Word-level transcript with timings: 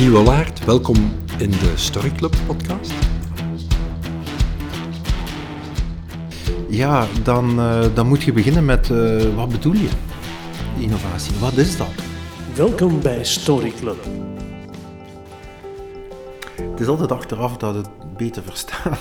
Guy 0.00 0.10
Wallaert, 0.10 0.64
welkom 0.64 0.96
in 1.38 1.50
de 1.50 1.72
Story 1.74 2.10
Club 2.12 2.36
podcast. 2.46 2.92
Ja, 6.68 7.06
dan, 7.22 7.58
uh, 7.58 7.84
dan 7.94 8.06
moet 8.06 8.22
je 8.22 8.32
beginnen 8.32 8.64
met 8.64 8.88
uh, 8.88 9.34
wat 9.34 9.48
bedoel 9.48 9.72
je? 9.72 9.88
Innovatie, 10.78 11.34
wat 11.38 11.56
is 11.56 11.76
dat? 11.76 11.88
Welkom 12.54 13.00
bij 13.00 13.24
Story 13.24 13.72
Club. 13.80 14.04
Het 16.70 16.80
is 16.80 16.86
altijd 16.86 17.12
achteraf 17.12 17.56
dat 17.56 17.74
het 17.74 17.88
beter 18.16 18.42
verstaan. 18.42 18.96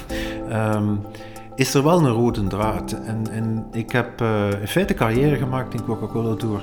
um, 0.75 0.99
is 1.55 1.73
er 1.73 1.83
wel 1.83 1.99
een 1.99 2.11
rode 2.11 2.47
draad. 2.47 2.91
En, 2.91 3.29
en 3.31 3.67
ik 3.71 3.91
heb 3.91 4.21
uh, 4.21 4.61
in 4.61 4.67
feite 4.67 4.93
carrière 4.93 5.35
gemaakt 5.35 5.73
in 5.73 5.85
Coca-Cola 5.85 6.35
door 6.35 6.61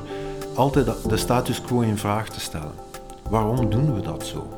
altijd 0.55 1.09
de 1.09 1.17
status 1.17 1.61
quo 1.61 1.81
in 1.81 1.97
vraag 1.97 2.29
te 2.29 2.41
stellen. 2.41 2.96
Waarom 3.31 3.71
doen 3.71 3.95
we 3.95 4.01
dat 4.01 4.27
zo? 4.27 4.49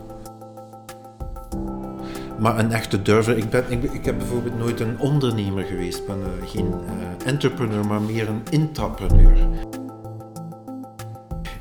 Maar 2.38 2.58
een 2.58 2.72
echte 2.72 3.02
durver, 3.02 3.36
ik, 3.36 3.50
ben, 3.50 3.64
ik, 3.68 3.82
ik 3.82 4.04
heb 4.04 4.18
bijvoorbeeld 4.18 4.58
nooit 4.58 4.80
een 4.80 5.00
ondernemer 5.00 5.64
geweest. 5.64 5.98
Ik 5.98 6.06
ben 6.06 6.18
uh, 6.18 6.48
geen 6.48 6.66
uh, 6.66 7.26
entrepreneur, 7.26 7.86
maar 7.86 8.00
meer 8.00 8.28
een 8.28 8.42
intrapreneur. 8.50 9.36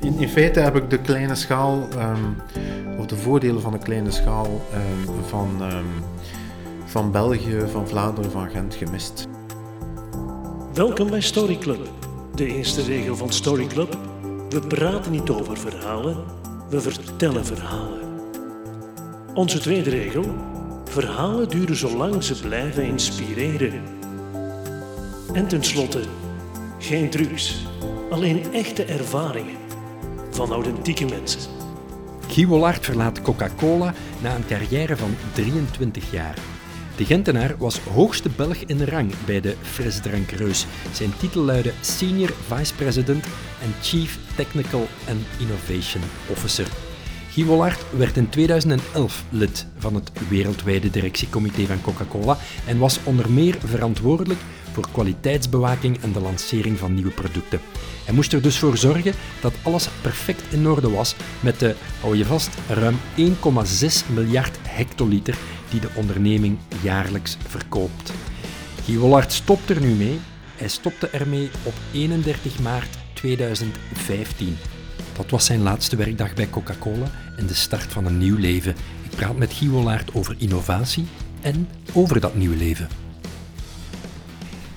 In, 0.00 0.28
feite 0.28 0.60
heb 0.60 0.76
ik 0.76 0.90
de 0.90 0.98
kleine 0.98 1.34
schaal, 1.34 1.88
um, 1.98 2.36
of 2.98 3.06
de 3.06 3.16
voordelen 3.16 3.62
van 3.62 3.72
de 3.72 3.78
kleine 3.78 4.10
schaal 4.10 4.46
um, 4.46 5.14
van, 5.24 5.48
um, 5.62 5.86
van 6.84 7.12
België, 7.12 7.60
van 7.70 7.88
Vlaanderen, 7.88 8.30
van 8.30 8.50
Gent 8.50 8.74
gemist. 8.74 9.28
Welkom 10.74 11.10
bij 11.10 11.20
Story 11.20 11.58
Club. 11.58 11.90
De 12.34 12.46
eerste 12.46 12.82
regel 12.82 13.16
van 13.16 13.32
Story 13.32 13.66
Club. 13.66 13.98
We 14.48 14.60
praten 14.60 15.12
niet 15.12 15.30
over 15.30 15.56
verhalen, 15.56 16.16
we 16.68 16.80
vertellen 16.80 17.46
verhalen. 17.46 18.00
Onze 19.34 19.58
tweede 19.58 19.90
regel. 19.90 20.24
Verhalen 20.84 21.48
duren 21.48 21.76
zolang 21.76 22.24
ze 22.24 22.40
blijven 22.40 22.84
inspireren. 22.84 23.82
En 25.32 25.48
tenslotte, 25.48 26.00
geen 26.78 27.10
trucs, 27.10 27.66
alleen 28.10 28.52
echte 28.52 28.84
ervaringen 28.84 29.56
van 30.30 30.52
authentieke 30.52 31.04
mensen. 31.04 31.40
Guy 32.28 32.46
Wollard 32.46 32.84
verlaat 32.84 33.22
Coca-Cola 33.22 33.94
na 34.20 34.34
een 34.34 34.46
carrière 34.46 34.96
van 34.96 35.16
23 35.32 36.10
jaar. 36.10 36.57
De 36.98 37.04
Gentenaar 37.04 37.54
was 37.58 37.78
hoogste 37.78 38.28
Belg 38.36 38.56
in 38.56 38.82
rang 38.82 39.12
bij 39.26 39.40
de 39.40 39.54
frisdrankreus. 39.62 40.66
Zijn 40.92 41.16
titel 41.18 41.42
luidde 41.42 41.72
Senior 41.80 42.32
Vice 42.46 42.74
President 42.74 43.24
en 43.62 43.74
Chief 43.82 44.18
Technical 44.36 44.88
and 45.08 45.20
Innovation 45.38 46.02
Officer. 46.30 46.66
Guy 47.30 47.44
Wollard 47.44 47.84
werd 47.96 48.16
in 48.16 48.28
2011 48.28 49.24
lid 49.30 49.66
van 49.76 49.94
het 49.94 50.10
wereldwijde 50.28 50.90
directiecomité 50.90 51.66
van 51.66 51.80
Coca-Cola 51.80 52.38
en 52.66 52.78
was 52.78 52.98
onder 53.04 53.30
meer 53.30 53.56
verantwoordelijk 53.64 54.40
voor 54.78 54.92
kwaliteitsbewaking 54.92 56.02
en 56.02 56.12
de 56.12 56.20
lancering 56.20 56.78
van 56.78 56.94
nieuwe 56.94 57.10
producten. 57.10 57.60
Hij 58.04 58.14
moest 58.14 58.32
er 58.32 58.42
dus 58.42 58.58
voor 58.58 58.76
zorgen 58.76 59.12
dat 59.40 59.52
alles 59.62 59.88
perfect 60.02 60.52
in 60.52 60.68
orde 60.68 60.90
was 60.90 61.14
met 61.40 61.58
de, 61.60 61.74
hou 62.00 62.16
je 62.16 62.24
vast, 62.24 62.50
ruim 62.68 62.98
1,6 63.16 63.26
miljard 64.14 64.58
hectoliter 64.62 65.36
die 65.70 65.80
de 65.80 65.88
onderneming 65.94 66.58
jaarlijks 66.82 67.36
verkoopt. 67.48 68.12
Guy 68.84 68.98
Wollard 68.98 69.32
stopt 69.32 69.70
er 69.70 69.80
nu 69.80 69.94
mee. 69.94 70.18
Hij 70.56 70.68
stopte 70.68 71.08
ermee 71.08 71.50
op 71.62 71.74
31 71.92 72.58
maart 72.58 72.98
2015. 73.12 74.56
Dat 75.16 75.30
was 75.30 75.44
zijn 75.44 75.62
laatste 75.62 75.96
werkdag 75.96 76.34
bij 76.34 76.50
Coca-Cola 76.50 77.10
en 77.36 77.46
de 77.46 77.54
start 77.54 77.92
van 77.92 78.04
een 78.04 78.18
nieuw 78.18 78.36
leven. 78.36 78.74
Ik 79.02 79.16
praat 79.16 79.36
met 79.36 79.52
Guy 79.52 79.68
Wollard 79.68 80.14
over 80.14 80.34
innovatie 80.38 81.06
en 81.40 81.68
over 81.92 82.20
dat 82.20 82.34
nieuwe 82.34 82.56
leven. 82.56 83.07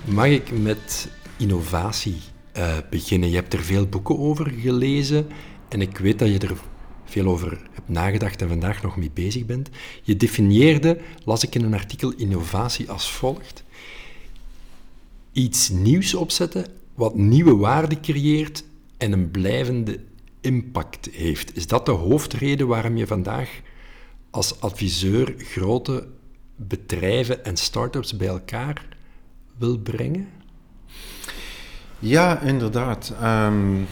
Mag 0.06 0.28
ik 0.28 0.52
met 0.52 1.10
innovatie 1.38 2.18
uh, 2.58 2.78
beginnen? 2.90 3.30
Je 3.30 3.36
hebt 3.36 3.54
er 3.54 3.64
veel 3.64 3.88
boeken 3.88 4.20
over 4.20 4.52
gelezen 4.52 5.28
en 5.70 5.82
ik 5.82 5.98
weet 5.98 6.20
dat 6.20 6.28
je 6.28 6.40
er 6.40 6.58
veel 7.06 7.26
over 7.26 7.62
hebt 7.72 7.90
nagedacht 7.90 8.42
en 8.42 8.48
vandaag 8.48 8.82
nog 8.82 8.98
mee 8.98 9.12
bezig 9.14 9.46
bent. 9.46 9.70
Je 10.04 10.16
definieerde, 10.16 11.00
las 11.24 11.44
ik 11.44 11.56
in 11.56 11.64
een 11.64 11.74
artikel, 11.74 12.14
innovatie 12.14 12.90
als 12.90 13.12
volgt. 13.12 13.64
Iets 15.32 15.70
nieuws 15.70 16.14
opzetten 16.14 16.66
wat 16.96 17.16
nieuwe 17.16 17.56
waarde 17.56 18.00
creëert 18.00 18.64
en 18.98 19.12
een 19.12 19.32
blijvende 19.32 20.00
impact 20.42 21.10
heeft. 21.12 21.56
Is 21.56 21.68
dat 21.68 21.86
de 21.86 21.92
hoofdreden 21.92 22.68
waarom 22.68 22.98
je 22.98 23.08
vandaag 23.08 23.60
als 24.30 24.60
adviseur 24.62 25.34
grote 25.38 26.08
bedrijven 26.56 27.46
en 27.46 27.58
start-ups 27.58 28.18
bij 28.18 28.28
elkaar 28.28 28.90
wil 29.62 29.78
brengen? 29.78 30.28
Ja, 32.00 32.42
inderdaad. 32.42 33.14
Um, 33.24 33.88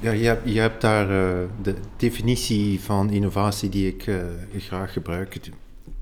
ja, 0.00 0.10
je, 0.10 0.26
hebt, 0.26 0.50
je 0.52 0.60
hebt 0.60 0.80
daar 0.80 1.10
uh, 1.10 1.48
de 1.62 1.74
definitie 1.96 2.80
van 2.80 3.10
innovatie 3.10 3.68
die 3.68 3.88
ik 3.88 4.06
uh, 4.06 4.16
graag 4.58 4.92
gebruik, 4.92 5.42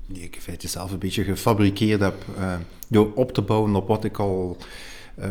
die 0.07 0.23
ik 0.23 0.35
in 0.35 0.41
feite 0.41 0.67
zelf 0.67 0.91
een 0.91 0.99
beetje 0.99 1.23
gefabriceerd 1.23 2.01
heb, 2.01 2.25
uh, 2.37 2.55
door 2.87 3.11
op 3.13 3.31
te 3.33 3.41
bouwen 3.41 3.75
op 3.75 3.87
wat 3.87 4.03
ik 4.03 4.19
al 4.19 4.57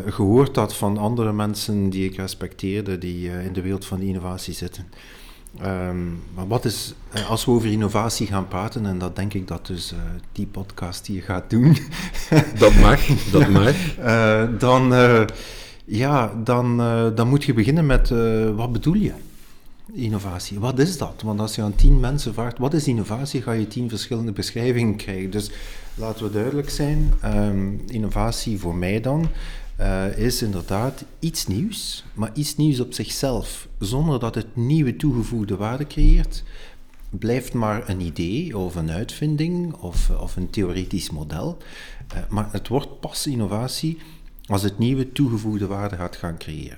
gehoord 0.05 0.55
had 0.55 0.75
van 0.75 0.97
andere 0.97 1.33
mensen 1.33 1.89
die 1.89 2.09
ik 2.09 2.15
respecteerde, 2.15 2.97
die 2.97 3.29
in 3.29 3.53
de 3.53 3.61
wereld 3.61 3.85
van 3.85 4.01
innovatie 4.01 4.53
zitten. 4.53 4.85
Um, 5.61 6.21
maar 6.35 6.47
wat 6.47 6.65
is, 6.65 6.93
als 7.27 7.45
we 7.45 7.51
over 7.51 7.71
innovatie 7.71 8.27
gaan 8.27 8.47
praten, 8.47 8.85
en 8.85 8.97
dat 8.97 9.15
denk 9.15 9.33
ik 9.33 9.47
dat 9.47 9.67
dus 9.67 9.93
die 10.31 10.45
podcast 10.45 11.05
die 11.05 11.15
je 11.15 11.21
gaat 11.21 11.49
doen. 11.49 11.77
dat 12.59 12.75
mag, 12.75 13.05
dat 13.31 13.49
mag. 13.49 13.75
dan 14.57 14.93
ja, 15.85 16.33
dan, 16.43 16.77
dan 17.15 17.27
moet 17.27 17.43
je 17.43 17.53
beginnen 17.53 17.85
met 17.85 18.09
wat 18.55 18.71
bedoel 18.71 18.93
je? 18.93 19.13
Innovatie, 19.91 20.59
wat 20.59 20.79
is 20.79 20.97
dat? 20.97 21.21
Want 21.23 21.39
als 21.39 21.55
je 21.55 21.61
aan 21.61 21.75
tien 21.75 21.99
mensen 21.99 22.33
vraagt 22.33 22.57
wat 22.57 22.73
is 22.73 22.87
innovatie, 22.87 23.41
ga 23.41 23.51
je 23.51 23.67
tien 23.67 23.89
verschillende 23.89 24.31
beschrijvingen 24.31 24.95
krijgen. 24.95 25.29
Dus 25.29 25.51
laten 25.95 26.25
we 26.25 26.31
duidelijk 26.31 26.69
zijn, 26.69 27.13
um, 27.25 27.81
innovatie 27.87 28.59
voor 28.59 28.75
mij 28.75 29.01
dan 29.01 29.27
uh, 29.83 30.17
is 30.17 30.41
inderdaad 30.41 31.03
iets 31.19 31.47
nieuws, 31.47 32.03
maar 32.13 32.31
iets 32.33 32.55
nieuws 32.55 32.79
op 32.79 32.93
zichzelf, 32.93 33.67
zonder 33.79 34.19
dat 34.19 34.35
het 34.35 34.55
nieuwe 34.55 34.95
toegevoegde 34.95 35.55
waarde 35.55 35.87
creëert. 35.87 36.43
Blijft 37.09 37.53
maar 37.53 37.89
een 37.89 37.99
idee 37.99 38.57
of 38.57 38.75
een 38.75 38.91
uitvinding 38.91 39.73
of, 39.73 40.09
of 40.09 40.35
een 40.35 40.49
theoretisch 40.49 41.09
model. 41.09 41.57
maar 42.29 42.47
het 42.51 42.67
wordt 42.67 42.99
pas 42.99 43.27
innovatie 43.27 43.97
als 44.45 44.63
het 44.63 44.77
nieuwe 44.77 45.11
toegevoegde 45.11 45.67
waarde 45.67 45.95
gaat 45.95 46.15
gaan 46.15 46.37
creëren. 46.37 46.77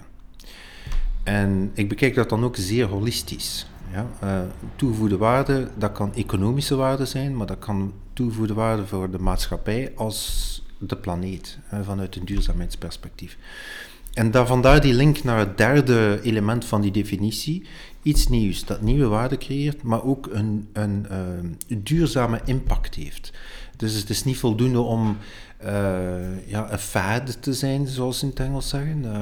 En 1.24 1.72
ik 1.74 1.90
bekijk 1.90 2.16
dat 2.16 2.30
dan 2.30 2.44
ook 2.44 2.56
zeer 2.56 2.86
holistisch. 2.86 3.68
Ja? 3.92 4.08
Uh, 4.24 4.40
toegevoegde 4.76 5.18
waarde, 5.18 5.68
dat 5.78 5.92
kan 5.92 6.14
economische 6.14 6.76
waarde 6.76 7.06
zijn, 7.06 7.38
maar 7.38 7.48
dat 7.48 7.60
kan 7.60 7.94
toegevoegde 8.14 8.54
waarde 8.54 8.86
voor 8.86 9.12
de 9.12 9.20
maatschappij 9.20 9.92
als 9.96 10.64
de 10.78 10.96
planeet, 10.96 11.58
vanuit 11.84 12.16
een 12.16 12.25
duurzaamheidsperspectief. 12.25 13.38
En 14.13 14.31
daar, 14.31 14.47
vandaar 14.47 14.81
die 14.81 14.94
link 14.94 15.24
naar 15.24 15.40
het 15.40 15.58
derde 15.58 16.19
element 16.24 16.66
van 16.66 16.81
die 16.81 16.91
definitie. 16.91 17.66
Iets 18.02 18.28
nieuws 18.28 18.66
dat 18.66 18.81
nieuwe 18.81 19.08
waarde 19.08 19.38
creëert, 19.38 19.84
maar 19.84 20.03
ook 20.03 20.30
een, 20.31 20.68
een, 20.74 21.06
een 21.09 21.84
duurzame 21.84 22.41
impact 22.46 22.96
heeft. 22.96 23.31
Dus 23.78 23.94
het 23.94 24.09
is 24.09 24.24
niet 24.24 24.38
voldoende 24.38 24.80
om 24.80 25.18
uh, 25.63 26.47
ja, 26.47 26.72
een 26.72 26.80
fad 26.80 27.42
te 27.42 27.53
zijn, 27.53 27.88
zoals 27.88 28.19
ze 28.19 28.25
in 28.25 28.30
het 28.30 28.40
Engels 28.40 28.69
zeggen. 28.69 29.03
Uh, 29.03 29.13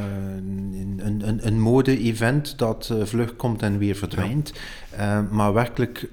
een, 1.05 1.21
een, 1.27 1.47
een 1.47 1.59
mode-event 1.59 2.57
dat 2.57 2.89
uh, 2.91 3.05
vlug 3.05 3.35
komt 3.35 3.61
en 3.61 3.77
weer 3.77 3.95
verdwijnt. 3.95 4.53
maar 5.31 5.53
werkelijk 5.53 6.09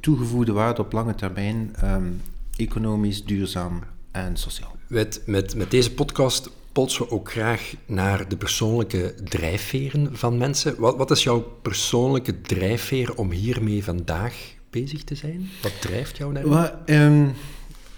toegevoegde 0.00 0.52
waarde 0.52 0.82
op 0.82 0.92
lange 0.92 1.14
termijn, 1.14 1.74
um, 1.84 2.20
economisch, 2.56 3.24
duurzaam 3.24 3.82
en 4.14 4.36
sociaal. 4.36 4.76
Met, 4.86 5.22
met, 5.26 5.54
met 5.54 5.70
deze 5.70 5.92
podcast 5.92 6.50
polsen 6.72 7.04
we 7.04 7.10
ook 7.10 7.30
graag 7.30 7.74
naar 7.86 8.28
de 8.28 8.36
persoonlijke 8.36 9.14
drijfveren 9.24 10.16
van 10.16 10.38
mensen. 10.38 10.74
Wat, 10.78 10.96
wat 10.96 11.10
is 11.10 11.22
jouw 11.22 11.40
persoonlijke 11.62 12.40
drijfveer 12.40 13.14
om 13.14 13.30
hiermee 13.30 13.84
vandaag 13.84 14.54
bezig 14.70 15.04
te 15.04 15.14
zijn? 15.14 15.48
Wat 15.62 15.80
drijft 15.80 16.16
jou 16.16 16.32
naar? 16.32 16.48
Well, 16.48 17.04
um, 17.06 17.32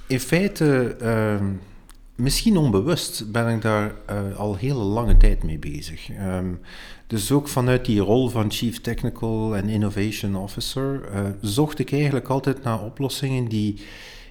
in 0.06 0.20
feite, 0.20 0.96
uh, 1.02 1.46
misschien 2.14 2.56
onbewust, 2.56 3.32
ben 3.32 3.54
ik 3.54 3.62
daar 3.62 3.94
uh, 4.10 4.38
al 4.38 4.56
hele 4.56 4.82
lange 4.82 5.16
tijd 5.16 5.42
mee 5.42 5.58
bezig. 5.58 6.08
Um, 6.08 6.60
dus 7.06 7.32
ook 7.32 7.48
vanuit 7.48 7.84
die 7.84 8.00
rol 8.00 8.28
van 8.28 8.50
Chief 8.52 8.80
Technical 8.80 9.54
and 9.54 9.68
Innovation 9.68 10.36
Officer 10.36 11.00
uh, 11.14 11.20
zocht 11.40 11.78
ik 11.78 11.92
eigenlijk 11.92 12.28
altijd 12.28 12.62
naar 12.62 12.82
oplossingen 12.82 13.48
die, 13.48 13.80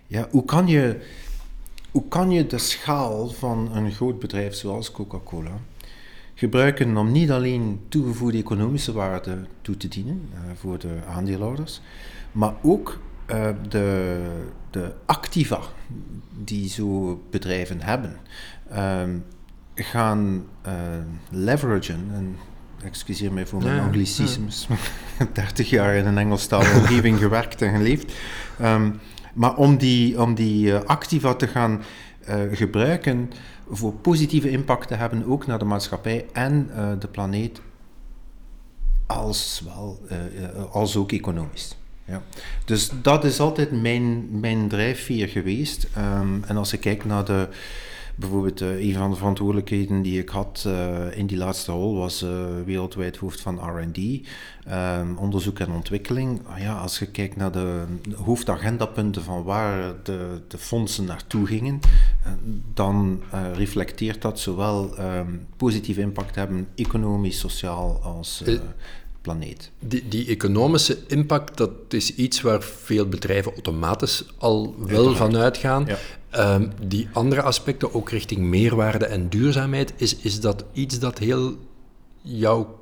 ja, 0.07 0.27
hoe 0.31 0.45
kan 0.45 0.67
je, 0.67 0.99
hoe 1.95 2.07
kan 2.07 2.31
je 2.31 2.47
de 2.47 2.57
schaal 2.57 3.27
van 3.27 3.69
een 3.75 3.91
groot 3.91 4.19
bedrijf 4.19 4.55
zoals 4.55 4.91
Coca-Cola 4.91 5.51
gebruiken 6.33 6.97
om 6.97 7.11
niet 7.11 7.31
alleen 7.31 7.79
toegevoegde 7.89 8.37
economische 8.37 8.93
waarde 8.93 9.37
toe 9.61 9.77
te 9.77 9.87
dienen 9.87 10.29
uh, 10.33 10.39
voor 10.55 10.79
de 10.79 10.97
aandeelhouders, 11.07 11.81
maar 12.31 12.53
ook 12.61 12.99
uh, 13.31 13.47
de, 13.69 14.19
de 14.69 14.93
activa 15.05 15.59
die 16.43 16.69
zo 16.69 17.21
bedrijven 17.29 17.81
hebben, 17.81 18.17
um, 19.01 19.23
gaan 19.75 20.45
uh, 20.67 20.73
leveragen. 21.29 22.09
En, 22.13 22.35
excuseer 22.83 23.33
mij 23.33 23.45
voor 23.45 23.63
mijn 23.63 23.75
ja, 23.75 23.85
anglicismes, 23.85 24.67
ja. 25.19 25.27
30 25.33 25.69
jaar 25.69 25.95
in 25.95 26.05
een 26.05 26.17
Engelstalige 26.17 26.77
omgeving 26.77 27.19
gewerkt 27.19 27.61
en 27.61 27.75
geleefd. 27.75 28.13
Um, 28.61 28.99
maar 29.35 29.55
om 29.55 29.77
die, 29.77 30.21
om 30.21 30.35
die 30.35 30.67
uh, 30.67 30.81
activa 30.81 31.33
te 31.33 31.47
gaan 31.47 31.83
uh, 32.29 32.35
gebruiken 32.51 33.31
voor 33.69 33.93
positieve 33.93 34.49
impact 34.49 34.87
te 34.87 34.95
hebben, 34.95 35.25
ook 35.25 35.47
naar 35.47 35.59
de 35.59 35.65
maatschappij 35.65 36.25
en 36.33 36.69
uh, 36.75 36.91
de 36.99 37.07
planeet, 37.07 37.61
als, 39.05 39.61
wel, 39.65 39.99
als 40.71 40.95
ook 40.95 41.11
economisch. 41.11 41.77
Ja. 42.05 42.21
Dus 42.65 42.91
dat 43.01 43.23
is 43.23 43.39
altijd 43.39 43.81
mijn, 43.81 44.39
mijn 44.39 44.67
drijfveer 44.67 45.27
geweest. 45.27 45.87
Um, 45.97 46.43
en 46.43 46.57
als 46.57 46.73
ik 46.73 46.79
kijk 46.79 47.05
naar 47.05 47.25
de 47.25 47.47
bijvoorbeeld 48.15 48.61
uh, 48.61 48.85
een 48.87 48.93
van 48.93 49.09
de 49.09 49.15
verantwoordelijkheden 49.15 50.01
die 50.01 50.19
ik 50.19 50.29
had 50.29 50.63
uh, 50.67 51.17
in 51.17 51.27
die 51.27 51.37
laatste 51.37 51.71
rol 51.71 51.95
was 51.95 52.23
uh, 52.23 52.29
wereldwijd 52.65 53.17
hoofd 53.17 53.41
van 53.41 53.59
R&D, 53.59 53.97
um, 53.97 55.17
onderzoek 55.17 55.59
en 55.59 55.71
ontwikkeling. 55.71 56.41
Ah 56.47 56.59
ja, 56.59 56.77
als 56.77 56.99
je 56.99 57.05
kijkt 57.05 57.35
naar 57.35 57.51
de 57.51 57.83
hoofdagendapunten 58.15 59.23
van 59.23 59.43
waar 59.43 59.93
de, 60.03 60.41
de 60.47 60.57
fondsen 60.57 61.05
naartoe 61.05 61.47
gingen, 61.47 61.79
dan 62.73 63.21
reflecteert 63.53 64.21
dat 64.21 64.39
zowel 64.39 64.99
um, 64.99 65.47
positief 65.57 65.97
impact 65.97 66.35
hebben, 66.35 66.67
economisch, 66.75 67.39
sociaal 67.39 67.99
als 68.03 68.43
planeet. 69.25 69.71
Die, 69.79 70.07
die, 70.07 70.27
economische 70.27 70.97
impact, 71.07 71.57
dat 71.57 71.71
is 71.89 72.15
iets 72.15 72.41
waar 72.41 72.61
veel 72.61 73.07
bedrijven 73.07 73.51
automatisch 73.51 74.25
al 74.37 74.75
wel 74.77 75.15
van 75.15 75.37
uitgaan. 75.37 75.87
Ja. 75.87 76.53
Um, 76.55 76.71
die 76.87 77.07
andere 77.13 77.41
aspecten, 77.41 77.93
ook 77.93 78.09
richting 78.09 78.41
meerwaarde 78.41 79.05
en 79.05 79.29
duurzaamheid, 79.29 79.93
is, 79.95 80.15
is 80.15 80.39
dat 80.39 80.65
iets 80.73 80.99
dat 80.99 81.17
heel 81.17 81.57
jouw 82.21 82.79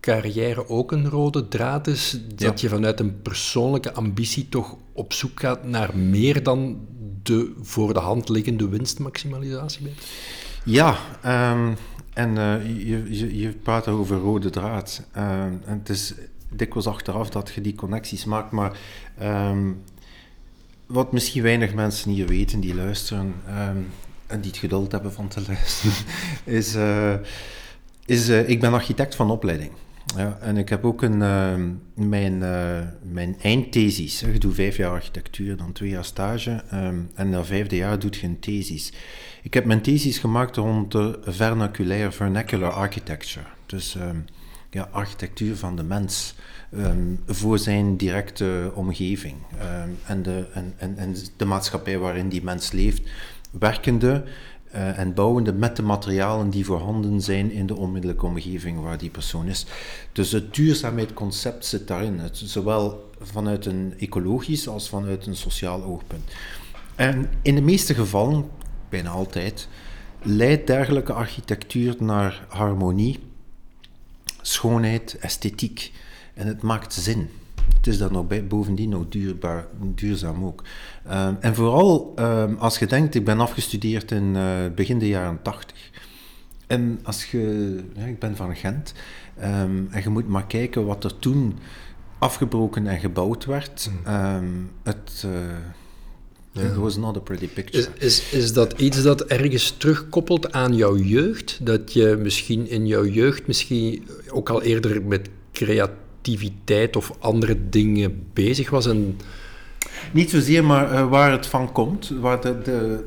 carrière 0.00 0.68
ook 0.68 0.92
een 0.92 1.08
rode 1.08 1.48
draad 1.48 1.86
is? 1.86 2.18
Dat 2.34 2.60
je 2.60 2.68
vanuit 2.68 3.00
een 3.00 3.22
persoonlijke 3.22 3.92
ambitie 3.92 4.48
toch 4.48 4.76
op 4.92 5.12
zoek 5.12 5.40
gaat 5.40 5.64
naar 5.64 5.96
meer 5.96 6.42
dan 6.42 6.86
de 7.22 7.52
voor 7.60 7.94
de 7.94 8.00
hand 8.00 8.28
liggende 8.28 8.68
winstmaximalisatie 8.68 9.82
bent? 9.82 10.00
Ja, 10.64 10.96
um, 11.52 11.76
en 12.12 12.36
uh, 12.36 12.66
je, 12.66 13.18
je, 13.18 13.38
je, 13.38 13.48
praat 13.48 13.88
over 13.88 14.16
rode 14.16 14.50
draad. 14.50 15.02
Uh, 15.16 15.42
en 15.42 15.62
het 15.64 15.88
is 15.88 16.14
dikwijls 16.48 16.86
achteraf 16.86 17.30
dat 17.30 17.52
je 17.54 17.60
die 17.60 17.74
connecties 17.74 18.24
maakt, 18.24 18.50
maar 18.50 18.78
um, 19.22 19.82
wat 20.86 21.12
misschien 21.12 21.42
weinig 21.42 21.74
mensen 21.74 22.10
hier 22.10 22.26
weten 22.26 22.60
die 22.60 22.74
luisteren 22.74 23.34
um, 23.48 23.88
en 24.26 24.40
die 24.40 24.50
het 24.50 24.60
geduld 24.60 24.92
hebben 24.92 25.12
van 25.12 25.28
te 25.28 25.42
luisteren, 25.46 25.94
is, 26.58 26.76
uh, 26.76 27.14
is 28.06 28.28
ik 28.28 28.60
ben 28.60 28.72
architect 28.72 29.14
van 29.14 29.30
opleiding. 29.30 29.70
Ja, 30.16 30.38
en 30.40 30.56
ik 30.56 30.68
heb 30.68 30.84
ook 30.84 31.02
een, 31.02 31.18
mijn, 31.94 32.38
mijn 33.02 33.36
eindthesis. 33.42 34.22
Ik 34.22 34.40
doe 34.40 34.52
vijf 34.52 34.76
jaar 34.76 34.90
architectuur, 34.90 35.56
dan 35.56 35.72
twee 35.72 35.90
jaar 35.90 36.04
stage. 36.04 36.62
en 37.14 37.30
na 37.30 37.44
vijfde 37.44 37.76
jaar 37.76 37.98
doe 37.98 38.10
je 38.20 38.26
een 38.26 38.38
thesis. 38.38 38.92
Ik 39.42 39.54
heb 39.54 39.64
mijn 39.64 39.82
thesis 39.82 40.18
gemaakt 40.18 40.56
rond 40.56 40.92
de 40.92 41.18
vernaculair, 41.24 42.12
vernacular 42.12 42.70
architecture. 42.70 43.46
Dus 43.66 43.94
um, 43.94 44.24
ja, 44.70 44.88
architectuur 44.90 45.56
van 45.56 45.76
de 45.76 45.82
mens 45.82 46.34
um, 46.74 47.20
voor 47.26 47.58
zijn 47.58 47.96
directe 47.96 48.72
omgeving 48.74 49.36
en, 50.06 50.22
de, 50.22 50.46
en, 50.54 50.74
en, 50.76 50.98
en 50.98 51.14
de 51.36 51.44
maatschappij 51.44 51.98
waarin 51.98 52.28
die 52.28 52.42
mens 52.42 52.72
leeft, 52.72 53.02
werkende 53.50 54.24
uh, 54.74 54.98
en 54.98 55.14
bouwende 55.14 55.52
met 55.52 55.76
de 55.76 55.82
materialen 55.82 56.50
die 56.50 56.64
voorhanden 56.64 57.20
zijn 57.20 57.50
in 57.50 57.66
de 57.66 57.76
onmiddellijke 57.76 58.26
omgeving 58.26 58.80
waar 58.80 58.98
die 58.98 59.10
persoon 59.10 59.46
is. 59.46 59.66
Dus 60.12 60.32
het 60.32 60.54
duurzaamheidsconcept 60.54 61.66
zit 61.66 61.88
daarin, 61.88 62.20
zowel 62.32 63.10
vanuit 63.20 63.66
een 63.66 63.94
ecologisch 63.98 64.68
als 64.68 64.88
vanuit 64.88 65.26
een 65.26 65.36
sociaal 65.36 65.82
oogpunt. 65.82 66.30
En 66.94 67.30
in 67.42 67.54
de 67.54 67.62
meeste 67.62 67.94
gevallen 67.94 68.44
bijna 68.88 69.10
altijd, 69.10 69.68
leidt 70.22 70.66
dergelijke 70.66 71.12
architectuur 71.12 71.96
naar 71.98 72.44
harmonie, 72.48 73.18
schoonheid, 74.40 75.16
esthetiek. 75.20 75.92
En 76.34 76.46
het 76.46 76.62
maakt 76.62 76.94
zin. 76.94 77.28
Het 77.76 77.86
is 77.86 77.98
dan 77.98 78.12
nog 78.12 78.26
bij, 78.26 78.46
bovendien 78.46 78.88
nog 78.88 79.08
duurbaar, 79.08 79.66
duurzaam 79.80 80.44
ook. 80.44 80.62
Um, 81.10 81.36
en 81.40 81.54
vooral 81.54 82.12
um, 82.18 82.56
als 82.58 82.78
je 82.78 82.86
denkt, 82.86 83.14
ik 83.14 83.24
ben 83.24 83.40
afgestudeerd 83.40 84.10
in 84.10 84.34
uh, 84.34 84.44
begin 84.74 84.98
de 84.98 85.08
jaren 85.08 85.42
80. 85.42 85.90
En 86.66 87.00
als 87.02 87.30
je, 87.30 87.76
ja, 87.94 88.04
ik 88.04 88.18
ben 88.18 88.36
van 88.36 88.56
Gent, 88.56 88.92
um, 89.38 89.88
en 89.90 90.02
je 90.02 90.08
moet 90.08 90.28
maar 90.28 90.46
kijken 90.46 90.86
wat 90.86 91.04
er 91.04 91.18
toen 91.18 91.58
afgebroken 92.18 92.86
en 92.86 92.98
gebouwd 92.98 93.44
werd. 93.44 93.90
Mm. 94.04 94.70
het, 94.82 95.24
uh, 95.26 95.30
It 96.54 96.76
was 96.76 96.96
not 96.96 97.16
a 97.16 97.20
pretty 97.20 97.48
picture. 97.48 97.88
Is, 97.98 98.20
is, 98.20 98.32
is 98.32 98.52
dat 98.52 98.80
iets 98.80 99.02
dat 99.02 99.22
ergens 99.22 99.70
terugkoppelt 99.70 100.52
aan 100.52 100.76
jouw 100.76 100.96
jeugd? 100.96 101.58
Dat 101.66 101.92
je 101.92 102.16
misschien 102.22 102.68
in 102.68 102.86
jouw 102.86 103.04
jeugd 103.04 103.46
misschien 103.46 104.08
ook 104.28 104.50
al 104.50 104.62
eerder 104.62 105.02
met 105.02 105.28
creativiteit 106.22 106.96
of 106.96 107.12
andere 107.18 107.56
dingen 107.68 108.26
bezig 108.32 108.70
was? 108.70 108.86
En... 108.86 109.16
Niet 110.12 110.30
zozeer, 110.30 110.64
maar 110.64 110.92
uh, 110.92 111.08
waar 111.08 111.30
het 111.30 111.46
van 111.46 111.72
komt, 111.72 112.12
waar 112.20 112.40
de, 112.40 112.60
de, 112.62 113.04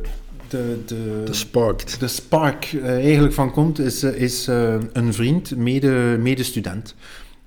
de, 0.48 0.84
de, 0.86 1.22
de 1.26 1.34
spark, 1.34 2.00
de 2.00 2.08
spark 2.08 2.72
uh, 2.74 2.90
eigenlijk 2.90 3.34
van 3.34 3.52
komt, 3.52 3.80
is, 3.80 4.04
uh, 4.04 4.22
is 4.22 4.48
een 4.94 5.14
vriend, 5.14 5.56
mede, 5.56 6.18
medestudent, 6.22 6.96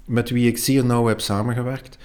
met 0.04 0.30
wie 0.30 0.48
ik 0.48 0.58
zeer 0.58 0.84
nauw 0.84 1.06
heb 1.06 1.20
samengewerkt. 1.20 1.98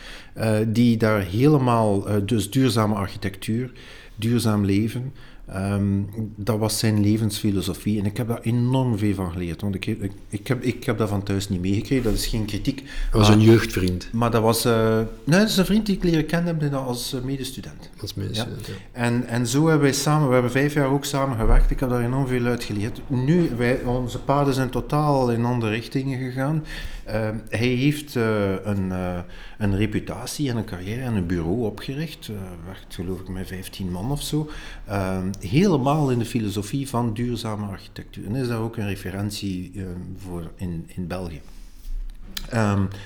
Die 0.68 0.98
daar 0.98 1.22
helemaal, 1.22 2.06
dus 2.26 2.52
duurzame 2.52 2.96
architectuur, 2.96 3.72
duurzaam 4.16 4.66
leven, 4.66 5.14
um, 5.50 6.10
dat 6.36 6.60
was 6.60 6.80
zijn 6.80 7.02
levensfilosofie. 7.02 8.00
En 8.00 8.06
ik 8.06 8.18
heb 8.18 8.28
daar 8.28 8.42
enorm 8.42 8.98
veel 8.98 9.14
van 9.14 9.32
geleerd. 9.32 9.62
Want 9.62 9.76
ik, 9.76 9.86
ik, 9.86 10.12
ik, 10.30 10.48
heb, 10.48 10.64
ik 10.64 10.84
heb 10.84 10.98
dat 10.98 11.10
van 11.10 11.24
thuis 11.24 11.50
niet 11.50 11.62
meegekregen, 11.62 12.04
dat 12.04 12.14
is 12.14 12.26
geen 12.26 12.46
kritiek. 12.46 12.84
Dat 13.12 13.20
was 13.20 13.30
een 13.30 13.42
jeugdvriend. 13.42 14.08
Maar 14.12 14.32
dat 14.32 14.42
was, 14.42 14.66
uh, 14.66 14.98
nee, 15.24 15.40
dat 15.40 15.50
is 15.50 15.58
een 15.58 15.66
vriend 15.66 15.86
die 15.86 15.96
ik 15.96 16.04
leren 16.04 16.26
kennen 16.26 16.60
heb 16.60 16.74
als 16.74 17.16
medestudent. 17.24 17.90
Als 18.02 18.14
medestudent, 18.14 18.66
ja. 18.66 18.74
ja. 18.74 19.02
En, 19.02 19.28
en 19.28 19.48
zo 19.48 19.68
hebben 19.68 19.82
wij 19.82 19.94
samen, 19.94 20.28
we 20.28 20.34
hebben 20.34 20.52
vijf 20.52 20.74
jaar 20.74 20.90
ook 20.90 21.06
samen 21.06 21.38
gewerkt. 21.38 21.72
Ik 21.72 21.80
heb 21.80 21.90
daar 21.90 22.04
enorm 22.04 22.28
veel 22.28 22.46
uit 22.46 22.64
geleerd. 22.64 23.02
Nu, 23.08 23.50
wij, 23.58 23.82
onze 23.84 24.20
paden 24.20 24.54
zijn 24.54 24.70
totaal 24.70 25.32
in 25.32 25.46
andere 25.46 25.72
richtingen 25.72 26.20
gegaan. 26.20 26.64
Uh, 27.08 27.30
hij 27.50 27.68
heeft 27.68 28.16
uh, 28.16 28.66
een, 28.66 28.86
uh, 28.86 29.20
een 29.58 29.78
reputatie 29.78 30.50
en 30.50 30.58
een 30.58 30.66
carrière 30.66 31.02
en 31.02 31.16
een 31.16 31.26
bureau 31.26 31.66
opgericht. 31.66 32.30
werkt 32.66 32.96
geloof 32.96 33.20
ik 33.20 33.28
met 33.28 33.48
15 33.48 33.92
man 33.92 34.12
of 34.12 34.22
zo. 34.22 34.50
Ehm, 34.88 35.32
helemaal 35.40 36.12
in 36.12 36.20
de 36.20 36.26
filosofie 36.26 36.90
van 36.90 37.14
duurzame 37.14 37.66
architectuur. 37.66 38.26
En 38.26 38.36
is 38.36 38.48
daar 38.48 38.60
ook 38.60 38.78
een 38.78 38.88
referentie 38.88 39.86
voor 40.18 40.52
in, 40.56 40.90
in 40.96 41.08
België. 41.08 41.42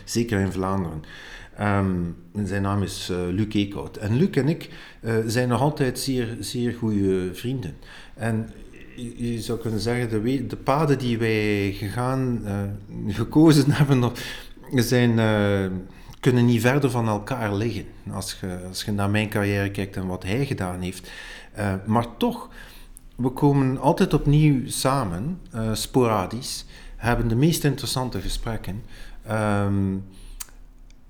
Zeker 0.03 0.39
in 0.39 0.51
Vlaanderen. 0.51 1.03
Zijn 2.45 2.61
naam 2.61 2.83
is 2.83 3.11
Luc 3.31 3.53
Eekhout. 3.53 3.97
En 3.97 4.15
Luc 4.15 4.29
en 4.29 4.47
ik 4.47 4.69
zijn 5.25 5.49
nog 5.49 5.61
altijd 5.61 5.99
zeer, 5.99 6.37
zeer 6.39 6.73
goede 6.73 7.29
vrienden. 7.33 7.75
En 8.13 8.49
je 9.15 9.41
zou 9.41 9.59
kunnen 9.59 9.79
zeggen, 9.79 10.09
de, 10.09 10.47
de 10.47 10.55
paden 10.55 10.99
die 10.99 11.17
wij 11.17 11.71
gegaan, 11.71 12.41
uh, 12.43 13.15
gekozen 13.15 13.71
hebben, 13.79 14.11
zijn, 14.71 15.09
uh, 15.17 15.77
kunnen 16.19 16.45
niet 16.45 16.61
verder 16.61 16.89
van 16.89 17.07
elkaar 17.07 17.55
liggen. 17.55 17.85
Als 18.11 18.37
je, 18.41 18.59
als 18.67 18.83
je 18.83 18.91
naar 18.91 19.09
mijn 19.09 19.29
carrière 19.29 19.71
kijkt 19.71 19.95
en 19.95 20.07
wat 20.07 20.23
hij 20.23 20.45
gedaan 20.45 20.81
heeft. 20.81 21.11
Uh, 21.57 21.73
maar 21.85 22.17
toch, 22.17 22.49
we 23.15 23.29
komen 23.29 23.79
altijd 23.79 24.13
opnieuw 24.13 24.69
samen, 24.69 25.39
sporadisch, 25.71 26.65
hebben 26.95 27.27
de 27.27 27.35
meest 27.35 27.63
interessante 27.63 28.21
gesprekken. 28.21 28.83
Um, 29.31 30.03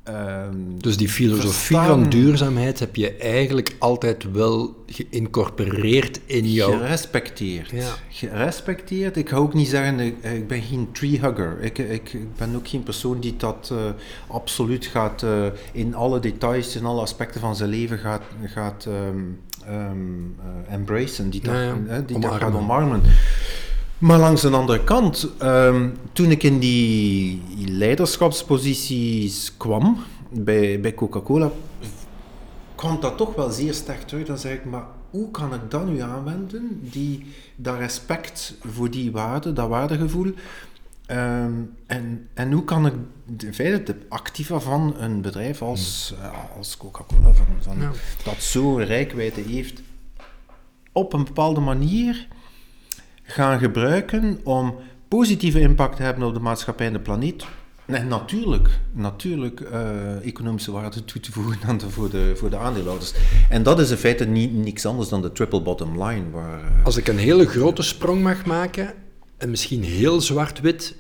Um, 0.09 0.81
dus 0.81 0.97
die 0.97 1.09
filosofie 1.09 1.77
van 1.77 2.09
duurzaamheid 2.09 2.79
heb 2.79 2.95
je 2.95 3.13
eigenlijk 3.13 3.75
altijd 3.79 4.31
wel 4.31 4.83
geïncorporeerd 4.85 6.19
in 6.25 6.51
jou. 6.51 6.77
Gerespecteerd. 6.77 7.69
Ja. 7.69 7.93
Gerespecteerd. 8.09 9.17
Ik 9.17 9.29
ga 9.29 9.35
ook 9.35 9.53
niet 9.53 9.67
zeggen, 9.67 9.99
ik, 9.99 10.23
ik 10.23 10.47
ben 10.47 10.61
geen 10.61 10.89
treehugger. 10.91 11.57
Ik, 11.61 11.77
ik, 11.77 12.13
ik, 12.13 12.35
ben 12.37 12.55
ook 12.55 12.67
geen 12.67 12.83
persoon 12.83 13.19
die 13.19 13.35
dat 13.37 13.69
uh, 13.73 13.79
absoluut 14.27 14.85
gaat 14.85 15.21
uh, 15.21 15.45
in 15.71 15.95
alle 15.95 16.19
details, 16.19 16.75
in 16.75 16.85
alle 16.85 17.01
aspecten 17.01 17.41
van 17.41 17.55
zijn 17.55 17.69
leven 17.69 17.97
gaat, 17.97 18.23
gaat 18.45 18.85
um, 18.85 19.39
um, 19.69 20.35
uh, 20.39 20.73
embracen, 20.73 21.29
die 21.29 21.41
dat, 21.41 21.53
ja, 21.53 21.77
ja. 21.87 21.99
die 21.99 22.19
dat 22.19 22.33
gaat 22.33 22.53
omarmen. 22.53 23.01
Maar 23.97 24.19
langs 24.19 24.41
de 24.41 24.49
andere 24.49 24.83
kant, 24.83 25.29
ehm, 25.37 25.89
toen 26.13 26.31
ik 26.31 26.43
in 26.43 26.59
die 26.59 27.41
leiderschapsposities 27.69 29.57
kwam 29.57 29.97
bij, 30.29 30.79
bij 30.79 30.93
Coca-Cola, 30.93 31.51
kwam 32.75 32.99
dat 32.99 33.17
toch 33.17 33.35
wel 33.35 33.49
zeer 33.49 33.73
sterk 33.73 34.01
terug. 34.01 34.25
Dan 34.25 34.37
zeg 34.37 34.53
ik, 34.53 34.65
maar 34.65 34.85
hoe 35.09 35.31
kan 35.31 35.53
ik 35.53 35.61
dat 35.71 35.87
nu 35.87 35.99
aanwenden, 35.99 36.79
die, 36.81 37.25
dat 37.55 37.77
respect 37.77 38.55
voor 38.71 38.89
die 38.91 39.11
waarde, 39.11 39.53
dat 39.53 39.69
waardegevoel, 39.69 40.33
ehm, 41.05 41.53
en, 41.85 42.27
en 42.33 42.51
hoe 42.51 42.63
kan 42.63 42.85
ik 42.85 42.93
de 43.25 43.53
feite 43.53 43.83
de 43.83 43.95
activa 44.09 44.59
van 44.59 44.95
een 44.97 45.21
bedrijf 45.21 45.61
als, 45.61 46.13
eh, 46.21 46.57
als 46.57 46.77
Coca-Cola, 46.77 47.33
van, 47.33 47.45
van, 47.59 47.77
dat 48.23 48.35
zo'n 48.37 48.83
rijkwijde 48.83 49.41
heeft, 49.41 49.81
op 50.91 51.13
een 51.13 51.23
bepaalde 51.23 51.59
manier 51.59 52.27
gaan 53.27 53.59
gebruiken 53.59 54.39
om 54.43 54.75
positieve 55.07 55.59
impact 55.59 55.95
te 55.95 56.03
hebben 56.03 56.27
op 56.27 56.33
de 56.33 56.39
maatschappij 56.39 56.87
en 56.87 56.93
de 56.93 56.99
planeet. 56.99 57.45
En 57.85 58.07
natuurlijk, 58.07 58.69
natuurlijk 58.91 59.61
eh, 59.61 60.25
economische 60.25 60.71
waarde 60.71 61.05
toe 61.05 61.21
te 61.21 61.31
voegen 61.31 61.57
aan 61.67 61.77
de, 61.77 61.89
voor, 61.89 62.09
de, 62.09 62.33
voor 62.35 62.49
de 62.49 62.57
aandeelhouders. 62.57 63.13
En 63.49 63.63
dat 63.63 63.79
is 63.79 63.91
in 63.91 63.97
feite 63.97 64.25
niet, 64.25 64.53
niks 64.53 64.85
anders 64.85 65.09
dan 65.09 65.21
de 65.21 65.31
triple 65.31 65.61
bottom 65.61 66.03
line. 66.03 66.29
Waar, 66.31 66.59
eh, 66.59 66.85
Als 66.85 66.97
ik 66.97 67.07
een 67.07 67.17
hele 67.17 67.45
grote 67.45 67.81
sprong 67.81 68.21
mag 68.21 68.45
maken, 68.45 68.93
en 69.37 69.49
misschien 69.49 69.83
heel 69.83 70.21
zwart-wit, 70.21 70.95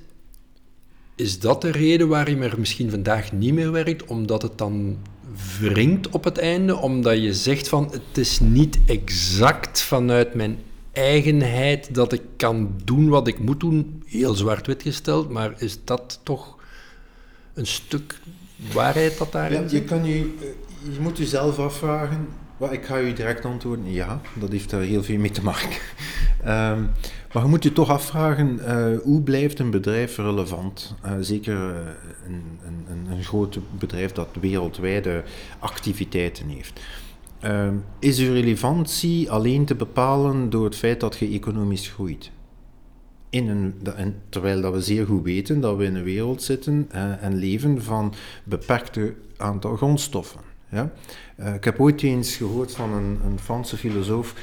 is 1.15 1.39
dat 1.39 1.61
de 1.61 1.71
reden 1.71 2.07
waarom 2.07 2.41
er 2.41 2.55
misschien 2.57 2.89
vandaag 2.89 3.31
niet 3.31 3.53
meer 3.53 3.71
werkt? 3.71 4.05
Omdat 4.05 4.41
het 4.41 4.57
dan 4.57 4.97
wringt 5.59 6.09
op 6.09 6.23
het 6.23 6.37
einde? 6.37 6.75
Omdat 6.75 7.21
je 7.21 7.33
zegt 7.33 7.67
van, 7.67 7.91
het 7.91 8.17
is 8.17 8.39
niet 8.39 8.79
exact 8.85 9.81
vanuit 9.81 10.33
mijn 10.33 10.57
eigenheid 10.97 11.95
dat 11.95 12.13
ik 12.13 12.21
kan 12.37 12.71
doen 12.83 13.09
wat 13.09 13.27
ik 13.27 13.39
moet 13.39 13.59
doen, 13.59 14.03
heel 14.05 14.33
zwart-wit 14.33 14.81
gesteld, 14.81 15.29
maar 15.29 15.53
is 15.57 15.79
dat 15.83 16.19
toch 16.23 16.57
een 17.53 17.67
stuk 17.67 18.19
waarheid 18.73 19.17
dat 19.17 19.31
daarin 19.31 19.61
Ja, 19.61 19.67
zit? 19.67 19.81
je, 19.81 19.85
kan 19.87 20.05
je, 20.05 20.15
eh, 20.15 20.93
je 20.93 20.99
moet 20.99 21.17
jezelf 21.17 21.59
afvragen. 21.59 22.27
Ik 22.71 22.85
ga 22.85 22.97
je 22.97 23.13
direct 23.13 23.45
antwoorden, 23.45 23.91
ja, 23.91 24.21
dat 24.33 24.51
heeft 24.51 24.69
daar 24.69 24.81
heel 24.81 25.03
veel 25.03 25.17
mee 25.17 25.31
te 25.31 25.43
maken. 25.43 25.69
Ehm, 26.43 26.81
maar 27.33 27.43
je 27.43 27.49
moet 27.49 27.63
je 27.63 27.73
toch 27.73 27.89
afvragen, 27.89 28.59
eh, 28.65 28.99
hoe 29.03 29.21
blijft 29.21 29.59
een 29.59 29.71
bedrijf 29.71 30.17
relevant? 30.17 30.95
Eh, 31.01 31.11
zeker 31.19 31.55
een, 31.55 32.43
een, 32.65 32.85
een, 32.89 33.07
een 33.11 33.23
groot 33.23 33.59
bedrijf 33.79 34.11
dat 34.11 34.27
wereldwijde 34.39 35.23
activiteiten 35.59 36.47
heeft. 36.47 36.79
Ehm, 37.39 37.75
is 37.99 38.19
uw 38.19 38.33
relevantie 38.33 39.31
alleen 39.31 39.65
te 39.65 39.75
bepalen 39.75 40.49
door 40.49 40.65
het 40.65 40.75
feit 40.75 40.99
dat 40.99 41.17
je 41.17 41.27
economisch 41.27 41.89
groeit? 41.89 42.31
In 43.29 43.49
een, 43.49 43.73
en 43.95 44.21
terwijl 44.29 44.61
dat 44.61 44.73
we 44.73 44.81
zeer 44.81 45.05
goed 45.05 45.23
weten 45.23 45.59
dat 45.59 45.77
we 45.77 45.83
in 45.83 45.95
een 45.95 46.03
wereld 46.03 46.43
zitten 46.43 46.87
en 47.21 47.35
leven 47.35 47.83
van 47.83 48.13
beperkte 48.43 49.13
aantal 49.37 49.75
grondstoffen. 49.75 50.41
Ja? 50.69 50.91
Eh, 51.35 51.53
ik 51.53 51.63
heb 51.63 51.79
ooit 51.79 52.01
eens 52.01 52.35
gehoord 52.35 52.71
van 52.71 52.93
een, 52.93 53.19
een 53.25 53.39
Franse 53.39 53.77
filosoof, 53.77 54.33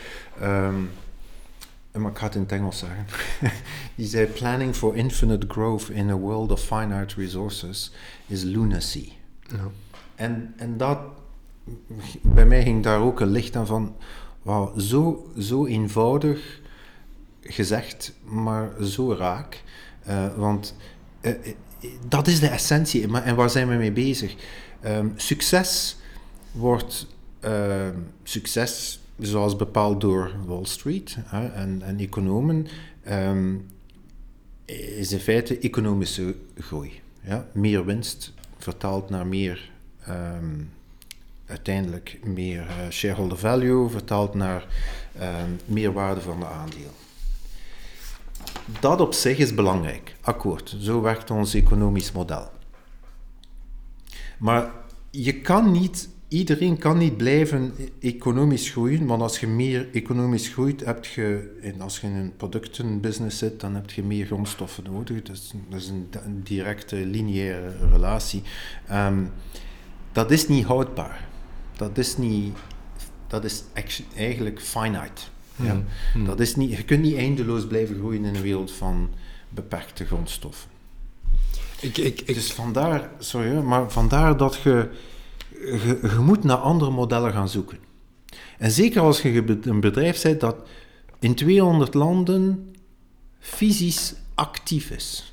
ehm, 0.41 0.81
maar 1.93 2.11
ik 2.11 2.19
ga 2.19 2.25
het 2.25 2.35
in 2.35 2.41
het 2.41 2.53
Engels 2.53 2.79
zeggen, 2.79 3.07
die 3.97 4.07
zei: 4.07 4.27
Planning 4.27 4.75
for 4.75 4.97
infinite 4.97 5.47
growth 5.49 5.89
in 5.89 6.11
a 6.11 6.17
world 6.17 6.53
of 6.53 6.61
finite 6.61 7.15
resources 7.17 7.93
is 8.27 8.43
lunacy. 8.43 9.09
Ja. 9.49 9.71
En, 10.15 10.55
en 10.57 10.77
dat, 10.77 10.99
bij 12.23 12.47
mij 12.47 12.63
ging 12.63 12.83
daar 12.83 13.01
ook 13.01 13.21
een 13.21 13.31
licht 13.31 13.57
aan 13.57 13.67
van, 13.67 13.97
wauw, 14.43 14.79
zo, 14.79 15.31
zo 15.39 15.67
eenvoudig 15.67 16.61
gezegd, 17.41 18.13
maar 18.25 18.71
zo 18.83 19.15
raak. 19.15 19.63
Eh, 20.05 20.37
want 20.37 20.75
eh, 21.21 21.33
eh, 21.33 21.55
dat 22.09 22.27
is 22.27 22.41
de 22.41 22.49
essentie. 22.49 23.19
En 23.23 23.37
waar 23.37 23.51
zijn 23.51 23.69
we 23.69 23.75
mee 23.75 23.93
bezig? 23.93 24.35
Ehm, 24.81 25.09
succes 25.17 25.97
wordt 26.53 27.07
ehm, 27.41 27.99
succes 28.23 29.01
zoals 29.19 29.57
bepaald 29.57 30.01
door 30.01 30.31
Wall 30.47 30.65
Street 30.65 31.17
en, 31.31 31.83
en 31.83 31.99
economen, 31.99 32.67
ehm, 33.03 33.55
is 34.65 35.13
in 35.13 35.19
feite 35.19 35.59
economische 35.59 36.35
groei. 36.59 37.01
Ja? 37.21 37.47
Meer 37.53 37.85
winst 37.85 38.33
vertaald 38.59 39.11
naar 39.11 39.27
meer, 39.27 39.71
ehm, 40.05 40.61
uiteindelijk 41.47 42.19
meer 42.25 42.61
eh, 42.61 42.91
shareholder 42.91 43.39
value, 43.39 43.89
vertaald 43.89 44.35
naar 44.35 44.67
ehm, 45.19 45.51
meer 45.65 45.93
waarde 45.93 46.21
van 46.21 46.41
de 46.41 46.47
aandeel. 46.47 46.93
Dat 48.81 49.01
op 49.01 49.13
zich 49.13 49.39
is 49.39 49.55
belangrijk, 49.55 50.17
akkoord. 50.21 50.77
Zo 50.79 51.01
werkt 51.01 51.31
ons 51.31 51.55
economisch 51.55 52.13
model. 52.13 52.51
Maar 54.39 54.71
je 55.11 55.41
kan 55.41 55.71
niet, 55.71 56.09
iedereen 56.29 56.79
kan 56.79 56.99
niet 56.99 57.17
blijven 57.17 57.75
economisch 58.01 58.71
groeien, 58.71 59.07
want 59.07 59.23
als 59.23 59.41
je 59.41 59.47
meer 59.47 59.89
economisch 59.93 60.49
groeit, 60.49 60.85
heb 60.85 61.05
je, 61.05 61.59
en 61.63 61.81
als 61.81 62.01
je 62.01 62.07
in 62.07 62.13
een 62.13 62.37
productenbusiness 62.37 63.39
zit, 63.39 63.61
dan 63.61 63.75
heb 63.75 63.91
je 63.91 64.03
meer 64.03 64.27
grondstoffen 64.27 64.85
nodig. 64.85 65.23
Dat 65.23 65.37
is 65.71 65.89
een, 65.89 66.09
een 66.25 66.43
directe 66.43 66.97
lineaire 66.97 67.89
relatie. 67.91 68.43
Ehm, 68.89 69.25
dat 70.13 70.31
is 70.31 70.49
niet 70.49 70.65
houdbaar. 70.65 71.33
Dat 71.77 71.99
is, 71.99 72.17
niet, 72.17 72.57
dat 73.27 73.45
is 73.45 73.63
eigenlijk 74.17 74.61
finite. 74.61 75.23
Ja? 75.57 75.83
Dat 76.25 76.41
is 76.41 76.57
niet, 76.57 76.77
je 76.77 76.85
kunt 76.85 77.03
niet 77.03 77.17
eindeloos 77.17 77.67
blijven 77.67 77.97
groeien 77.97 78.25
in 78.25 78.35
een 78.35 78.43
wereld 78.43 78.73
van 78.73 79.11
beperkte 79.49 80.05
grondstoffen. 80.05 80.71
Ik, 81.81 81.99
ik, 81.99 82.21
ik, 82.21 82.35
Dus 82.35 82.53
vandaar, 82.53 83.11
sorry, 83.19 83.53
maar 83.53 83.91
vandaar 83.91 84.37
dat 84.37 84.55
je, 84.55 84.91
je, 85.51 85.99
je 86.03 86.19
moet 86.21 86.45
naar 86.45 86.57
andere 86.57 86.91
modellen 86.91 87.33
gaan 87.33 87.49
zoeken. 87.49 87.79
En 88.59 88.71
zeker 88.71 89.01
als 89.01 89.23
je 89.23 89.59
een 89.63 89.81
bedrijf 89.81 90.23
bent 90.23 90.41
dat 90.41 90.57
in 91.19 91.35
200 91.35 91.95
landen 91.95 92.75
fysisch 93.39 94.15
actief 94.35 94.91
is. 94.91 95.33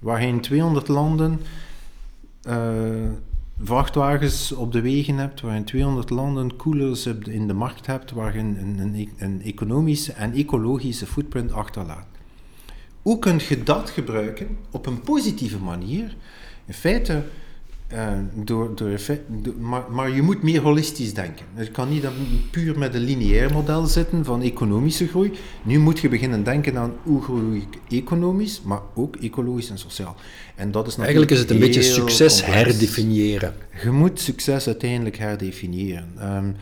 Waar 0.00 0.20
je 0.20 0.26
in 0.26 0.40
200 0.40 0.88
landen 0.88 1.40
eh, 2.42 2.56
vrachtwagens 3.62 4.52
op 4.52 4.72
de 4.72 4.80
wegen 4.80 5.16
hebt, 5.16 5.40
waar 5.40 5.52
je 5.52 5.58
in 5.58 5.64
200 5.64 6.10
landen 6.10 6.56
de- 7.18 7.32
in 7.32 7.46
de 7.46 7.52
markt 7.54 7.86
hebt, 7.86 8.10
waar 8.10 8.32
je 8.34 8.38
een, 8.38 8.56
een, 8.60 8.78
een, 8.78 9.10
een 9.18 9.42
economische 9.42 10.12
en 10.12 10.32
ecologische 10.32 11.06
footprint 11.06 11.52
achterlaat. 11.52 12.06
Hoe 13.02 13.18
kun 13.18 13.40
je 13.48 13.62
dat 13.62 13.90
gebruiken 13.90 14.56
op 14.70 14.86
een 14.86 15.00
positieve 15.00 15.58
manier? 15.58 16.16
In 16.66 16.74
feite, 16.74 17.22
eh, 17.92 18.08
door, 18.34 18.74
door, 18.76 18.88
effe- 18.90 19.20
door- 19.28 19.54
maar, 19.60 19.82
maar 19.90 20.10
je 20.10 20.22
moet 20.22 20.42
meer 20.42 20.60
holistisch 20.60 21.14
denken. 21.14 21.46
Je 21.56 21.70
kan 21.70 21.88
niet 21.88 22.04
puur 22.50 22.78
met 22.78 22.94
een 22.94 23.00
lineair 23.00 23.52
model 23.52 23.86
zitten 23.86 24.24
van 24.24 24.42
economische 24.42 25.06
groei. 25.06 25.32
Nu 25.62 25.78
moet 25.78 25.98
je 25.98 26.08
beginnen 26.08 26.44
denken 26.44 26.76
aan 26.78 26.92
hoe 27.02 27.22
groei 27.22 27.66
ik 27.88 27.98
economisch, 27.98 28.62
maar 28.62 28.80
ook 28.94 29.16
ecologisch 29.16 29.70
en 29.70 29.78
sociaal. 29.78 30.16
En 30.54 30.70
dat 30.70 30.86
is 30.86 30.96
eigenlijk 30.96 31.30
is 31.30 31.38
het 31.38 31.50
een 31.50 31.58
beetje 31.58 31.82
succes 31.82 32.40
complex. 32.42 32.62
herdefiniëren. 32.64 33.54
Je 33.82 33.90
moet 33.90 34.20
succes 34.20 34.66
uiteindelijk 34.66 35.16
herdefiniëren. 35.18 36.08
Ehm, 36.18 36.52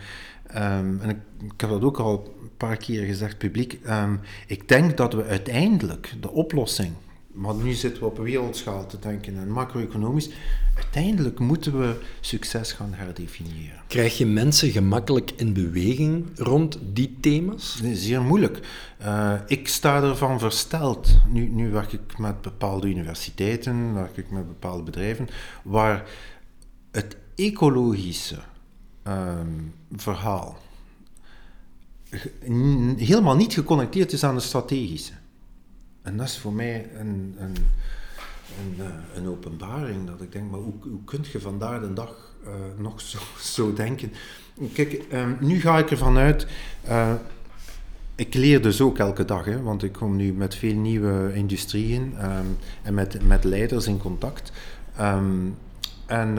ehm, 0.47 0.99
en 1.01 1.09
ik, 1.09 1.17
ik 1.53 1.61
heb 1.61 1.69
dat 1.69 1.81
ook 1.83 1.97
al 1.99 2.33
een 2.41 2.49
paar 2.57 2.77
keer 2.77 3.05
gezegd 3.05 3.37
publiek. 3.37 3.79
Ehm, 3.83 4.13
ik 4.47 4.67
denk 4.67 4.97
dat 4.97 5.13
we 5.13 5.23
uiteindelijk 5.25 6.13
de 6.21 6.31
oplossing, 6.31 6.91
maar 7.33 7.55
nu 7.55 7.73
zitten 7.73 8.01
we 8.03 8.09
op 8.09 8.17
wereldschaal 8.17 8.87
te 8.87 8.99
denken 8.99 9.37
en 9.37 9.51
macro-economisch, 9.51 10.29
uiteindelijk 10.75 11.39
moeten 11.39 11.79
we 11.79 11.95
succes 12.19 12.71
gaan 12.71 12.93
herdefiniëren. 12.93 13.81
Krijg 13.87 14.17
je 14.17 14.25
mensen 14.25 14.69
gemakkelijk 14.69 15.31
in 15.35 15.53
beweging 15.53 16.25
rond 16.35 16.79
die 16.93 17.17
thema's? 17.19 17.81
Zeer 17.93 18.21
moeilijk. 18.21 18.59
Eh, 18.97 19.33
ik 19.47 19.67
sta 19.67 20.01
ervan 20.01 20.39
versteld. 20.39 21.17
Nu, 21.27 21.47
nu 21.47 21.71
werk 21.71 21.91
ik 21.91 22.17
met 22.17 22.41
bepaalde 22.41 22.87
universiteiten, 22.87 23.93
werk 23.93 24.17
ik 24.17 24.31
met 24.31 24.47
bepaalde 24.47 24.83
bedrijven, 24.83 25.27
waar 25.63 26.09
het 26.91 27.17
ecologische 27.35 28.39
ehm, 29.03 29.47
verhaal 29.91 30.57
helemaal 32.97 33.35
niet 33.35 33.53
geconnecteerd 33.53 34.13
is 34.13 34.23
aan 34.23 34.35
het 34.35 34.43
strategische. 34.43 35.13
En 36.01 36.17
dat 36.17 36.27
is 36.27 36.37
voor 36.37 36.53
mij 36.53 36.89
een, 36.95 37.35
een, 37.37 37.55
een, 38.59 38.85
eh, 38.85 38.85
een 39.15 39.27
openbaring, 39.27 40.07
dat 40.07 40.21
ik 40.21 40.31
denk, 40.31 40.51
maar 40.51 40.59
hoe, 40.59 40.73
hoe 40.81 41.03
kun 41.05 41.25
je 41.31 41.39
vandaag 41.39 41.81
de 41.81 41.93
dag 41.93 42.35
eh, 42.45 42.51
nog 42.77 43.01
zo, 43.01 43.17
zo 43.55 43.73
denken? 43.73 44.11
Kijk, 44.73 44.93
ehm, 45.09 45.33
nu 45.39 45.59
ga 45.59 45.77
ik 45.77 45.91
ervan 45.91 46.17
uit, 46.17 46.47
eh, 46.83 47.13
ik 48.15 48.33
leer 48.33 48.61
dus 48.61 48.81
ook 48.81 48.97
elke 48.97 49.25
dag, 49.25 49.45
hè, 49.45 49.61
want 49.61 49.83
ik 49.83 49.91
kom 49.91 50.15
nu 50.15 50.33
met 50.33 50.55
veel 50.55 50.75
nieuwe 50.75 51.31
industrieën 51.33 52.13
ehm, 52.17 52.45
en 52.83 52.93
met, 52.93 53.27
met 53.27 53.43
leiders 53.43 53.87
in 53.87 53.97
contact. 53.97 54.51
Ehm, 54.95 55.47
en 56.05 56.37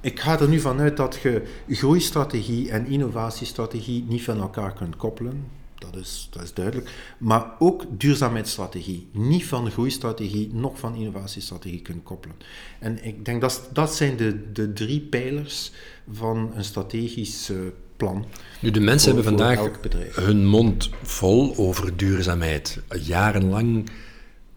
ik 0.00 0.20
ga 0.20 0.40
er 0.40 0.48
nu 0.48 0.60
vanuit 0.60 0.96
dat 0.96 1.18
je 1.22 1.42
groeistrategie 1.68 2.70
en 2.70 2.86
innovatiestrategie 2.86 4.04
niet 4.08 4.22
van 4.22 4.40
elkaar 4.40 4.72
kunt 4.72 4.96
koppelen. 4.96 5.44
Dat 5.80 5.96
is, 5.96 6.28
dat 6.30 6.42
is 6.42 6.54
duidelijk. 6.54 6.90
Maar 7.18 7.54
ook 7.58 7.84
duurzaamheidsstrategie. 7.90 9.08
Niet 9.12 9.46
van 9.46 9.70
groeistrategie, 9.70 10.50
nog 10.52 10.78
van 10.78 10.94
innovatiestrategie 10.94 11.82
kunnen 11.82 12.02
koppelen. 12.02 12.36
En 12.78 13.04
ik 13.04 13.24
denk 13.24 13.40
dat 13.40 13.68
dat 13.72 13.94
zijn 13.94 14.16
de, 14.16 14.52
de 14.52 14.72
drie 14.72 15.00
pijlers 15.00 15.72
van 16.12 16.52
een 16.54 16.64
strategisch 16.64 17.50
uh, 17.50 17.58
plan. 17.96 18.26
Nu, 18.60 18.70
de 18.70 18.80
mensen 18.80 19.14
hebben 19.14 19.38
vandaag 19.38 19.70
hun 20.14 20.46
mond 20.46 20.90
vol 21.02 21.56
over 21.56 21.96
duurzaamheid. 21.96 22.80
Jarenlang 23.02 23.90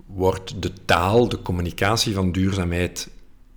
wordt 0.06 0.62
de 0.62 0.72
taal, 0.86 1.30
de 1.30 1.42
communicatie 1.42 2.14
van 2.14 2.32
duurzaamheid 2.32 3.10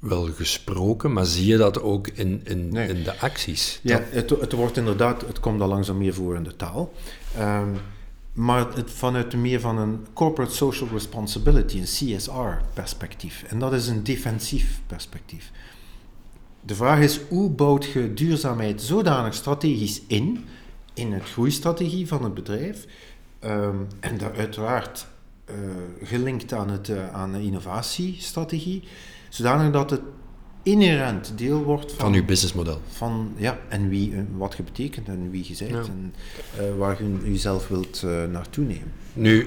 wel 0.08 0.28
gesproken, 0.32 1.12
maar 1.12 1.24
zie 1.24 1.46
je 1.46 1.56
dat 1.56 1.82
ook 1.82 2.08
in, 2.08 2.40
in, 2.44 2.76
in 2.76 3.02
de 3.02 3.18
acties? 3.18 3.80
Ja, 3.82 4.02
het, 4.10 4.30
het, 4.30 4.52
wordt 4.52 4.76
inderdaad, 4.76 5.20
het 5.26 5.40
komt 5.40 5.60
al 5.60 5.68
langzaam 5.68 5.98
meer 5.98 6.14
voor 6.14 6.36
in 6.36 6.42
de 6.42 6.56
taal. 6.56 6.92
Um, 7.38 7.76
maar 8.36 8.74
het 8.74 8.90
vanuit 8.90 9.34
meer 9.34 9.60
van 9.60 9.78
een 9.78 10.06
corporate 10.12 10.54
social 10.54 10.88
responsibility, 10.92 11.78
een 11.78 12.16
CSR-perspectief. 12.16 13.42
En 13.42 13.58
dat 13.58 13.72
is 13.72 13.88
een 13.88 14.04
defensief 14.04 14.80
perspectief. 14.86 15.50
De 16.60 16.74
vraag 16.74 17.00
is, 17.00 17.20
hoe 17.28 17.50
bouwt 17.50 17.84
je 17.84 18.14
duurzaamheid 18.14 18.82
zodanig 18.82 19.34
strategisch 19.34 20.02
in, 20.06 20.44
in 20.94 21.12
het 21.12 21.22
groeistrategie 21.22 22.06
van 22.06 22.24
het 22.24 22.34
bedrijf, 22.34 22.86
um, 23.44 23.86
en 24.00 24.18
daar 24.18 24.34
uiteraard 24.36 25.06
uh, 25.50 25.56
gelinkt 26.02 26.52
aan, 26.52 26.70
het, 26.70 26.88
uh, 26.88 27.14
aan 27.14 27.32
de 27.32 27.42
innovatiestrategie, 27.42 28.82
zodanig 29.28 29.72
dat 29.72 29.90
het 29.90 30.00
inherent 30.66 31.32
deel 31.36 31.62
wordt 31.62 31.92
van, 31.92 32.00
van 32.00 32.14
uw 32.14 32.24
businessmodel. 32.24 32.80
Van, 32.88 33.32
ja, 33.36 33.58
en 33.68 33.88
wie, 33.88 34.12
eh, 34.12 34.18
wat 34.36 34.54
je 34.56 34.62
betekent 34.62 35.08
en 35.08 35.30
wie 35.30 35.44
je 35.48 35.56
bent 35.58 35.88
en 35.88 36.14
uh, 36.60 36.78
waar 36.78 37.02
je 37.02 37.30
jezelf 37.30 37.68
wilt 37.68 38.02
uh, 38.04 38.10
naartoe 38.32 38.64
nemen. 38.64 38.92
Nu, 39.12 39.46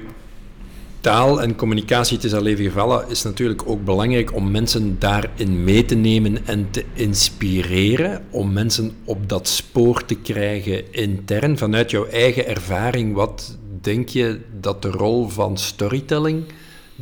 taal 1.02 1.42
en 1.42 1.56
communicatie, 1.56 2.16
het 2.16 2.26
is 2.26 2.34
al 2.34 2.46
even 2.46 2.66
gevallen, 2.66 3.10
is 3.10 3.24
natuurlijk 3.24 3.62
ook 3.66 3.84
belangrijk 3.84 4.36
om 4.36 4.52
mensen 4.52 5.00
daarin 5.00 5.64
mee 5.64 5.86
te 5.86 5.96
nemen 5.96 6.48
en 6.48 6.68
te 6.72 6.86
inspireren, 6.94 8.24
om 8.30 8.54
mensen 8.54 8.92
op 9.04 9.30
dat 9.30 9.48
spoor 9.48 10.06
te 10.06 10.16
krijgen 10.16 10.94
intern. 10.94 11.58
Vanuit 11.58 11.92
jouw 11.92 12.06
eigen 12.06 12.48
ervaring, 12.48 13.14
wat 13.14 13.58
denk 13.82 14.10
je 14.10 14.40
dat 14.60 14.82
de 14.82 14.90
rol 14.90 15.28
van 15.28 15.58
storytelling 15.58 16.44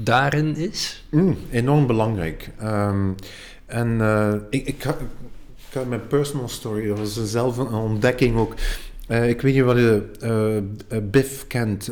daarin 0.04 0.56
is? 0.56 1.04
Mm, 1.10 1.38
enorm 1.52 1.88
belangrijk. 1.88 2.50
Um, 2.64 3.16
en 3.66 3.88
uh, 3.88 4.34
ik, 4.50 4.68
ik, 4.68 4.84
ik 5.72 5.88
mijn 5.88 6.08
personal 6.08 6.50
story, 6.50 6.88
dat 6.88 6.98
was 6.98 7.24
zelf 7.32 7.58
een 7.58 7.74
ontdekking 7.74 8.38
ook. 8.38 8.54
Uh, 9.08 9.30
ik 9.30 9.42
weet 9.42 9.54
niet 9.54 9.64
wat 9.64 9.78
je 9.78 10.12
uh, 10.92 10.98
BIF 11.04 11.48
kent, 11.48 11.92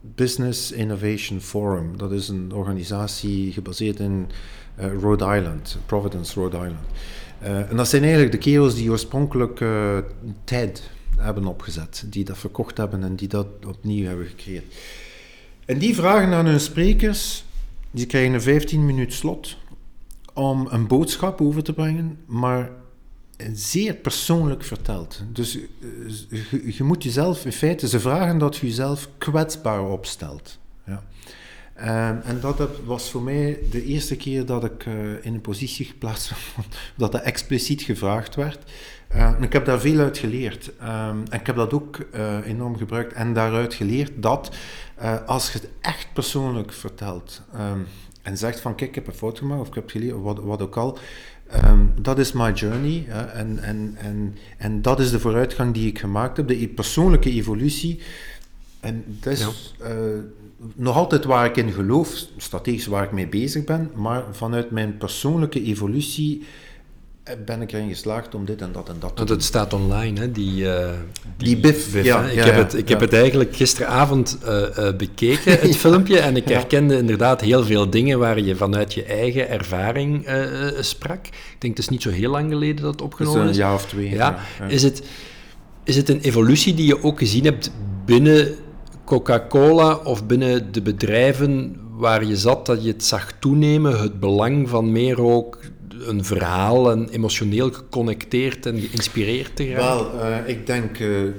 Business 0.00 0.72
Innovation 0.72 1.40
Forum. 1.40 1.96
Dat 1.96 2.12
is 2.12 2.28
een 2.28 2.52
organisatie 2.52 3.52
gebaseerd 3.52 4.00
in 4.00 4.26
Rhode 4.76 5.24
Island, 5.36 5.78
Providence, 5.86 6.40
Rhode 6.40 6.56
Island. 6.56 6.86
en 7.70 7.76
dat 7.76 7.88
zijn 7.88 8.02
eigenlijk 8.02 8.32
de 8.32 8.38
kerels 8.38 8.74
die 8.74 8.90
oorspronkelijk 8.90 9.64
TED 10.44 10.90
hebben 11.16 11.46
opgezet, 11.46 12.04
die 12.06 12.24
dat 12.24 12.38
verkocht 12.38 12.76
hebben 12.76 13.02
en 13.02 13.16
die 13.16 13.28
dat 13.28 13.46
opnieuw 13.66 14.06
hebben 14.06 14.26
gecreëerd. 14.26 14.74
En 15.66 15.78
die 15.78 15.94
vragen 15.94 16.32
aan 16.32 16.46
hun 16.46 16.60
sprekers, 16.60 17.44
die 17.90 18.06
krijgen 18.06 18.34
een 18.34 18.42
15 18.42 18.86
minuut 18.86 19.12
slot 19.12 19.56
om 20.34 20.68
een 20.70 20.86
boodschap 20.86 21.40
over 21.40 21.62
te 21.62 21.72
brengen, 21.72 22.18
maar 22.26 22.70
zeer 23.52 23.94
persoonlijk 23.94 24.64
verteld. 24.64 25.22
Dus 25.32 25.58
eh, 25.58 26.76
je, 26.76 26.84
moet 26.84 27.02
jezelf, 27.02 27.44
in 27.44 27.52
feite, 27.52 27.88
ze 27.88 28.00
vragen 28.00 28.38
dat 28.38 28.56
je 28.56 28.66
jezelf 28.66 29.08
kwetsbaar 29.18 29.84
opstelt. 29.84 30.58
Ja. 30.86 31.04
En, 31.74 32.22
en 32.24 32.40
dat 32.40 32.68
was 32.84 33.10
voor 33.10 33.22
mij 33.22 33.58
de 33.70 33.84
eerste 33.84 34.16
keer 34.16 34.46
dat 34.46 34.64
ik 34.64 34.86
uh, 34.86 34.94
in 35.24 35.34
een 35.34 35.40
positie 35.40 35.86
geplaatst 35.86 36.30
werd, 36.56 36.76
dat 36.96 37.12
dat 37.12 37.22
expliciet 37.22 37.82
gevraagd 37.82 38.34
werd. 38.34 38.70
En 39.14 39.42
ik 39.42 39.52
heb 39.52 39.64
daar 39.64 39.80
veel 39.80 39.98
uit 39.98 40.18
geleerd. 40.18 40.72
Um, 40.82 41.22
en 41.30 41.40
ik 41.40 41.46
heb 41.46 41.56
dat 41.56 41.72
ook 41.72 41.98
uh, 42.14 42.46
enorm 42.46 42.76
gebruikt 42.76 43.12
en 43.12 43.32
daaruit 43.32 43.74
geleerd 43.74 44.12
dat 44.16 44.56
als 45.26 45.52
je 45.52 45.58
het 45.58 45.68
echt 45.80 46.06
persoonlijk 46.12 46.72
vertelt, 46.72 47.42
um, 47.54 47.86
en 48.22 48.38
zegt 48.38 48.60
van 48.60 48.74
kijk, 48.74 48.88
ik 48.88 48.94
heb 48.94 49.06
een 49.06 49.12
fout 49.12 49.38
gemaakt 49.38 49.60
of 49.60 49.68
ik 49.68 49.74
heb 49.74 49.90
geleerd, 49.90 50.16
wat, 50.16 50.38
wat 50.38 50.62
ook 50.62 50.76
al. 50.76 50.98
Um, 51.64 51.92
dat 52.00 52.18
is 52.18 52.32
my 52.32 52.52
journey 52.52 53.06
en, 53.08 53.58
en, 53.62 53.94
en, 53.96 54.36
en 54.58 54.82
dat 54.82 55.00
is 55.00 55.10
de 55.10 55.20
vooruitgang 55.20 55.74
die 55.74 55.88
ik 55.88 55.98
gemaakt 55.98 56.36
heb, 56.36 56.48
de 56.48 56.68
persoonlijke 56.68 57.30
evolutie. 57.30 58.00
En 58.80 59.04
dat 59.06 59.32
is 59.32 59.74
uh, 59.82 59.88
nog 60.74 60.96
altijd 60.96 61.24
waar 61.24 61.46
ik 61.46 61.56
in 61.56 61.72
geloof, 61.72 62.24
strategisch 62.36 62.86
waar 62.86 63.04
ik 63.04 63.12
mee 63.12 63.28
bezig 63.28 63.64
ben, 63.64 63.90
maar 63.94 64.24
vanuit 64.30 64.70
mijn 64.70 64.96
persoonlijke 64.96 65.62
evolutie 65.62 66.40
eh, 66.40 66.46
ben 67.46 67.62
ik 67.62 67.72
erin 67.72 67.88
geslaagd 67.88 68.34
om 68.34 68.44
dit 68.44 68.60
en 68.60 68.72
dat 68.72 68.88
en 68.88 68.96
dat 68.98 69.10
te 69.10 69.16
Want 69.16 69.28
het 69.28 69.44
staat 69.44 69.72
online, 69.72 70.20
hè? 70.20 70.32
Die, 70.32 70.62
uh, 70.62 70.88
die, 71.36 71.46
die 71.46 71.56
BIF. 71.56 72.02
ja, 72.02 72.22
ik 72.24 72.38
heb, 72.38 72.56
het, 72.56 72.74
ik 72.74 72.88
heb 72.88 73.00
het 73.00 73.12
eigenlijk 73.12 73.56
gisteravond 73.56 74.38
uh, 74.44 74.62
uh, 74.78 74.96
bekeken, 74.96 75.58
het 75.60 75.76
filmpje, 75.76 76.18
en 76.18 76.36
ik 76.36 76.48
herkende 76.48 76.96
inderdaad 76.96 77.40
heel 77.40 77.64
veel 77.64 77.90
dingen 77.90 78.18
waar 78.18 78.40
je 78.40 78.56
vanuit 78.56 78.94
je 78.94 79.04
eigen 79.04 79.48
ervaring 79.48 80.28
sprak. 80.80 81.26
Ik 81.26 81.56
denk, 81.58 81.76
het 81.76 81.84
is 81.84 81.88
niet 81.88 82.02
zo 82.02 82.10
heel 82.10 82.30
lang 82.30 82.50
geleden 82.50 82.82
dat 82.82 82.92
het 82.92 83.02
opgenomen 83.02 83.42
is. 83.42 83.48
Een 83.48 83.54
jaar 83.54 83.74
of 83.74 83.86
twee. 83.86 84.10
Ja. 84.10 84.38
Is, 84.68 84.82
het, 84.82 85.02
is 85.84 85.96
het 85.96 86.08
een 86.08 86.20
evolutie 86.20 86.74
die 86.74 86.86
je 86.86 87.02
ook 87.02 87.18
gezien 87.18 87.44
hebt 87.44 87.70
binnen 88.04 88.54
Coca-Cola 89.04 89.94
of 89.94 90.26
binnen 90.26 90.72
de 90.72 90.82
bedrijven 90.82 91.76
waar 91.90 92.24
je 92.24 92.36
zat, 92.36 92.66
dat 92.66 92.84
je 92.84 92.90
het 92.90 93.04
zag 93.04 93.32
toenemen, 93.40 94.00
het 94.00 94.20
belang 94.20 94.68
van 94.68 94.92
meer 94.92 95.22
ook 95.22 95.58
een 96.00 96.24
verhaal 96.24 96.90
en 96.90 97.08
emotioneel 97.08 97.70
geconnecteerd 97.70 98.66
en 98.66 98.80
geïnspireerd 98.80 99.56
te 99.56 99.68
raken? 99.68 99.84
Wel, 99.84 100.14
uh, 100.14 100.48
ik 100.48 100.66
denk 100.66 100.98
uh, 100.98 101.30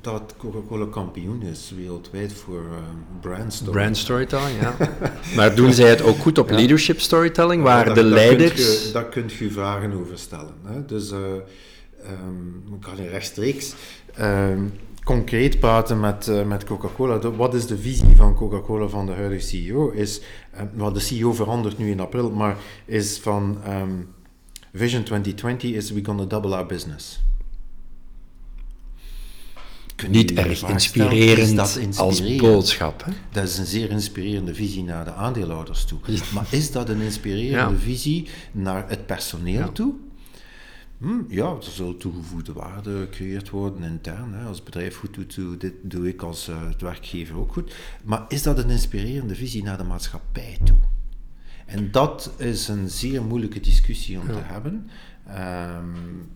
dat 0.00 0.34
Coca-Cola 0.38 0.86
kampioen 0.90 1.42
is 1.42 1.72
wereldwijd 1.76 2.32
voor 2.32 2.62
uh, 2.62 2.76
brand 3.20 3.52
storytelling. 3.52 3.72
Brand 3.72 3.96
storytelling, 3.96 4.60
ja. 4.60 4.76
maar 5.36 5.54
doen 5.54 5.72
zij 5.72 5.88
het 5.88 6.02
ook 6.02 6.18
goed 6.18 6.38
op 6.38 6.48
ja. 6.48 6.54
leadership 6.54 7.00
storytelling, 7.00 7.62
waar 7.62 7.88
ja, 7.88 7.94
de 7.94 8.04
leiders... 8.04 8.92
daar 8.92 9.08
kunt 9.08 9.32
je 9.32 9.50
vragen 9.50 9.92
over 9.92 10.18
stellen. 10.18 10.54
Hè? 10.64 10.84
Dus 10.84 11.12
um, 12.10 12.64
ik 12.74 12.80
kan 12.80 12.94
rechtstreeks... 12.94 13.74
Um, 14.20 14.72
concreet 15.04 15.58
praten 15.58 16.00
met, 16.00 16.26
uh, 16.26 16.44
met 16.44 16.64
Coca-Cola. 16.64 17.18
Wat 17.18 17.54
is 17.54 17.66
de 17.66 17.78
visie 17.78 18.16
van 18.16 18.34
Coca-Cola 18.34 18.86
van 18.86 19.06
de 19.06 19.12
huidige 19.12 19.46
CEO? 19.46 19.90
Is, 19.90 20.20
uh, 20.76 20.92
de 20.92 21.00
CEO 21.00 21.32
verandert 21.32 21.78
nu 21.78 21.90
in 21.90 22.00
april, 22.00 22.30
maar 22.30 22.56
is 22.84 23.18
van 23.18 23.58
um, 23.68 24.08
Vision 24.72 25.02
2020 25.02 25.72
is 25.72 25.90
we 25.90 26.04
gonna 26.04 26.24
double 26.24 26.54
our 26.54 26.66
business. 26.66 27.22
Niet 30.08 30.32
erg 30.32 30.68
inspirerend 30.68 31.58
als 31.96 32.36
boodschap. 32.36 33.04
Hè? 33.04 33.12
Dat 33.32 33.44
is 33.44 33.58
een 33.58 33.66
zeer 33.66 33.90
inspirerende 33.90 34.54
visie 34.54 34.82
naar 34.82 35.04
de 35.04 35.12
aandeelhouders 35.12 35.84
toe. 35.84 35.98
Maar 36.34 36.46
is 36.50 36.70
dat 36.70 36.88
een 36.88 37.00
inspirerende 37.00 37.74
ja. 37.74 37.80
visie 37.80 38.28
naar 38.52 38.88
het 38.88 39.06
personeel 39.06 39.58
ja. 39.58 39.68
toe? 39.68 39.94
Hm, 40.98 41.22
ja, 41.28 41.46
er 41.46 41.62
zal 41.62 41.96
toegevoegde 41.96 42.52
waarde 42.52 43.00
gecreëerd 43.00 43.50
worden 43.50 43.82
intern. 43.82 44.32
Hè. 44.32 44.46
Als 44.46 44.56
het 44.56 44.64
bedrijf 44.64 44.96
goed 44.96 45.14
doet, 45.14 45.60
dit 45.60 45.72
doe 45.82 46.08
ik 46.08 46.22
als 46.22 46.48
uh, 46.48 46.68
het 46.68 46.80
werkgever 46.80 47.36
ook 47.36 47.52
goed. 47.52 47.74
Maar 48.04 48.24
is 48.28 48.42
dat 48.42 48.58
een 48.58 48.70
inspirerende 48.70 49.34
visie 49.34 49.62
naar 49.62 49.78
de 49.78 49.84
maatschappij 49.84 50.58
toe? 50.64 50.76
En 51.66 51.90
dat 51.90 52.30
is 52.36 52.68
een 52.68 52.90
zeer 52.90 53.22
moeilijke 53.22 53.60
discussie 53.60 54.18
om 54.18 54.26
te 54.26 54.40
hebben. 54.42 54.90
Um, 55.28 56.28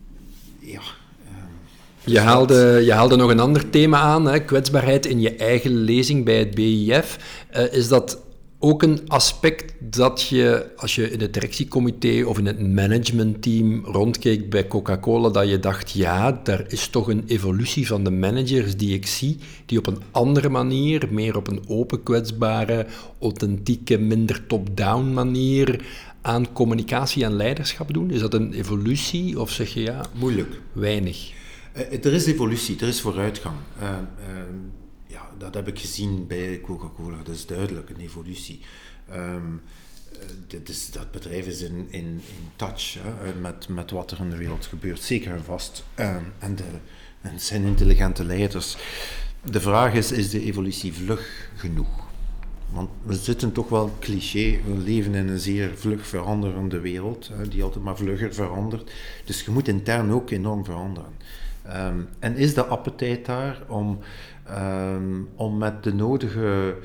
ja. 0.59 0.81
Um, 0.81 2.13
je 2.13 2.21
haalde, 2.21 2.83
je 2.85 2.93
haalde 2.93 3.17
nog 3.17 3.31
een 3.31 3.41
ander 3.41 3.71
thema 3.71 3.99
aan, 3.99 4.25
hè, 4.25 4.39
kwetsbaarheid 4.39 5.07
in 5.07 5.21
je 5.21 5.37
eigen 5.37 5.73
lezing 5.73 6.25
bij 6.25 6.39
het 6.39 6.55
BIF. 6.55 7.45
Uh, 7.57 7.73
is 7.73 7.89
dat 7.89 8.27
ook 8.59 8.83
een 8.83 9.09
aspect 9.09 9.75
dat 9.79 10.23
je, 10.23 10.71
als 10.77 10.95
je 10.95 11.11
in 11.11 11.21
het 11.21 11.35
directiecomité 11.35 12.25
of 12.25 12.39
in 12.39 12.47
het 12.47 12.73
managementteam 12.75 13.85
rondkeek 13.85 14.51
bij 14.51 14.67
Coca-Cola, 14.67 15.29
dat 15.29 15.49
je 15.49 15.59
dacht, 15.59 15.91
ja, 15.91 16.41
daar 16.43 16.65
is 16.69 16.89
toch 16.89 17.09
een 17.09 17.25
evolutie 17.27 17.87
van 17.87 18.05
de 18.05 18.11
managers 18.11 18.77
die 18.77 18.95
ik 18.95 19.07
zie, 19.07 19.39
die 19.67 19.79
op 19.79 19.87
een 19.87 20.03
andere 20.11 20.49
manier, 20.49 21.09
meer 21.11 21.37
op 21.37 21.49
een 21.49 21.63
open, 21.69 22.03
kwetsbare, 22.03 22.87
authentieke, 23.21 23.99
minder 23.99 24.47
top-down 24.47 25.13
manier 25.13 25.85
aan 26.23 26.53
communicatie 26.53 27.25
en 27.25 27.37
leiderschap 27.37 27.95
doen? 27.95 28.11
Is 28.11 28.21
dat 28.21 28.35
een 28.35 28.53
evolutie 28.53 29.41
of 29.41 29.51
zeg 29.51 29.75
je 29.75 29.81
ja? 29.81 30.05
Moeilijk. 30.13 30.61
Weinig. 30.73 31.31
Uh, 31.77 32.05
er 32.05 32.13
is 32.13 32.27
evolutie, 32.27 32.77
er 32.81 32.89
is 32.89 33.01
vooruitgang. 33.01 33.57
Uh, 33.81 33.89
dat 35.39 35.55
heb 35.55 35.69
ik 35.69 35.79
gezien 35.79 36.27
bij 36.27 36.61
Coca-Cola. 36.61 37.17
Dat 37.17 37.35
is 37.35 37.47
duidelijk 37.47 37.91
een 37.91 38.01
evolutie. 38.01 38.61
Dit 40.47 40.69
is, 40.69 40.91
dat 40.91 41.11
bedrijf 41.11 41.47
is 41.47 41.63
in, 41.63 41.87
in, 41.91 42.21
touch 42.57 42.97
hè, 43.01 43.35
met, 43.41 43.69
met 43.69 43.91
wat 43.91 44.11
er 44.11 44.21
in 44.21 44.31
de 44.31 44.37
wereld 44.37 44.67
gebeurt, 44.67 45.01
zeker 45.01 45.33
en 45.33 45.45
vast. 45.45 45.85
Um, 45.97 46.33
en, 46.39 46.57
en 47.21 47.41
zijn 47.41 47.65
intelligente 47.65 48.25
leiders. 48.25 48.77
De 49.51 49.61
vraag 49.61 49.95
is, 49.95 50.13
is 50.13 50.31
de 50.31 50.45
evolutie 50.45 50.93
vlug 50.93 51.51
genoeg? 51.57 52.07
Want 52.71 52.91
we 53.03 53.15
zitten 53.15 53.53
toch 53.53 53.69
wel 53.69 53.97
cliché, 54.01 54.61
we 54.67 54.79
leven 54.79 55.15
in 55.15 55.29
een 55.29 55.39
zeer 55.39 55.71
vlug 55.77 56.07
veranderende 56.07 56.81
wereld, 56.81 57.31
die 57.51 57.63
altijd 57.63 57.85
maar 57.85 57.97
vlugger 57.97 58.35
verandert. 58.35 58.91
Dus 59.25 59.43
je 59.43 59.51
moet 59.51 59.69
intern 59.69 60.11
ook 60.11 60.31
enorm 60.31 60.65
veranderen. 60.65 61.13
Ehm, 61.63 62.01
en 62.19 62.37
is 62.37 62.55
de 62.55 62.65
appetijt 62.65 63.27
daar 63.27 63.63
om, 63.69 63.99
ehm, 64.49 65.23
om 65.35 65.59
met 65.59 65.83
de 65.83 65.95
nodige, 65.95 66.77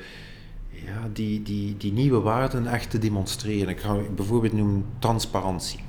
ja, 0.70 1.08
die, 1.12 1.42
die, 1.42 1.76
die 1.76 1.92
nieuwe 1.92 2.20
waarden 2.20 2.66
echt 2.66 2.90
te 2.90 2.98
demonstreren? 2.98 3.68
Ik 3.68 3.80
ga 3.80 3.96
bijvoorbeeld 4.14 4.52
noemen 4.52 4.84
transparantie. 4.98 5.80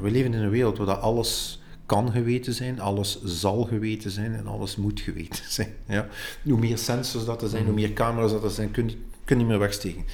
We 0.00 0.10
leven 0.10 0.34
in 0.34 0.40
een 0.40 0.50
wereld 0.50 0.78
waar 0.78 0.94
alles 0.94 1.62
kan 1.86 2.12
geweten 2.12 2.54
zijn, 2.54 2.80
alles 2.80 3.22
zal 3.24 3.64
geweten 3.64 4.10
zijn 4.10 4.34
en 4.34 4.46
alles 4.46 4.76
moet 4.76 5.00
geweten 5.00 5.44
zijn. 5.58 5.72
Ja. 5.86 6.08
Hoe 6.42 6.58
meer 6.58 6.78
sensors 6.78 7.24
dat 7.24 7.42
er 7.42 7.48
zijn, 7.48 7.64
hoe 7.64 7.74
meer 7.74 7.92
camera's 7.92 8.32
dat 8.32 8.44
er 8.44 8.50
zijn, 8.50 8.70
kun 8.70 8.88
je, 8.88 8.96
kun 9.24 9.36
je 9.36 9.42
niet 9.42 9.46
meer 9.46 9.58
wegsteken. 9.58 10.04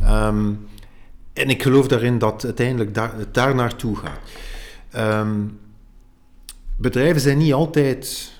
Ehm, 0.00 0.52
en 1.32 1.48
ik 1.48 1.62
geloof 1.62 1.88
daarin 1.88 2.18
dat 2.18 2.44
uiteindelijk 2.44 2.94
daar, 2.94 3.16
het 3.16 3.34
daar 3.34 3.54
naartoe 3.54 3.96
gaat. 3.96 4.20
Um, 4.96 5.58
bedrijven 6.76 7.20
zijn 7.20 7.38
niet 7.38 7.52
altijd 7.52 8.32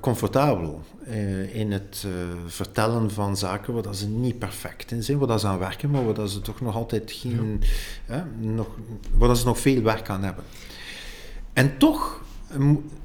comfortabel 0.00 0.82
eh, 1.04 1.54
in 1.54 1.72
het 1.72 2.04
uh, 2.06 2.12
vertellen 2.46 3.10
van 3.10 3.36
zaken 3.36 3.74
waar 3.74 3.82
dat 3.82 3.96
ze 3.96 4.08
niet 4.08 4.38
perfect 4.38 4.90
in 4.90 5.02
zijn, 5.02 5.18
waar 5.18 5.28
dat 5.28 5.40
ze 5.40 5.46
aan 5.46 5.58
werken, 5.58 5.90
maar 5.90 6.04
waar 6.04 6.14
dat 6.14 6.30
ze 6.30 6.40
toch 6.40 6.60
nog 6.60 6.74
altijd 6.74 7.12
geen, 7.12 7.62
ja. 8.08 8.26
nog, 8.38 8.66
waar 9.16 9.28
dat 9.28 9.38
ze 9.38 9.44
nog 9.44 9.58
veel 9.58 9.82
werk 9.82 10.08
aan 10.08 10.22
hebben. 10.22 10.44
En 11.52 11.78
toch 11.78 12.22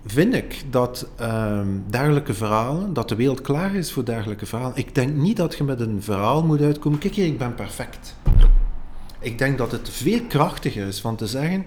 vind 0.06 0.34
ik 0.34 0.64
dat 0.70 1.08
uh, 1.22 1.62
dergelijke 1.88 2.34
verhalen, 2.34 2.94
dat 2.94 3.10
de 3.10 3.16
wereld 3.16 3.42
klaar 3.42 3.76
is 3.76 3.92
voor 3.92 4.06
dergelijke 4.06 4.46
verhalen. 4.46 4.78
Ik 4.78 4.96
denk 4.96 5.16
niet 5.16 5.38
dat 5.38 5.56
je 5.56 5.64
met 5.64 5.80
een 5.80 6.02
verhaal 6.02 6.44
moet 6.44 6.62
uitkomen, 6.62 7.00
kijk 7.00 7.16
hier, 7.16 7.26
ik 7.26 7.38
ben 7.38 7.56
perfect. 7.56 8.16
Ik 9.20 9.38
denk 9.38 9.58
dat 9.58 9.72
het 9.72 9.90
veel 9.90 10.22
krachtiger 10.28 10.88
is 10.88 11.02
van 11.02 11.16
te 11.16 11.28
zeggen, 11.28 11.66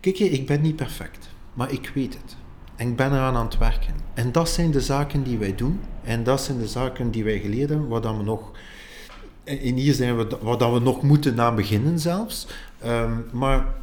kijk 0.00 0.16
hier, 0.16 0.32
ik 0.32 0.46
ben 0.46 0.60
niet 0.60 0.76
perfect, 0.76 1.28
maar 1.54 1.72
ik 1.72 1.90
weet 1.94 2.14
het. 2.14 2.36
En 2.76 2.88
ik 2.88 2.96
ben 2.96 3.12
eraan 3.12 3.34
aan 3.34 3.46
het 3.46 3.58
werken. 3.58 3.94
En 4.14 4.32
dat 4.32 4.48
zijn 4.48 4.70
de 4.70 4.80
zaken 4.80 5.22
die 5.22 5.38
wij 5.38 5.54
doen. 5.54 5.80
En 6.04 6.24
dat 6.24 6.40
zijn 6.40 6.58
de 6.58 6.68
zaken 6.68 7.10
die 7.10 7.24
wij 7.24 7.38
geleerd 7.38 7.68
hebben, 7.68 7.88
waar 7.88 8.00
dan 8.00 8.18
we 8.18 8.24
nog... 8.24 8.50
In 9.44 9.76
hier 9.76 9.94
zijn 9.94 10.16
we, 10.16 10.38
waar 10.40 10.72
we 10.72 10.80
nog 10.80 11.02
moeten 11.02 11.40
aan 11.40 11.56
beginnen 11.56 11.98
zelfs. 11.98 12.46
Um, 12.84 13.26
maar 13.32 13.74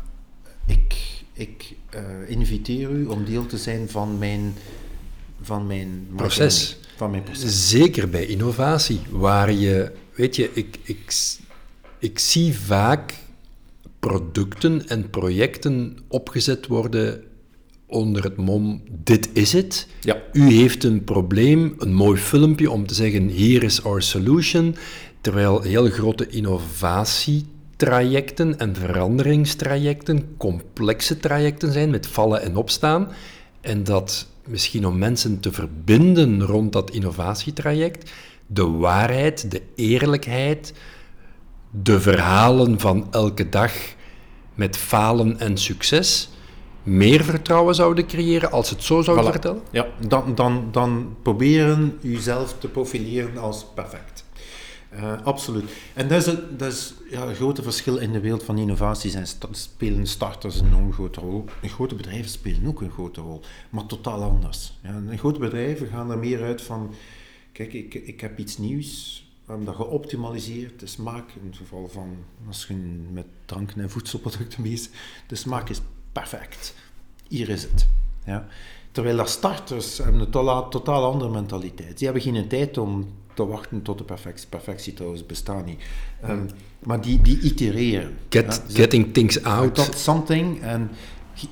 ik 0.66 1.10
ik 1.40 1.76
uh, 1.96 2.30
inviteer 2.30 2.90
u 2.90 3.06
om 3.06 3.26
deel 3.26 3.46
te 3.46 3.58
zijn 3.58 3.90
van 3.90 4.18
mijn, 4.18 4.54
van 5.42 5.68
mijn 5.68 6.08
proces. 6.16 6.78
Van 6.96 7.12
mijn 7.12 7.24
proces. 7.24 7.70
Zeker 7.70 8.10
bij 8.10 8.26
innovatie, 8.26 9.00
waar 9.10 9.52
je, 9.52 9.92
weet 10.16 10.36
je, 10.36 10.50
ik, 10.54 10.80
ik, 10.84 11.14
ik 12.00 12.20
zie 12.20 12.58
vaak 12.58 13.14
producten 14.00 14.88
en 14.88 15.10
projecten 15.10 15.98
opgezet 16.08 16.68
worden 16.68 17.24
onder 17.90 18.24
het 18.24 18.38
mom, 18.38 18.82
dit 19.04 19.30
is 19.34 19.54
het. 19.54 19.88
Ja. 20.00 20.18
U 20.34 20.54
heeft 20.54 20.84
een 20.84 21.04
probleem, 21.04 21.76
een 21.78 21.94
mooi 21.94 22.20
filmpje 22.20 22.72
om 22.72 22.88
te 22.88 22.94
zeggen, 22.94 23.28
hier 23.28 23.64
is 23.64 23.84
our 23.84 24.02
solution. 24.02 24.76
Terwijl 25.22 25.62
heel 25.62 25.90
grote 25.90 26.28
innovatie 26.28 27.46
trajecten 27.76 28.60
en 28.60 28.76
veranderingstrajecten 28.76 30.36
complexe 30.38 31.20
trajecten 31.20 31.72
zijn 31.72 31.90
met 31.90 32.08
vallen 32.08 32.42
en 32.42 32.56
opstaan. 32.56 33.08
En 33.62 33.84
dat 33.84 34.28
misschien 34.46 34.88
om 34.88 34.98
mensen 34.98 35.40
te 35.40 35.52
verbinden 35.52 36.44
rond 36.44 36.74
dat 36.74 36.92
innovatietraject, 36.92 38.12
de 38.48 38.68
waarheid, 38.68 39.52
de 39.52 39.62
eerlijkheid, 39.76 40.74
de 41.72 42.02
verhalen 42.02 42.80
van 42.80 43.08
elke 43.12 43.50
dag 43.50 43.74
met 44.56 44.78
falen 44.78 45.40
en 45.40 45.58
succes 45.58 46.30
meer 46.84 47.24
vertrouwen 47.24 47.76
zouden 47.76 48.06
creëren 48.06 48.52
als 48.52 48.70
het 48.70 48.84
zo 48.84 49.02
zou 49.02 49.24
vertellen? 49.24 49.62
Ja, 49.72 49.88
dan, 50.08 50.36
dan, 50.36 50.68
dan 50.72 51.16
proberen 51.22 51.98
jezelf 52.02 52.56
te 52.60 52.68
profileren 52.68 53.38
als 53.38 53.66
perfect. 53.76 54.28
Uh, 54.94 55.22
absoluut. 55.24 55.72
En 55.94 56.08
dat 56.08 56.28
is, 56.28 56.36
dat 56.58 56.72
is 56.72 56.94
ja, 57.10 57.22
een 57.26 57.36
grote 57.36 57.64
verschil 57.64 57.98
in 57.98 58.12
de 58.12 58.20
wereld 58.20 58.44
van 58.44 58.58
innovaties. 58.58 59.14
En 59.14 59.26
spelen 59.52 60.08
starters 60.08 60.60
een 60.60 60.68
enorm 60.68 60.94
grote 60.94 61.20
rol. 61.20 61.46
En 61.62 61.70
grote 61.70 61.96
bedrijven 61.96 62.30
spelen 62.30 62.68
ook 62.68 62.82
een 62.82 62.92
grote 62.92 63.22
rol, 63.22 63.42
maar 63.70 63.86
totaal 63.86 64.24
anders. 64.24 64.78
Ja, 64.84 64.90
en 64.90 65.18
grote 65.18 65.40
bedrijven 65.40 65.88
gaan 65.88 66.12
er 66.12 66.18
meer 66.18 66.44
uit 66.44 66.62
van: 66.62 66.94
kijk, 67.52 67.74
ik, 67.74 67.94
ik 67.94 68.22
heb 68.22 68.40
iets 68.40 68.58
nieuws. 68.58 69.24
Dat 69.66 69.76
geoptimaliseerd. 69.76 70.80
De 70.80 70.88
smaak, 70.88 71.30
in 71.42 71.48
het 71.48 71.58
geval 71.58 71.88
van 71.88 72.18
als 72.48 72.66
je 72.68 72.74
met 73.12 73.26
dranken 73.46 73.82
en 73.82 73.90
voedselproducten 73.90 74.64
bezig 74.64 74.92
de 75.28 75.36
smaak 75.36 75.70
is 75.70 75.82
perfect. 76.12 76.74
Hier 77.28 77.50
is 77.50 77.62
het. 77.62 77.88
Ja. 78.26 78.48
Terwijl 78.92 79.18
de 79.18 79.28
starters 79.28 79.98
hebben 79.98 80.22
een 80.22 80.70
totaal 80.70 81.12
andere 81.12 81.32
mentaliteit. 81.32 81.98
Die 81.98 82.08
hebben 82.08 82.24
geen 82.24 82.48
tijd 82.48 82.78
om 82.78 83.08
te 83.34 83.46
wachten 83.46 83.82
tot 83.82 83.98
de 83.98 84.04
perfectie. 84.04 84.48
Perfectie 84.48 84.94
trouwens 84.94 85.26
bestaat 85.26 85.66
niet. 85.66 85.82
Um, 86.26 86.50
maar 86.80 87.02
die, 87.02 87.22
die 87.22 87.40
itereren. 87.40 88.18
Get, 88.30 88.64
ja, 88.68 88.76
getting 88.76 89.14
things 89.14 89.44
out. 89.44 89.76
Tot 89.76 89.96
something 89.96 90.66
and 90.66 90.90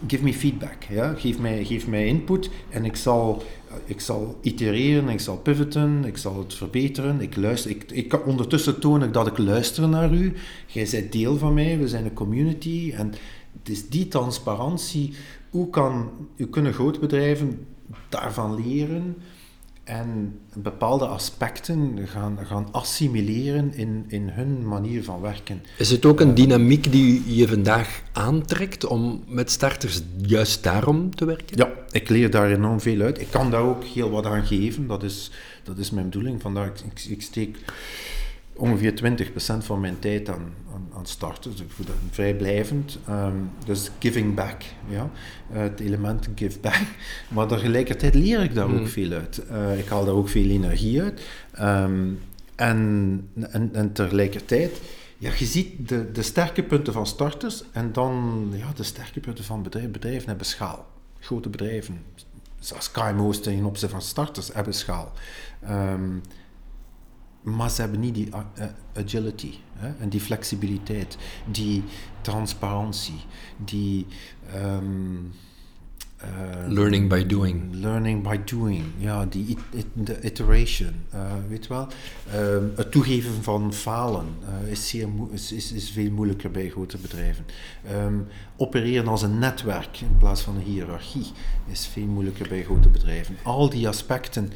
give 0.08 0.24
me 0.24 0.34
feedback. 0.34 0.84
Ja? 0.90 1.14
Geef, 1.14 1.40
mij, 1.40 1.66
geef 1.66 1.88
mij 1.88 2.06
input 2.06 2.50
en 2.70 2.86
ik 2.86 2.96
zal, 2.96 3.44
ik 3.86 4.00
zal 4.00 4.38
itereren, 4.42 5.10
ik 5.10 5.20
zal 5.20 5.38
pivoten, 5.38 6.06
ik 6.06 6.18
zal 6.18 6.38
het 6.38 6.54
verbeteren. 6.54 7.22
Ik 7.22 7.36
luister, 7.36 7.72
ik, 7.72 7.92
ik, 7.92 8.26
ondertussen 8.28 8.80
toon 8.80 9.04
ik 9.04 9.14
dat 9.14 9.28
ik 9.28 9.38
luister 9.38 9.90
naar 9.90 10.14
u. 10.14 10.34
Jij 10.66 10.88
bent 10.92 11.12
deel 11.12 11.38
van 11.38 11.54
mij, 11.54 11.78
we 11.78 11.88
zijn 11.88 12.06
een 12.06 12.14
community. 12.14 12.94
En 12.96 13.14
het 13.68 13.76
is 13.76 13.90
die 13.90 14.08
transparantie. 14.08 15.14
Hoe 15.50 15.70
kan, 15.70 16.12
hoe 16.38 16.50
kunnen 16.50 16.74
grootbedrijven 16.74 17.68
daarvan 18.10 18.66
leren? 18.68 19.16
en 19.88 20.40
bepaalde 20.54 21.06
aspecten 21.06 22.08
gaan, 22.08 22.38
gaan 22.46 22.68
assimileren 22.72 23.74
in, 23.74 24.06
in 24.08 24.30
hun 24.30 24.68
manier 24.68 25.04
van 25.04 25.22
werken. 25.22 25.64
Is 25.78 25.90
het 25.90 26.06
ook 26.06 26.20
een 26.20 26.34
dynamiek 26.34 26.92
die 26.92 27.36
je 27.36 27.48
vandaag 27.48 28.02
aantrekt 28.12 28.86
om 28.86 29.24
met 29.28 29.52
starters 29.52 30.02
juist 30.22 30.64
daarom 30.64 31.16
te 31.16 31.26
werken? 31.26 31.58
Ja, 31.58 31.72
ik 31.92 32.10
leer 32.10 32.32
daar 32.32 32.52
enorm 32.52 32.80
veel 32.82 33.02
uit. 33.02 33.22
Ik 33.22 33.28
kan 33.30 33.52
daar 33.52 33.62
ook 33.62 33.84
heel 33.84 34.10
wat 34.10 34.26
aan 34.26 34.46
geven, 34.46 34.88
dat 34.88 35.04
is, 35.04 35.32
dat 35.64 35.78
is 35.78 35.92
mijn 35.92 36.06
bedoeling. 36.06 36.42
Vandaar, 36.42 36.72
ik, 36.92 37.06
ik 37.10 37.22
steek 37.22 37.58
ongeveer 38.58 38.94
20% 39.62 39.66
van 39.66 39.80
mijn 39.80 40.00
tijd 40.00 40.30
aan, 40.30 40.54
aan, 40.74 40.90
aan 40.94 41.06
starten. 41.06 41.52
Dus 41.52 41.62
ik 41.62 41.72
voel 41.72 41.86
dat 41.86 41.96
vrijblijvend. 42.12 43.00
Um, 43.10 43.50
dus 43.66 43.92
giving 44.00 44.36
back, 44.36 44.62
ja. 44.88 45.10
Uh, 45.54 45.60
het 45.60 45.80
element 45.80 46.28
give 46.36 46.60
back. 46.60 46.82
Maar 47.34 47.48
tegelijkertijd 47.48 48.16
leer 48.16 48.44
ik 48.44 48.56
daar 48.56 48.66
ook 48.66 48.72
hmm. 48.72 48.88
veel 48.88 49.12
uit. 49.12 49.42
Uh, 49.52 49.80
ik 49.80 49.88
haal 49.88 50.06
daar 50.06 50.14
ook 50.14 50.30
veel 50.30 50.50
energie 50.50 51.02
uit. 51.02 51.22
Um, 51.62 52.20
en, 52.56 53.30
en, 53.52 53.70
en 53.74 53.94
tegelijkertijd, 53.94 54.82
ja, 55.18 55.32
je 55.38 55.46
ziet 55.46 55.90
de, 55.90 56.12
de 56.12 56.22
sterke 56.22 56.64
punten 56.64 56.94
van 56.94 57.08
starters 57.08 57.64
en 57.72 57.92
dan 57.92 58.48
ja, 58.56 58.72
de 58.76 58.84
sterke 58.84 59.20
punten 59.20 59.44
van 59.44 59.64
bedrijven. 59.64 59.92
Bedrijven 59.92 60.28
hebben 60.28 60.46
schaal. 60.46 60.86
Grote 61.20 61.50
bedrijven, 61.50 62.04
zoals 62.60 62.92
KMO's 62.92 63.42
ten 63.42 63.66
opzichte 63.66 63.96
van 63.96 64.02
starters, 64.02 64.54
hebben 64.54 64.74
schaal. 64.74 65.12
Um, 65.70 66.22
maar 67.56 67.72
ze 67.72 67.82
hebben 67.82 68.00
niet 68.00 68.16
die 68.16 68.28
uh, 68.28 68.66
agility 68.94 69.54
hè? 69.74 69.92
en 70.00 70.10
die 70.10 70.20
flexibiliteit, 70.20 71.18
die 71.52 71.84
transparantie, 72.22 73.22
die. 73.58 74.06
Um, 74.56 75.32
uh, 76.24 76.68
learning 76.68 77.10
by 77.10 77.26
doing. 77.26 77.74
Learning 77.74 78.24
by 78.24 78.40
doing, 78.46 78.86
ja, 78.98 79.26
die 79.26 79.58
de 79.94 80.22
iteration, 80.22 80.94
uh, 81.14 81.32
weet 81.48 81.68
wel. 81.68 81.88
Uh, 82.28 82.34
het 82.76 82.92
toegeven 82.92 83.44
van 83.44 83.74
falen 83.74 84.26
is, 84.70 84.90
zeer 84.90 85.08
is, 85.32 85.52
is, 85.52 85.72
is, 85.72 85.90
veel 85.90 86.12
moeilijker 86.12 86.52
bij 86.52 86.70
grote 86.70 86.98
bedrijven. 86.98 87.46
Um, 87.92 88.28
opereren 88.56 89.08
als 89.08 89.22
een 89.22 89.40
netwerk 89.40 90.02
in 90.02 90.18
plaats 90.18 90.42
van 90.42 90.56
een 90.56 90.62
hiërarchie 90.62 91.32
is 91.68 91.88
veel 91.88 92.06
moeilijker 92.06 92.48
bij 92.48 92.64
grote 92.64 92.90
bedrijven. 92.90 93.36
Al 93.44 93.70
die 93.70 93.88
aspecten 93.88 94.52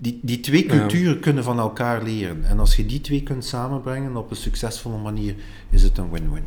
die, 0.00 0.18
die 0.22 0.40
twee 0.40 0.66
culturen 0.66 1.20
kunnen 1.20 1.44
van 1.44 1.58
elkaar 1.58 2.02
leren. 2.02 2.44
En 2.44 2.58
als 2.58 2.76
je 2.76 2.86
die 2.86 3.00
twee 3.00 3.22
kunt 3.22 3.44
samenbrengen 3.44 4.16
op 4.16 4.30
een 4.30 4.36
succesvolle 4.36 4.98
manier, 4.98 5.34
is 5.70 5.82
het 5.82 5.98
een 5.98 6.10
win-win. 6.10 6.44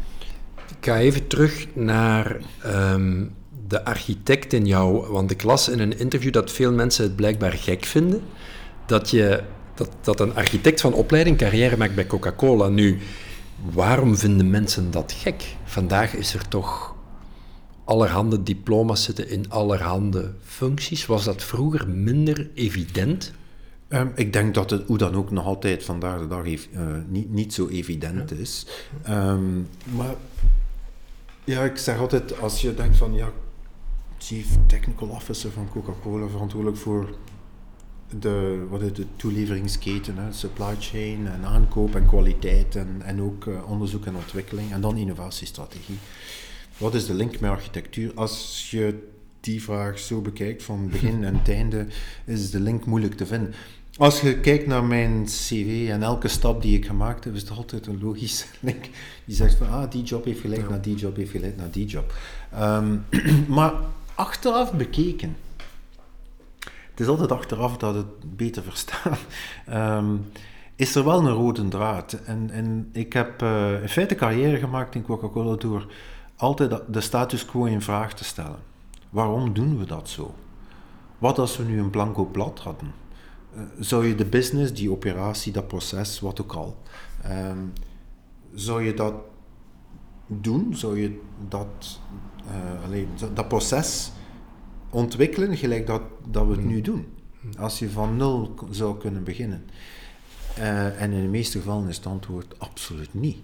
Ik 0.80 0.86
ga 0.86 0.98
even 0.98 1.28
terug 1.28 1.68
naar 1.74 2.38
um, 2.66 3.32
de 3.68 3.86
architect 3.86 4.54
in 4.54 4.66
jou. 4.66 5.08
Want 5.08 5.32
ik 5.32 5.44
las 5.44 5.70
in 5.70 5.80
een 5.80 6.00
interview 6.00 6.34
dat 6.34 6.52
veel 6.52 6.72
mensen 6.72 7.04
het 7.04 7.16
blijkbaar 7.16 7.52
gek 7.52 7.86
vinden. 7.86 8.22
Dat, 8.86 9.10
je, 9.10 9.44
dat, 9.76 9.89
dat 10.02 10.20
een 10.20 10.36
architect 10.36 10.82
van 10.82 10.94
opleiding 10.94 11.38
carrière 11.38 11.78
maakt 11.78 11.96
bij 11.96 12.08
Coca-Cola. 12.08 12.68
Nu, 12.68 13.00
waarom 13.74 14.18
vinden 14.18 14.50
mensen 14.50 14.92
dat 14.92 15.12
gek? 15.12 15.56
Vandaag 15.63 16.16
is 16.16 16.34
er 16.34 16.48
toch 16.48 16.96
allerhande 17.86 18.44
diploma's 18.44 19.04
zitten 19.04 19.30
in 19.30 19.50
allerhande 19.50 20.34
functies. 20.44 21.06
Was 21.06 21.24
dat 21.24 21.44
vroeger 21.44 21.89
minder 21.89 22.50
evident? 22.54 23.34
Um, 23.89 24.12
ik 24.15 24.34
denk 24.34 24.54
dat 24.54 24.69
het 24.69 24.88
hoe 24.88 24.98
dan 24.98 25.15
ook 25.15 25.32
nog 25.32 25.46
altijd 25.46 25.84
vandaag 25.84 26.19
de 26.19 26.28
dag 26.28 26.46
uh, 26.46 26.58
niet, 27.08 27.32
niet 27.32 27.54
zo 27.54 27.67
evident 27.67 28.30
ja. 28.30 28.36
is. 28.36 28.67
Um, 29.10 29.67
maar 29.96 30.15
ja, 31.43 31.63
ik 31.63 31.78
zeg 31.78 31.98
altijd, 31.98 32.39
als 32.39 32.62
je 32.62 32.74
denkt 32.74 32.98
van 32.98 33.13
ja, 33.13 33.32
Chief 34.17 34.48
Technical 34.67 35.08
Officer 35.08 35.52
van 35.52 35.69
Coca-Cola, 35.69 36.28
verantwoordelijk 36.28 36.80
voor 36.80 37.15
de, 38.19 38.65
wat 38.69 38.82
is 38.82 38.93
de 38.93 39.06
toeleveringsketen, 39.15 40.17
hè, 40.17 40.32
supply 40.32 40.76
chain 40.80 41.28
en 41.28 41.46
aankoop 41.46 41.96
en 41.96 42.08
kwaliteit 42.08 42.76
en, 42.76 43.02
en 43.02 43.22
ook 43.22 43.46
uh, 43.46 43.69
onderzoek 43.69 44.06
en 44.06 44.15
ontwikkeling 44.15 44.72
en 44.72 44.82
dan 44.82 44.98
innovatiestrategie. 44.98 45.98
Wat 46.78 46.93
is 46.93 47.06
de 47.06 47.13
link 47.13 47.39
met 47.39 47.52
architectuur? 47.52 48.12
Als 48.15 48.67
je 48.72 49.12
die 49.43 49.63
vraag 49.63 49.99
zo 49.99 50.21
bekijkt 50.21 50.63
van 50.63 50.89
begin 50.89 51.23
en 51.23 51.41
einde, 51.45 51.88
is 52.25 52.51
de 52.51 52.60
link 52.60 52.86
moeilijk 52.86 53.13
te 53.13 53.25
vinden. 53.25 53.53
Als 53.97 54.21
je 54.21 54.39
kijkt 54.39 54.67
naar 54.67 54.84
mijn 54.84 55.25
cv 55.25 55.89
en 55.89 56.03
elke 56.03 56.27
stap 56.27 56.62
die 56.62 56.77
ik 56.77 56.86
gemaakt 56.86 57.23
heb, 57.23 57.36
is 57.36 57.41
het 57.41 57.51
altijd 57.51 57.88
een 57.88 57.99
logische 58.01 58.45
link. 58.60 58.89
Die 59.25 59.36
zegt 59.36 59.56
van, 59.56 59.69
ah, 59.69 59.91
die 59.91 60.03
job 60.03 60.25
heeft 60.25 60.39
geleid 60.39 60.69
naar 60.69 60.82
die 60.82 60.95
job, 60.95 61.15
heeft 61.15 61.32
geleid 61.32 61.58
naar 61.58 61.71
die 61.71 61.86
job. 61.86 62.13
Um, 62.60 63.06
maar 63.58 63.73
achteraf 64.15 64.73
bekeken, 64.73 65.38
het 66.89 66.99
is 66.99 67.08
altijd 67.08 67.32
achteraf 67.32 67.77
dat 67.77 67.95
het 67.95 68.36
beter 68.38 68.63
verstaan, 68.63 69.17
um, 69.99 70.25
is 70.75 70.95
er 70.95 71.03
wel 71.03 71.19
een 71.19 71.34
rode 71.34 71.67
draad. 71.67 72.13
En, 72.25 72.49
en 72.51 72.89
ik 72.91 73.13
heb 73.13 73.41
uh, 73.41 73.82
in 73.82 73.89
feite 73.89 74.15
carrière 74.15 74.58
gemaakt 74.58 74.95
in 74.95 75.03
Coca-Cola 75.03 75.56
door 75.56 75.91
altijd 76.36 76.79
de 76.88 77.01
status 77.01 77.45
quo 77.45 77.63
in 77.63 77.82
vraag 77.82 78.13
te 78.13 78.23
stellen. 78.23 78.71
Waarom 79.13 79.54
doen 79.54 79.78
we 79.78 79.86
dat 79.86 80.10
zo? 80.10 80.34
Wat 81.17 81.39
als 81.39 81.58
we 81.58 81.63
nu 81.63 81.80
een 81.80 81.89
blanco 81.89 82.26
blad 82.26 82.60
hadden? 82.60 82.93
Uh, 83.56 83.62
zou 83.80 84.06
je 84.06 84.15
de 84.15 84.26
business, 84.26 84.73
die 84.73 84.91
operatie, 84.91 85.52
dat 85.52 85.67
proces, 85.67 86.19
wat 86.19 86.41
ook 86.41 86.54
al, 86.54 86.78
um, 87.26 87.73
zou 88.54 88.84
je 88.84 88.93
dat 88.93 89.13
doen? 90.28 90.76
Zou 90.76 90.99
je 90.99 91.21
dat, 91.47 91.99
uh, 92.47 92.84
alleen, 92.84 93.08
dat 93.34 93.47
proces 93.47 94.12
ontwikkelen 94.89 95.58
gelijk 95.58 95.88
dat, 95.88 96.02
dat 96.28 96.47
we 96.47 96.52
het 96.52 96.65
nu 96.65 96.82
doen? 96.82 97.08
Als 97.60 97.80
je 97.80 97.89
van 97.89 98.17
nul 98.17 98.56
zou 98.69 98.97
kunnen 98.97 99.23
beginnen. 99.23 99.65
Uh, 100.60 101.02
en 101.02 101.12
in 101.12 101.21
de 101.21 101.30
meeste 101.30 101.60
gevallen 101.60 101.89
is 101.89 101.95
het 101.95 102.06
antwoord 102.06 102.60
absoluut 102.60 103.13
niet. 103.13 103.38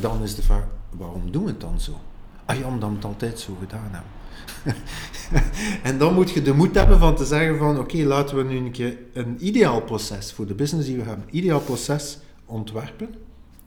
Dan 0.00 0.22
is 0.22 0.34
de 0.34 0.42
vraag, 0.42 0.66
waarom 0.90 1.30
doen 1.30 1.44
we 1.44 1.50
het 1.50 1.60
dan 1.60 1.80
zo? 1.80 2.00
Ah 2.44 2.58
ja, 2.58 2.66
omdat 2.66 2.88
we 2.88 2.94
het 2.94 3.04
altijd 3.04 3.38
zo 3.38 3.56
gedaan 3.60 3.90
hebben. 3.90 4.17
en 5.88 5.98
dan 5.98 6.14
moet 6.14 6.30
je 6.30 6.42
de 6.42 6.54
moed 6.54 6.74
hebben 6.74 6.98
van 6.98 7.16
te 7.16 7.24
zeggen 7.24 7.58
van 7.58 7.78
oké, 7.78 7.96
laten 7.96 8.36
we 8.36 8.42
nu 8.42 8.56
een 8.56 8.70
keer 8.70 8.98
een 9.12 9.36
ideaal 9.38 9.82
proces 9.82 10.32
voor 10.32 10.46
de 10.46 10.54
business 10.54 10.88
die 10.88 10.96
we 10.96 11.02
hebben, 11.02 11.26
ideaal 11.30 11.60
proces 11.60 12.18
ontwerpen, 12.44 13.14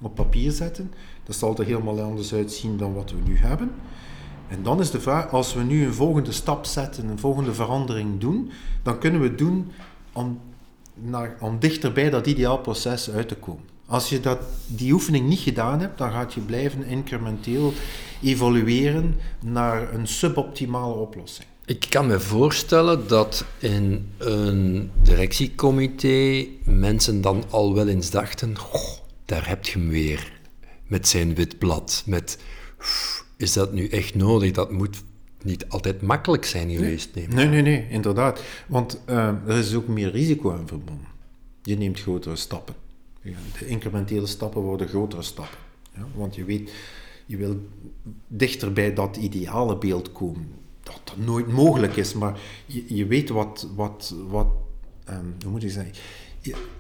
op 0.01 0.15
papier 0.15 0.51
zetten. 0.51 0.91
Dat 1.23 1.35
zal 1.35 1.57
er 1.57 1.65
helemaal 1.65 2.01
anders 2.01 2.33
uitzien 2.33 2.77
dan 2.77 2.93
wat 2.93 3.11
we 3.11 3.17
nu 3.25 3.37
hebben. 3.37 3.71
En 4.47 4.63
dan 4.63 4.79
is 4.79 4.91
de 4.91 5.01
vraag, 5.01 5.31
als 5.31 5.53
we 5.53 5.63
nu 5.63 5.85
een 5.85 5.93
volgende 5.93 6.31
stap 6.31 6.65
zetten, 6.65 7.07
een 7.07 7.19
volgende 7.19 7.53
verandering 7.53 8.19
doen, 8.19 8.51
dan 8.83 8.99
kunnen 8.99 9.21
we 9.21 9.27
het 9.27 9.37
doen 9.37 9.71
om, 10.13 10.39
naar, 10.93 11.35
om 11.39 11.59
dichter 11.59 11.91
bij 11.91 12.09
dat 12.09 12.27
ideaal 12.27 12.57
proces 12.57 13.09
uit 13.09 13.27
te 13.27 13.35
komen. 13.35 13.63
Als 13.91 14.09
je 14.09 14.19
dat, 14.19 14.39
die 14.67 14.93
oefening 14.93 15.27
niet 15.27 15.39
gedaan 15.39 15.79
hebt, 15.79 15.97
dan 15.97 16.11
gaat 16.11 16.33
je 16.33 16.41
blijven 16.41 16.85
incrementeel 16.85 17.73
evolueren 18.21 19.15
naar 19.45 19.93
een 19.93 20.07
suboptimale 20.07 20.93
oplossing. 20.93 21.47
Ik 21.65 21.85
kan 21.89 22.07
me 22.07 22.19
voorstellen 22.19 23.07
dat 23.07 23.45
in 23.59 24.11
een 24.17 24.91
directiecomité 25.03 26.45
mensen 26.63 27.21
dan 27.21 27.43
al 27.49 27.73
wel 27.73 27.87
eens 27.87 28.09
dachten: 28.09 28.57
goh, 28.57 28.97
daar 29.25 29.47
heb 29.47 29.65
je 29.65 29.79
hem 29.79 29.89
weer 29.89 30.31
met 30.87 31.07
zijn 31.07 31.35
wit 31.35 31.57
blad. 31.59 32.03
Met, 32.05 32.37
is 33.37 33.53
dat 33.53 33.73
nu 33.73 33.87
echt 33.87 34.15
nodig? 34.15 34.51
Dat 34.51 34.71
moet 34.71 35.03
niet 35.41 35.69
altijd 35.69 36.01
makkelijk 36.01 36.45
zijn 36.45 36.69
geweest. 36.69 37.15
Nee, 37.15 37.27
nee, 37.27 37.47
nee, 37.47 37.61
nee 37.61 37.87
inderdaad. 37.89 38.41
Want 38.67 39.01
uh, 39.09 39.27
er 39.47 39.57
is 39.57 39.73
ook 39.73 39.87
meer 39.87 40.11
risico 40.11 40.51
aan 40.51 40.67
verbonden. 40.67 41.07
Je 41.63 41.77
neemt 41.77 41.99
grotere 41.99 42.35
stappen. 42.35 42.80
De 43.21 43.65
incrementele 43.65 44.25
stappen 44.25 44.61
worden 44.61 44.87
grotere 44.87 45.21
stappen. 45.21 45.57
Ja? 45.95 46.05
Want 46.15 46.35
je 46.35 46.43
weet, 46.43 46.71
je 47.25 47.37
wil 47.37 47.67
dichter 48.27 48.73
bij 48.73 48.93
dat 48.93 49.17
ideale 49.17 49.77
beeld 49.77 50.11
komen. 50.11 50.47
Dat 50.83 51.17
nooit 51.17 51.47
mogelijk 51.47 51.95
is, 51.95 52.13
maar 52.13 52.39
je, 52.65 52.95
je 52.95 53.05
weet 53.05 53.29
wat, 53.29 53.67
wat, 53.75 54.15
wat 54.27 54.47
um, 55.09 55.35
hoe 55.41 55.51
moet 55.51 55.63
ik 55.63 55.69
zeggen? 55.69 55.93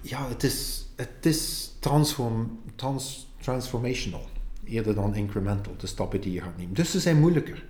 Ja, 0.01 0.27
het 0.27 0.43
is, 0.43 0.85
het 0.95 1.25
is 1.25 1.71
transform, 1.79 2.59
trans, 2.75 3.27
transformational, 3.41 4.29
eerder 4.63 4.95
dan 4.95 5.15
incremental, 5.15 5.73
de 5.77 5.87
stappen 5.87 6.21
die 6.21 6.33
je 6.33 6.41
gaat 6.41 6.57
nemen. 6.57 6.73
Dus 6.73 6.91
ze 6.91 6.99
zijn 6.99 7.19
moeilijker. 7.19 7.65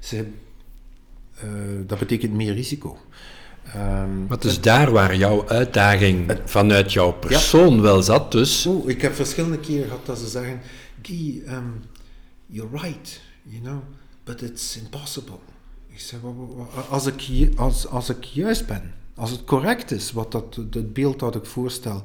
Ze, 0.00 0.26
uh, 1.44 1.86
dat 1.86 1.98
betekent 1.98 2.32
meer 2.32 2.54
risico. 2.54 2.98
Um, 3.76 4.26
maar 4.26 4.38
dus 4.38 4.60
daar 4.60 4.90
waar 4.90 5.16
jouw 5.16 5.48
uitdaging 5.48 6.26
het, 6.26 6.40
vanuit 6.44 6.92
jouw 6.92 7.12
persoon 7.12 7.74
ja. 7.74 7.80
wel 7.80 8.02
zat, 8.02 8.32
dus... 8.32 8.66
Oh, 8.66 8.88
ik 8.88 9.02
heb 9.02 9.14
verschillende 9.14 9.58
keren 9.58 9.84
gehad 9.84 10.06
dat 10.06 10.18
ze 10.18 10.28
zeggen, 10.28 10.60
Guy, 11.02 11.42
um, 11.48 11.80
you're 12.46 12.78
right, 12.78 13.20
you 13.42 13.62
know, 13.62 13.78
but 14.24 14.42
it's 14.42 14.76
impossible. 14.76 15.38
Ik 15.88 16.00
zeg, 16.00 16.20
als 16.88 17.06
ik, 17.06 17.50
als, 17.56 17.86
als 17.86 18.08
ik 18.08 18.24
juist 18.24 18.66
ben, 18.66 18.94
als 19.14 19.30
het 19.30 19.44
correct 19.44 19.90
is, 19.90 20.12
wat 20.12 20.32
dat, 20.32 20.54
het 20.70 20.92
beeld 20.92 21.18
dat 21.18 21.34
ik 21.34 21.44
voorstel, 21.44 22.02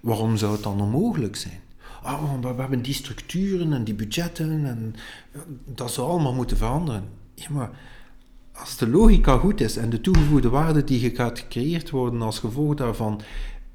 waarom 0.00 0.36
zou 0.36 0.52
het 0.52 0.62
dan 0.62 0.80
onmogelijk 0.80 1.36
zijn? 1.36 1.60
Ah, 2.02 2.40
we 2.40 2.46
hebben 2.56 2.82
die 2.82 2.94
structuren 2.94 3.72
en 3.72 3.84
die 3.84 3.94
budgetten 3.94 4.64
en 4.64 4.94
dat 5.64 5.92
zou 5.92 6.08
allemaal 6.08 6.34
moeten 6.34 6.56
veranderen. 6.56 7.08
Ja, 7.34 7.46
maar 7.50 7.70
als 8.62 8.76
de 8.76 8.88
logica 8.88 9.36
goed 9.36 9.60
is 9.60 9.76
en 9.76 9.90
de 9.90 10.00
toegevoegde 10.00 10.48
waarde 10.48 10.84
die 10.84 11.10
gaat 11.14 11.38
gecreëerd 11.38 11.90
worden 11.90 12.22
als 12.22 12.38
gevolg 12.38 12.74
daarvan 12.74 13.20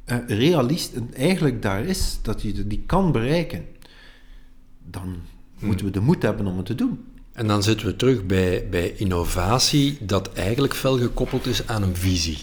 uh, 0.06 0.18
realist 0.28 0.94
eigenlijk 1.14 1.62
daar 1.62 1.86
is, 1.86 2.20
dat 2.22 2.42
je 2.42 2.68
die 2.68 2.84
kan 2.86 3.12
bereiken, 3.12 3.66
dan 4.84 5.16
moeten 5.60 5.86
we 5.86 5.92
de 5.92 6.00
moed 6.00 6.22
hebben 6.22 6.46
om 6.48 6.58
het 6.58 6.66
te 6.66 6.76
doen. 6.76 7.04
En 7.32 7.48
dan 7.48 7.64
zitten 7.64 7.88
we 7.88 7.96
terug 7.96 8.26
bij, 8.26 8.68
bij 8.70 8.94
innovatie, 8.96 9.98
dat 10.02 10.34
eigenlijk 10.34 10.76
fel 10.76 10.98
gekoppeld 10.98 11.46
is 11.46 11.68
aan 11.68 11.84
een 11.84 11.96
visie. 11.96 12.38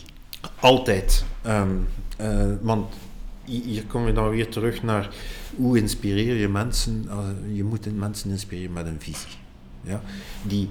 Altijd. 0.61 1.25
Um, 1.47 1.87
uh, 2.21 2.53
want 2.61 2.95
hier 3.45 3.85
kom 3.87 4.07
je 4.07 4.13
dan 4.13 4.29
weer 4.29 4.49
terug 4.49 4.83
naar 4.83 5.15
hoe 5.57 5.79
inspireer 5.79 6.35
je 6.35 6.49
mensen. 6.49 7.05
Uh, 7.07 7.57
je 7.57 7.65
moet 7.65 7.97
mensen 7.97 8.31
inspireren 8.31 8.73
met 8.73 8.87
een 8.87 9.01
visie. 9.01 9.33
Ja? 9.81 10.03
Die, 10.43 10.69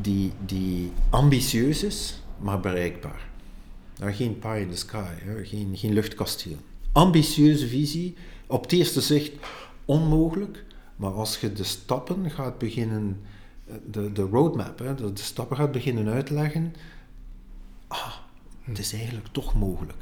die, 0.00 0.32
die 0.44 0.92
ambitieus 1.10 1.82
is, 1.82 2.22
maar 2.38 2.60
bereikbaar. 2.60 3.28
Nou, 3.98 4.12
geen 4.12 4.38
pie 4.38 4.60
in 4.60 4.70
the 4.70 4.76
sky, 4.76 5.12
hè? 5.14 5.44
Geen, 5.44 5.70
geen 5.74 5.92
luchtkasteel. 5.92 6.56
Ambitieuze 6.92 7.68
visie, 7.68 8.14
op 8.46 8.62
het 8.62 8.72
eerste 8.72 9.00
zicht 9.00 9.32
onmogelijk, 9.84 10.64
maar 10.96 11.12
als 11.12 11.38
je 11.38 11.52
de 11.52 11.64
stappen 11.64 12.30
gaat 12.30 12.58
beginnen, 12.58 13.20
de, 13.90 14.12
de 14.12 14.22
roadmap, 14.22 14.78
hè, 14.78 14.94
de, 14.94 15.12
de 15.12 15.22
stappen 15.22 15.56
gaat 15.56 15.72
beginnen 15.72 16.08
uitleggen, 16.08 16.74
ah, 17.88 18.14
het 18.62 18.78
is 18.78 18.92
eigenlijk 18.92 19.26
toch 19.32 19.54
mogelijk. 19.54 19.98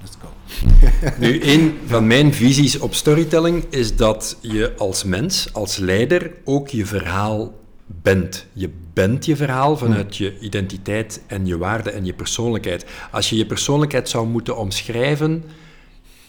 Let's 0.00 0.16
go. 0.20 0.28
nu, 1.24 1.42
een 1.42 1.78
van 1.86 2.06
mijn 2.06 2.34
visies 2.34 2.78
op 2.78 2.94
storytelling 2.94 3.64
is 3.70 3.96
dat 3.96 4.38
je 4.40 4.74
als 4.76 5.04
mens, 5.04 5.52
als 5.52 5.76
leider, 5.76 6.32
ook 6.44 6.68
je 6.68 6.86
verhaal 6.86 7.52
bent. 7.86 8.46
Je 8.52 8.70
bent 8.92 9.24
je 9.24 9.36
verhaal 9.36 9.76
vanuit 9.76 10.16
je 10.16 10.38
identiteit 10.38 11.22
en 11.26 11.46
je 11.46 11.58
waarde 11.58 11.90
en 11.90 12.04
je 12.04 12.12
persoonlijkheid. 12.12 12.86
Als 13.10 13.30
je 13.30 13.36
je 13.36 13.46
persoonlijkheid 13.46 14.08
zou 14.08 14.26
moeten 14.26 14.56
omschrijven 14.56 15.44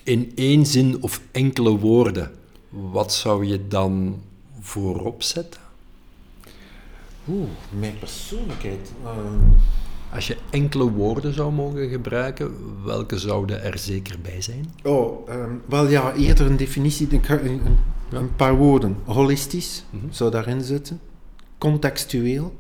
in 0.03 0.31
één 0.35 0.65
zin 0.65 1.01
of 1.01 1.21
enkele 1.31 1.77
woorden, 1.77 2.31
wat 2.69 3.13
zou 3.13 3.45
je 3.45 3.67
dan 3.67 4.21
voorop 4.59 5.23
zetten? 5.23 5.61
Oeh, 7.27 7.49
mijn 7.69 7.99
persoonlijkheid. 7.99 8.91
Ehm. 9.03 9.43
Als 10.13 10.27
je 10.27 10.37
enkele 10.49 10.91
woorden 10.91 11.33
zou 11.33 11.51
mogen 11.51 11.89
gebruiken, 11.89 12.53
welke 12.83 13.17
zouden 13.17 13.63
er 13.63 13.77
zeker 13.77 14.19
bij 14.21 14.41
zijn? 14.41 14.73
Oh, 14.83 15.29
um, 15.29 15.61
wel 15.65 15.87
ja, 15.87 16.13
eerder 16.13 16.45
een 16.45 16.57
definitie, 16.57 17.07
een, 17.27 17.61
een 18.11 18.35
paar 18.35 18.55
woorden. 18.55 18.97
Holistisch 19.05 19.83
mm 19.89 20.11
zou 20.11 20.31
daarin 20.31 20.61
zitten 20.61 20.99
contextueel, 21.57 22.57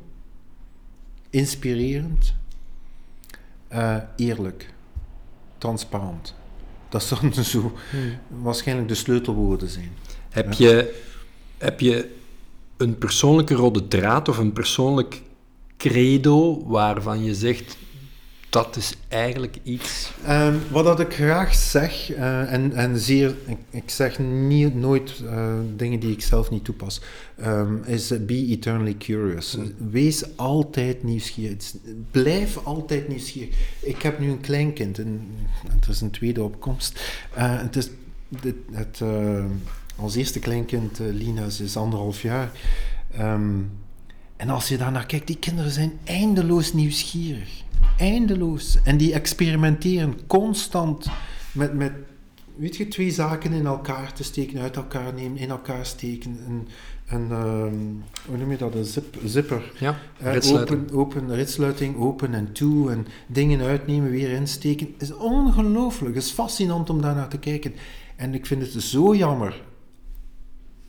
inspirerend, 1.29 2.33
uh, 3.73 3.97
eerlijk, 4.15 4.73
transparant. 5.57 6.35
Dat 6.89 7.03
zouden 7.13 7.45
zo 7.45 7.73
hmm. 7.89 8.17
waarschijnlijk 8.41 8.87
de 8.87 8.95
sleutelwoorden 8.95 9.69
zijn. 9.69 9.91
Heb, 10.29 10.53
je, 10.53 11.01
heb 11.57 11.79
je 11.79 12.15
een 12.77 12.97
persoonlijke 12.97 13.53
rode 13.53 13.87
draad 13.87 14.29
of 14.29 14.37
een 14.37 14.53
persoonlijk 14.53 15.21
credo 15.77 16.67
waarvan 16.67 17.23
je 17.23 17.35
zegt 17.35 17.77
dat 18.55 18.75
is 18.75 18.93
eigenlijk 19.07 19.57
iets. 19.63 20.11
Um, 20.29 20.61
wat 20.71 20.83
dat 20.83 20.99
ik 20.99 21.13
graag 21.13 21.55
zeg, 21.55 22.11
uh, 22.11 22.53
en, 22.53 22.73
en 22.73 22.99
zeer, 22.99 23.35
ik, 23.45 23.57
ik 23.69 23.89
zeg 23.89 24.19
niet, 24.19 24.75
nooit 24.75 25.21
uh, 25.23 25.53
dingen 25.75 25.99
die 25.99 26.11
ik 26.11 26.21
zelf 26.21 26.49
niet 26.49 26.63
toepas, 26.63 27.01
um, 27.43 27.83
is 27.83 28.11
uh, 28.11 28.19
be 28.19 28.33
eternally 28.33 28.95
curious. 28.97 29.55
Mm. 29.55 29.73
Wees 29.91 30.37
altijd 30.37 31.03
nieuwsgierig. 31.03 31.73
Blijf 32.11 32.57
altijd 32.63 33.07
nieuwsgierig. 33.07 33.55
Ik 33.81 34.01
heb 34.01 34.19
nu 34.19 34.29
een 34.29 34.41
kleinkind, 34.41 34.99
en 34.99 35.21
het 35.69 35.87
is 35.87 36.01
een 36.01 36.11
tweede 36.11 36.43
opkomst. 36.43 36.99
het 37.33 37.75
is 37.75 37.89
het, 38.41 38.55
het 38.71 39.01
ons 39.95 40.15
eerste 40.15 40.39
kleinkind, 40.39 40.99
Lina, 40.99 41.45
is 41.45 41.77
anderhalf 41.77 42.21
jaar. 42.21 42.51
Um, 43.19 43.71
en 44.35 44.49
als 44.49 44.67
je 44.67 44.77
daar 44.77 44.91
naar 44.91 45.05
kijkt, 45.05 45.27
die 45.27 45.37
kinderen 45.39 45.71
zijn 45.71 45.91
eindeloos 46.03 46.73
nieuwsgierig 46.73 47.63
eindeloos. 47.97 48.77
En 48.83 48.97
die 48.97 49.13
experimenteren 49.13 50.27
constant 50.27 51.07
met, 51.51 51.73
met 51.73 51.91
weet 52.55 52.75
je, 52.75 52.87
twee 52.87 53.11
zaken 53.11 53.51
in 53.51 53.65
elkaar 53.65 54.13
te 54.13 54.23
steken, 54.23 54.59
uit 54.59 54.75
elkaar 54.75 55.13
nemen, 55.13 55.37
in 55.37 55.49
elkaar 55.49 55.85
steken. 55.85 56.37
Een, 56.47 56.67
een 57.07 57.31
um, 57.31 58.03
hoe 58.27 58.37
noem 58.37 58.51
je 58.51 58.57
dat? 58.57 58.75
Een 58.75 58.85
zip, 58.85 59.17
zipper. 59.25 59.71
Ja, 59.79 59.99
uh, 60.23 60.53
open, 60.53 60.89
open, 60.91 61.35
ritsluiting, 61.35 61.97
open 61.97 62.33
en 62.33 62.51
toe. 62.51 62.91
En 62.91 63.07
dingen 63.27 63.61
uitnemen, 63.61 64.09
weer 64.09 64.31
insteken. 64.31 64.87
Het 64.93 65.01
is 65.01 65.15
ongelooflijk. 65.15 66.15
Het 66.15 66.23
is 66.23 66.31
fascinant 66.31 66.89
om 66.89 67.01
daar 67.01 67.15
naar 67.15 67.29
te 67.29 67.39
kijken. 67.39 67.73
En 68.15 68.33
ik 68.33 68.45
vind 68.45 68.61
het 68.61 68.83
zo 68.83 69.15
jammer 69.15 69.63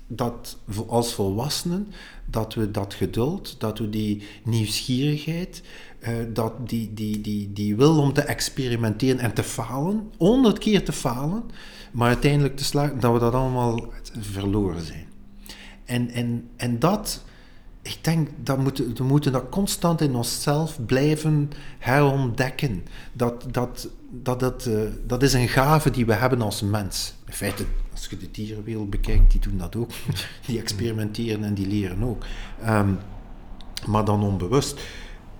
dat 0.06 0.58
als 0.86 1.14
volwassenen, 1.14 1.88
dat 2.26 2.54
we 2.54 2.70
dat 2.70 2.94
geduld, 2.94 3.56
dat 3.58 3.78
we 3.78 3.90
die 3.90 4.22
nieuwsgierigheid, 4.44 5.62
uh, 6.00 6.14
dat 6.32 6.68
die, 6.68 6.94
die, 6.94 7.20
die, 7.20 7.52
die 7.52 7.76
wil 7.76 7.98
om 7.98 8.12
te 8.12 8.20
experimenteren 8.20 9.18
en 9.18 9.34
te 9.34 9.42
falen, 9.42 10.10
honderd 10.18 10.58
keer 10.58 10.84
te 10.84 10.92
falen, 10.92 11.42
maar 11.92 12.08
uiteindelijk 12.08 12.56
te 12.56 12.64
slagen, 12.64 13.00
dat 13.00 13.12
we 13.12 13.18
dat 13.18 13.34
allemaal 13.34 13.92
verloren 14.18 14.82
zijn. 14.82 15.06
En, 15.84 16.10
en, 16.10 16.48
en 16.56 16.78
dat, 16.78 17.24
ik 17.86 17.98
denk, 18.04 18.28
dat 18.42 18.58
we 18.96 19.04
moeten 19.04 19.32
dat 19.32 19.48
constant 19.48 20.00
in 20.00 20.14
onszelf 20.14 20.78
blijven 20.86 21.50
herontdekken. 21.78 22.84
Dat, 23.12 23.46
dat, 23.50 23.88
dat, 24.10 24.40
dat, 24.40 24.66
uh, 24.66 24.80
dat 25.06 25.22
is 25.22 25.32
een 25.32 25.48
gave 25.48 25.90
die 25.90 26.06
we 26.06 26.12
hebben 26.12 26.42
als 26.42 26.62
mens. 26.62 27.14
In 27.26 27.32
feite, 27.32 27.64
als 27.92 28.06
je 28.06 28.16
de 28.16 28.30
dierenwereld 28.30 28.90
bekijkt, 28.90 29.30
die 29.30 29.40
doen 29.40 29.58
dat 29.58 29.76
ook. 29.76 29.90
Die 30.46 30.60
experimenteren 30.60 31.44
en 31.44 31.54
die 31.54 31.66
leren 31.66 32.02
ook. 32.02 32.24
Um, 32.66 32.98
maar 33.86 34.04
dan 34.04 34.22
onbewust 34.22 34.80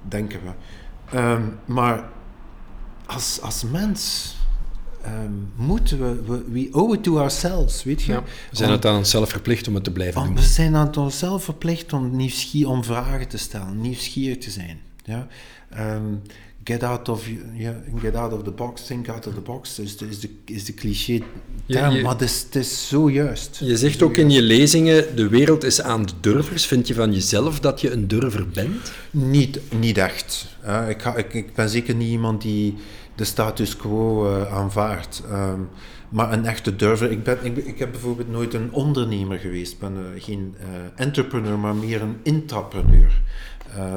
denken 0.03 0.41
we. 0.43 1.19
Um, 1.19 1.59
maar 1.65 2.09
als, 3.07 3.41
als 3.41 3.63
mens 3.63 4.36
um, 5.07 5.53
moeten 5.57 5.99
we, 5.99 6.23
we, 6.27 6.45
we 6.51 6.69
owe 6.73 6.97
it 6.97 7.03
to 7.03 7.19
ourselves, 7.19 7.85
weet 7.85 8.03
je. 8.03 8.13
Ja, 8.13 8.23
we 8.23 8.57
zijn 8.57 8.69
om, 8.69 8.75
het 8.75 8.87
aan 8.87 8.97
onszelf 8.97 9.31
verplicht 9.31 9.69
om 9.69 9.75
het 9.75 9.85
te 9.85 9.91
blijven 9.91 10.25
doen. 10.25 10.35
We 10.35 10.43
zijn 10.43 10.77
aan 10.77 10.97
onszelf 10.97 11.45
verplicht 11.45 11.93
om, 11.93 12.17
nieuwsgier, 12.17 12.69
om 12.69 12.85
vragen 12.85 13.29
te 13.29 13.39
stellen, 13.39 13.81
nieuwsgierig 13.81 14.39
te 14.39 14.51
zijn. 14.51 14.81
Ja? 15.05 15.27
Um, 15.95 16.23
get 16.65 16.83
out 16.83 17.09
of, 17.09 17.29
yeah, 17.55 17.75
get 18.01 18.15
out 18.15 18.33
of 18.33 18.43
the 18.43 18.51
box, 18.51 18.87
think 18.87 19.09
out 19.09 19.27
of 19.27 19.35
the 19.35 19.41
box, 19.41 19.79
is 19.79 19.97
de, 19.97 20.09
is 20.09 20.21
de, 20.21 20.29
is 20.45 20.65
de 20.65 20.75
cliché 20.75 21.23
term, 21.67 21.95
je, 21.95 22.03
maar 22.03 22.13
het 22.13 22.21
is, 22.21 22.43
het 22.43 22.55
is 22.55 22.89
zo 22.89 23.11
juist. 23.11 23.61
Je 23.65 23.77
zegt 23.77 24.03
ook 24.03 24.17
in 24.17 24.31
je 24.31 24.43
lezingen, 24.43 25.17
de 25.17 25.29
wereld 25.29 25.65
is 25.65 25.81
aan 25.81 26.07
de 26.07 26.13
durvers. 26.21 26.67
Vind 26.67 26.87
je 26.87 26.95
van 26.95 27.13
jezelf 27.13 27.61
dat 27.61 27.81
je 27.81 27.91
een 27.91 28.09
durver 28.09 28.49
bent? 28.49 28.93
Niet, 29.11 29.61
niet 29.79 29.99
echt. 29.99 30.47
Ik, 30.89 31.03
ga, 31.03 31.17
ik, 31.17 31.35
ik, 31.35 31.55
ben 31.55 31.69
zeker 31.69 31.95
niet 31.95 32.09
iemand 32.09 32.43
die 32.43 32.75
de 33.17 33.25
status 33.25 33.77
quo 33.77 34.27
uh, 34.27 34.55
aanvaardt. 34.55 35.23
Um, 35.31 35.69
maar 36.09 36.33
een 36.33 36.45
echte 36.45 36.77
durver. 36.77 37.11
Ik, 37.11 37.23
ben, 37.23 37.39
ik, 37.43 37.57
ik 37.57 37.79
heb 37.79 37.91
bijvoorbeeld 37.91 38.31
nooit 38.31 38.55
een 38.55 38.73
ondernemer 38.73 39.39
geweest. 39.39 39.73
Ik 39.73 39.79
ben 39.79 39.97
uh, 39.97 40.23
geen 40.23 40.55
entrepreneur, 40.95 41.59
maar 41.59 41.75
meer 41.75 42.03
een 42.03 42.17
intrapreneur. 42.23 43.21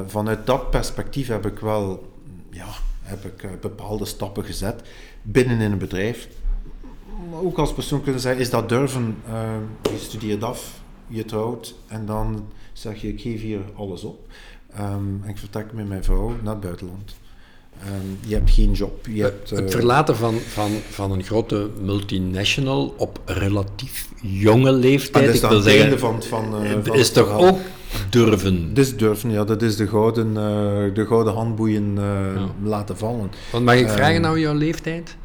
vanuit 0.06 0.46
dat 0.46 0.70
perspectief 0.70 1.28
heb 1.28 1.46
ik 1.46 1.58
wel 1.58 2.12
ja, 2.50 2.68
heb 3.02 3.24
ik 3.24 3.60
bepaalde 3.60 4.04
stappen 4.04 4.44
gezet 4.44 4.82
binnen 5.22 5.60
in 5.60 5.72
een 5.72 5.78
bedrijf. 5.78 6.28
Maar 7.30 7.40
ook 7.40 7.58
als 7.58 7.72
persoon 7.72 8.02
kunnen 8.02 8.20
zeggen, 8.20 8.40
is 8.40 8.50
dat 8.50 8.68
durven, 8.68 9.16
je 9.82 9.98
studeert 9.98 10.42
af, 10.42 10.80
je 11.06 11.24
trouwt 11.24 11.74
en 11.86 12.06
dan 12.06 12.46
zeg 12.72 13.00
je, 13.00 13.08
ik 13.08 13.20
geef 13.20 13.40
hier 13.40 13.60
alles 13.74 14.04
op. 14.04 14.28
Um, 14.78 15.22
ik 15.26 15.38
vertrek 15.38 15.72
met 15.72 15.88
mijn 15.88 16.04
vrouw 16.04 16.34
naar 16.42 16.52
het 16.52 16.62
buitenland. 16.62 17.14
Um, 17.86 18.18
je 18.26 18.34
hebt 18.34 18.50
geen 18.50 18.72
job. 18.72 19.06
Je 19.06 19.22
hebt, 19.22 19.52
uh, 19.52 19.58
het 19.58 19.70
verlaten 19.70 20.16
van, 20.16 20.38
van, 20.38 20.70
van 20.90 21.12
een 21.12 21.22
grote 21.22 21.68
multinational 21.82 22.94
op 22.96 23.20
relatief 23.24 24.08
jonge 24.22 24.72
leeftijd. 24.72 25.24
Dat 25.24 25.34
is 25.34 25.42
ik 25.42 25.48
wil 25.48 25.60
zeggen, 25.60 25.98
van, 25.98 26.22
van, 26.22 26.64
uh, 26.64 26.70
van 26.82 26.94
is 26.94 27.12
toch 27.12 27.30
ook 27.30 27.58
durven. 28.10 28.74
Dus 28.74 28.96
durven, 28.96 29.30
ja. 29.30 29.44
Dat 29.44 29.62
is 29.62 29.76
de 29.76 29.88
gouden, 29.88 30.28
uh, 30.28 30.94
de 30.94 31.04
gouden 31.06 31.32
handboeien 31.32 31.94
ja. 31.94 32.48
laten 32.62 32.96
vallen. 32.96 33.30
Mag 33.62 33.74
ik 33.74 33.86
uh, 33.86 33.92
vragen 33.92 34.20
nou 34.20 34.40
jouw 34.40 34.54
leeftijd? 34.54 35.16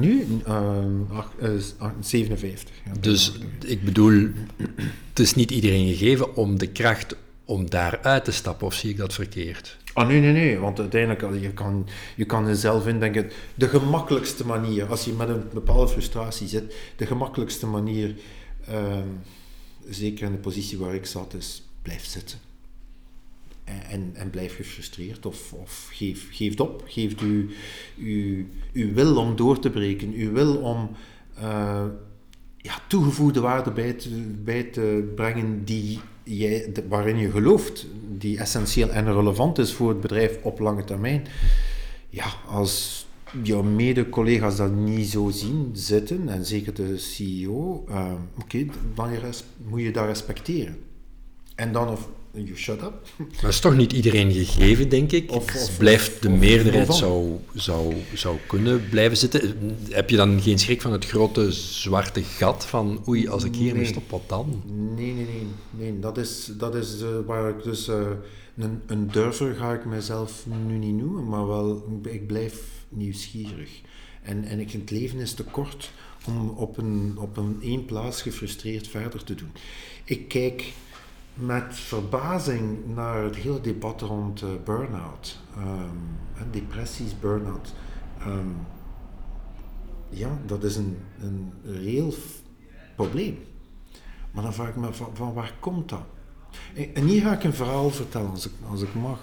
nu, 0.00 0.26
57. 2.00 2.74
Ja, 2.84 2.92
dus 3.00 3.38
ik 3.64 3.84
bedoel, 3.84 4.28
het 5.08 5.18
is 5.18 5.34
niet 5.34 5.50
iedereen 5.50 5.86
gegeven 5.86 6.36
om 6.36 6.58
de 6.58 6.66
kracht 6.66 7.16
om 7.44 7.70
daar 7.70 7.98
uit 8.02 8.24
te 8.24 8.32
stappen, 8.32 8.66
of 8.66 8.74
zie 8.74 8.90
ik 8.90 8.96
dat 8.96 9.14
verkeerd? 9.14 9.76
Ah, 9.98 10.06
nee, 10.06 10.20
nee, 10.20 10.32
nee, 10.32 10.58
want 10.58 10.80
uiteindelijk, 10.80 11.42
je 11.42 11.52
kan, 11.52 11.88
je 12.16 12.24
kan 12.24 12.46
jezelf 12.46 12.86
indenken, 12.86 13.30
de 13.54 13.68
gemakkelijkste 13.68 14.46
manier, 14.46 14.86
als 14.86 15.04
je 15.04 15.12
met 15.12 15.28
een 15.28 15.42
bepaalde 15.52 15.88
frustratie 15.88 16.48
zit, 16.48 16.74
de 16.96 17.06
gemakkelijkste 17.06 17.66
manier, 17.66 18.14
zeker 19.88 20.26
in 20.26 20.32
de 20.32 20.38
positie 20.38 20.78
waar 20.78 20.94
ik 20.94 21.06
zat, 21.06 21.34
is 21.34 21.68
blijf 21.82 22.04
zitten. 22.04 22.38
En, 23.64 24.10
en 24.14 24.30
blijf 24.30 24.56
gefrustreerd 24.56 25.26
of, 25.26 25.52
of 25.52 25.88
geef, 25.92 26.28
geef 26.30 26.60
op. 26.60 26.84
Geef 26.86 27.22
u, 27.22 27.50
u, 27.96 28.48
uw 28.72 28.92
wil 28.94 29.16
om 29.16 29.36
door 29.36 29.58
te 29.58 29.70
breken, 29.70 30.12
uw 30.12 30.32
wil 30.32 30.56
om 30.56 30.90
uh, 31.38 31.84
ja, 32.56 32.74
toegevoegde 32.88 33.40
waarde 33.40 33.70
bij 33.70 33.92
te, 33.92 34.08
bij 34.44 34.62
te 34.62 35.12
brengen 35.14 35.64
die 35.64 35.98
waarin 36.88 37.16
je 37.16 37.30
gelooft, 37.30 37.86
die 38.08 38.38
essentieel 38.38 38.90
en 38.90 39.12
relevant 39.12 39.58
is 39.58 39.72
voor 39.72 39.88
het 39.88 40.00
bedrijf 40.00 40.38
op 40.42 40.58
lange 40.58 40.84
termijn. 40.84 41.26
Ja, 42.10 42.26
als 42.48 43.06
jouw 43.42 43.62
mede-collega's 43.62 44.56
dat 44.56 44.72
niet 44.72 45.08
zo 45.08 45.30
zien 45.30 45.70
zitten, 45.72 46.28
en 46.28 46.44
zeker 46.44 46.74
de 46.74 46.98
CEO, 46.98 47.84
uh, 47.88 48.12
oké, 48.40 48.66
dan 48.94 49.10
moet 49.68 49.82
je 49.82 49.90
dat 49.90 50.06
respecteren. 50.06 50.76
En 51.54 51.72
dan 51.72 51.88
of 51.88 52.08
you 52.44 52.56
shut 52.56 52.82
up. 52.82 52.94
Maar 53.42 53.50
is 53.50 53.60
toch 53.60 53.76
niet 53.76 53.92
iedereen 53.92 54.32
gegeven, 54.32 54.88
denk 54.88 55.12
ik. 55.12 55.32
Of, 55.32 55.54
of 55.54 55.78
blijft 55.78 56.22
de 56.22 56.28
meerderheid 56.28 56.94
zou, 56.94 57.38
zou, 57.54 57.94
zou 58.14 58.36
kunnen 58.46 58.88
blijven 58.88 59.16
zitten. 59.16 59.56
Heb 59.88 60.10
je 60.10 60.16
dan 60.16 60.42
geen 60.42 60.58
schrik 60.58 60.82
van 60.82 60.92
het 60.92 61.06
grote 61.06 61.52
zwarte 61.52 62.22
gat 62.22 62.66
van 62.66 63.04
oei, 63.08 63.28
als 63.28 63.44
ik 63.44 63.54
hier 63.54 63.74
nee. 63.74 63.84
stop, 63.84 64.10
wat 64.10 64.28
dan? 64.28 64.62
Nee, 64.66 65.12
nee, 65.12 65.24
nee. 65.24 65.46
nee. 65.70 65.98
Dat 65.98 66.18
is, 66.18 66.50
dat 66.58 66.74
is 66.74 67.02
uh, 67.02 67.08
waar 67.26 67.48
ik 67.48 67.62
dus... 67.62 67.88
Uh, 67.88 67.96
een, 68.58 68.80
een 68.86 69.08
durver 69.10 69.54
ga 69.54 69.72
ik 69.72 69.84
mezelf 69.84 70.46
nu 70.66 70.78
niet 70.78 70.94
noemen, 70.94 71.28
maar 71.28 71.46
wel, 71.46 72.00
ik 72.02 72.26
blijf 72.26 72.62
nieuwsgierig. 72.88 73.80
En, 74.22 74.44
en 74.44 74.60
ik 74.60 74.70
vind 74.70 74.90
het 74.90 75.00
leven 75.00 75.18
is 75.18 75.32
te 75.32 75.44
kort 75.44 75.90
om 76.26 76.48
op 76.48 76.78
een, 76.78 77.14
op 77.18 77.36
een 77.36 77.58
één 77.62 77.84
plaats 77.84 78.22
gefrustreerd 78.22 78.88
verder 78.88 79.24
te 79.24 79.34
doen. 79.34 79.50
Ik 80.04 80.28
kijk 80.28 80.72
met 81.38 81.64
verbazing 81.70 82.94
naar 82.94 83.22
het 83.22 83.36
hele 83.36 83.60
debat 83.60 84.00
rond 84.00 84.42
uh, 84.42 84.48
burn-out. 84.64 85.38
Um, 85.58 86.50
depressies, 86.50 87.18
burn-out. 87.20 87.72
Um, 88.26 88.56
ja, 90.08 90.38
dat 90.46 90.64
is 90.64 90.76
een, 90.76 90.98
een 91.20 91.52
reëel 91.64 92.14
probleem. 92.96 93.38
Maar 94.30 94.42
dan 94.42 94.54
vraag 94.54 94.68
ik 94.68 94.76
me 94.76 94.92
van, 94.92 95.10
van 95.14 95.32
waar 95.32 95.52
komt 95.60 95.88
dat? 95.88 96.04
En 96.94 97.04
hier 97.04 97.22
ga 97.22 97.32
ik 97.32 97.44
een 97.44 97.54
verhaal 97.54 97.90
vertellen, 97.90 98.30
als 98.30 98.46
ik, 98.46 98.52
als 98.70 98.82
ik 98.82 98.94
mag. 98.94 99.18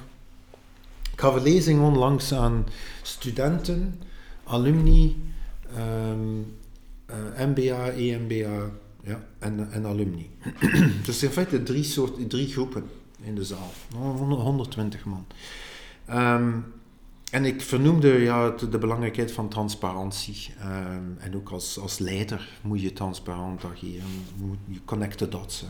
Ik 1.11 1.20
gaf 1.22 1.36
een 1.36 1.43
lezing 1.43 1.82
onlangs 1.82 2.34
aan 2.34 2.66
studenten, 3.01 4.01
alumni, 4.43 5.16
um, 5.78 6.55
uh, 7.09 7.45
MBA, 7.47 7.89
EMBA, 7.89 8.70
ja, 9.06 9.28
en, 9.39 9.72
en 9.72 9.86
alumni. 9.86 10.30
dus 11.06 11.24
in 11.24 11.30
feite 11.30 11.64
drie, 11.64 11.84
soort, 11.84 12.30
drie 12.30 12.47
groepen 12.47 12.84
in 13.22 13.36
de 13.36 13.43
zaal, 13.43 13.72
120 13.93 15.06
man. 15.06 15.26
Um, 16.10 16.66
en 17.32 17.45
ik 17.45 17.62
vernoemde 17.62 18.08
ja, 18.08 18.49
de 18.49 18.78
belangrijkheid 18.78 19.32
van 19.32 19.49
transparantie. 19.49 20.49
Um, 20.64 21.18
en 21.20 21.36
ook 21.36 21.49
als, 21.49 21.80
als 21.80 21.99
leider 21.99 22.49
moet 22.62 22.82
je 22.82 22.93
transparant 22.93 23.64
ageren. 23.64 24.06
Je 24.68 24.80
connect 24.86 25.18
the 25.18 25.30
dots. 25.30 25.62
Hè. 25.62 25.68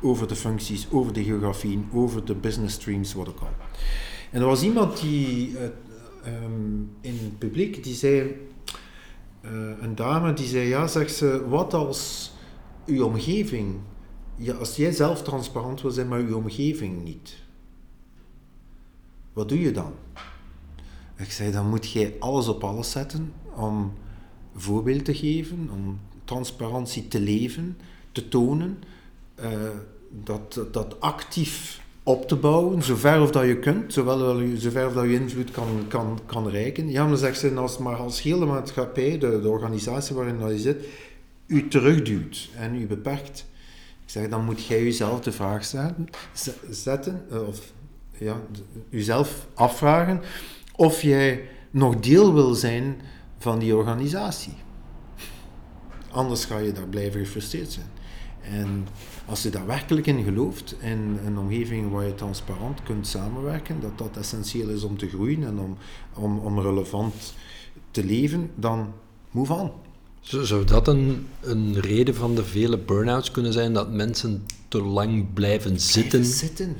over 0.00 0.28
de 0.28 0.36
functies, 0.36 0.90
over 0.90 1.12
de 1.12 1.24
geografieën, 1.24 1.88
over 1.92 2.24
de 2.24 2.34
business 2.34 2.74
streams, 2.74 3.14
wat 3.14 3.28
ook 3.28 3.40
al. 3.40 3.48
En 4.30 4.40
er 4.40 4.46
was 4.46 4.62
iemand 4.62 5.00
die 5.00 5.50
uh, 5.50 5.62
um, 6.44 6.90
in 7.00 7.18
het 7.22 7.38
publiek, 7.38 7.84
die 7.84 7.94
zei, 7.94 8.36
een 9.80 9.94
dame, 9.94 10.32
die 10.32 10.46
zei, 10.46 10.68
ja, 10.68 10.86
zegt 10.86 11.14
ze, 11.14 11.48
wat 11.48 11.74
als 11.74 12.32
uw 12.86 13.04
omgeving, 13.04 13.74
ja, 14.36 14.54
als 14.54 14.76
jij 14.76 14.92
zelf 14.92 15.22
transparant 15.22 15.82
wil 15.82 15.90
zijn, 15.90 16.08
maar 16.08 16.20
uw 16.20 16.36
omgeving 16.36 17.04
niet? 17.04 17.34
Wat 19.32 19.48
doe 19.48 19.60
je 19.60 19.72
dan? 19.72 19.92
Ik 21.16 21.32
zei, 21.32 21.52
dan 21.52 21.68
moet 21.68 21.90
jij 21.90 22.16
alles 22.18 22.48
op 22.48 22.64
alles 22.64 22.90
zetten 22.90 23.32
om 23.54 23.92
voorbeeld 24.54 25.04
te 25.04 25.14
geven, 25.14 25.68
om 25.72 26.00
transparantie 26.24 27.08
te 27.08 27.20
leven, 27.20 27.78
te 28.12 28.28
tonen, 28.28 28.78
uh, 29.40 29.50
dat, 30.24 30.60
dat 30.72 31.00
actief 31.00 31.82
op 32.02 32.28
te 32.28 32.36
bouwen, 32.36 32.82
zover 32.82 33.20
of 33.20 33.30
dat 33.30 33.46
je 33.46 33.58
kunt, 33.58 33.92
zowel 33.92 34.40
zover 34.56 34.86
of 34.86 34.92
dat 34.92 35.04
je 35.04 35.14
invloed 35.14 35.50
kan, 35.50 35.84
kan, 35.88 36.20
kan 36.26 36.48
reiken. 36.48 36.90
Ja, 36.90 37.06
maar 37.06 37.16
zegt 37.16 37.38
ze, 37.38 37.54
als, 37.54 37.78
maar 37.78 37.96
als 37.96 38.22
hele 38.22 38.46
maatschappij, 38.46 39.18
de, 39.18 39.40
de 39.40 39.48
organisatie 39.48 40.14
waarin 40.14 40.48
je 40.48 40.58
zit, 40.58 40.86
u 41.46 41.68
terugduwt 41.68 42.48
en 42.56 42.74
u 42.74 42.86
beperkt. 42.86 43.46
Ik 44.04 44.10
zeg, 44.10 44.28
dan 44.28 44.44
moet 44.44 44.64
jij 44.64 44.82
jezelf 44.82 45.20
de 45.20 45.32
vraag 45.32 45.64
zetten, 45.64 46.08
zetten 46.70 47.24
eh, 47.30 47.46
of 47.48 47.72
ja, 48.18 48.36
jezelf 48.88 49.46
afvragen 49.54 50.20
of 50.76 51.02
jij 51.02 51.48
nog 51.70 51.96
deel 52.00 52.34
wil 52.34 52.54
zijn 52.54 53.00
van 53.38 53.58
die 53.58 53.76
organisatie. 53.76 54.54
Anders 56.10 56.44
ga 56.44 56.58
je 56.58 56.72
daar 56.72 56.88
blijven 56.88 57.20
gefrustreerd 57.20 57.72
zijn. 57.72 57.90
En 58.40 58.86
als 59.26 59.42
je 59.42 59.50
daar 59.50 59.66
werkelijk 59.66 60.06
in 60.06 60.24
gelooft, 60.24 60.74
in 60.80 61.18
een 61.26 61.38
omgeving 61.38 61.90
waar 61.90 62.06
je 62.06 62.14
transparant 62.14 62.82
kunt 62.82 63.06
samenwerken, 63.06 63.80
dat 63.80 63.98
dat 63.98 64.16
essentieel 64.16 64.68
is 64.68 64.82
om 64.82 64.98
te 64.98 65.08
groeien 65.08 65.44
en 65.44 65.58
om, 65.58 65.76
om, 66.14 66.38
om 66.38 66.60
relevant 66.60 67.34
te 67.90 68.04
leven, 68.04 68.50
dan 68.54 68.92
move 69.30 69.52
on. 69.52 69.70
Zou 70.20 70.64
dat 70.64 70.88
een, 70.88 71.26
een 71.40 71.80
reden 71.80 72.14
van 72.14 72.34
de 72.34 72.44
vele 72.44 72.78
burn-outs 72.78 73.30
kunnen 73.30 73.52
zijn, 73.52 73.72
dat 73.72 73.92
mensen 73.92 74.46
te 74.68 74.82
lang 74.82 75.32
blijven 75.34 75.80
zitten? 75.80 76.20
Blijven 76.20 76.38
zitten. 76.38 76.76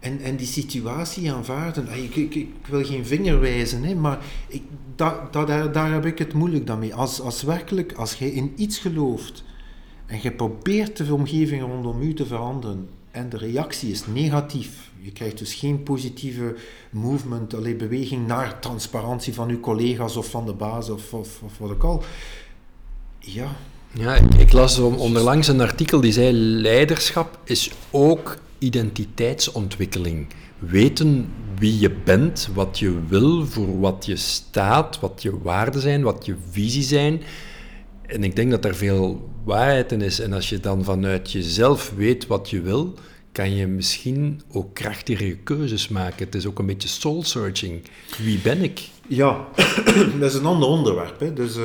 En, 0.00 0.20
en 0.20 0.36
die 0.36 0.46
situatie 0.46 1.32
aanvaarden. 1.32 1.88
Ik, 2.02 2.16
ik, 2.16 2.34
ik 2.34 2.66
wil 2.68 2.84
geen 2.84 3.06
vinger 3.06 3.40
wijzen, 3.40 3.82
hè, 3.82 3.94
maar 3.94 4.18
ik, 4.48 4.62
da, 4.96 5.28
da, 5.30 5.44
daar, 5.44 5.72
daar 5.72 5.92
heb 5.92 6.04
ik 6.04 6.18
het 6.18 6.32
moeilijk 6.32 6.66
dan 6.66 6.78
mee. 6.78 6.94
Als, 6.94 7.20
als 7.20 7.42
werkelijk, 7.42 7.92
als 7.92 8.14
je 8.14 8.34
in 8.34 8.52
iets 8.56 8.78
gelooft 8.78 9.44
en 10.06 10.18
je 10.22 10.32
probeert 10.32 10.96
de 10.96 11.14
omgeving 11.14 11.62
rondom 11.62 12.02
u 12.02 12.14
te 12.14 12.26
veranderen 12.26 12.88
en 13.10 13.28
de 13.28 13.36
reactie 13.36 13.90
is 13.90 14.06
negatief, 14.06 14.90
je 15.00 15.12
krijgt 15.12 15.38
dus 15.38 15.54
geen 15.54 15.82
positieve 15.82 16.54
movement, 16.90 17.54
alleen 17.54 17.76
beweging 17.76 18.26
naar 18.26 18.60
transparantie 18.60 19.34
van 19.34 19.48
uw 19.48 19.60
collega's 19.60 20.16
of 20.16 20.30
van 20.30 20.46
de 20.46 20.52
baas 20.52 20.90
of, 20.90 21.12
of, 21.12 21.42
of 21.42 21.58
wat 21.58 21.70
ook 21.70 21.84
al. 21.84 22.02
Ja. 23.18 23.56
Ja, 23.90 24.14
ik, 24.14 24.52
las 24.52 24.78
onderlangs 24.78 25.48
een 25.48 25.60
artikel 25.60 26.00
die 26.00 26.12
zei: 26.12 26.32
leiderschap 26.32 27.38
is 27.44 27.70
ook 27.90 28.38
identiteitsontwikkeling. 28.58 30.26
Weten 30.58 31.28
wie 31.58 31.78
je 31.78 31.90
bent, 31.90 32.48
wat 32.54 32.78
je 32.78 33.00
wil, 33.08 33.46
voor 33.46 33.80
wat 33.80 34.06
je 34.06 34.16
staat, 34.16 35.00
wat 35.00 35.22
je 35.22 35.40
waarden 35.42 35.80
zijn, 35.80 36.02
wat 36.02 36.26
je 36.26 36.34
visie 36.50 36.82
zijn. 36.82 37.22
En 38.06 38.24
ik 38.24 38.36
denk 38.36 38.50
dat 38.50 38.64
er 38.64 38.74
veel 38.74 39.28
waarheid 39.44 39.92
in 39.92 40.00
is. 40.00 40.20
En 40.20 40.32
als 40.32 40.48
je 40.48 40.60
dan 40.60 40.84
vanuit 40.84 41.32
jezelf 41.32 41.92
weet 41.96 42.26
wat 42.26 42.50
je 42.50 42.60
wil, 42.60 42.94
kan 43.32 43.54
je 43.54 43.66
misschien 43.66 44.42
ook 44.52 44.74
krachtige 44.74 45.36
keuzes 45.44 45.88
maken. 45.88 46.24
Het 46.24 46.34
is 46.34 46.46
ook 46.46 46.58
een 46.58 46.66
beetje 46.66 46.88
soul 46.88 47.22
searching. 47.22 47.82
Wie 48.18 48.38
ben 48.38 48.62
ik? 48.62 48.88
Ja, 49.08 49.46
dat 50.20 50.30
is 50.30 50.34
een 50.34 50.46
ander 50.46 50.68
onderwerp. 50.68 51.20
Hè. 51.20 51.32
Dus, 51.32 51.56
uh, 51.56 51.64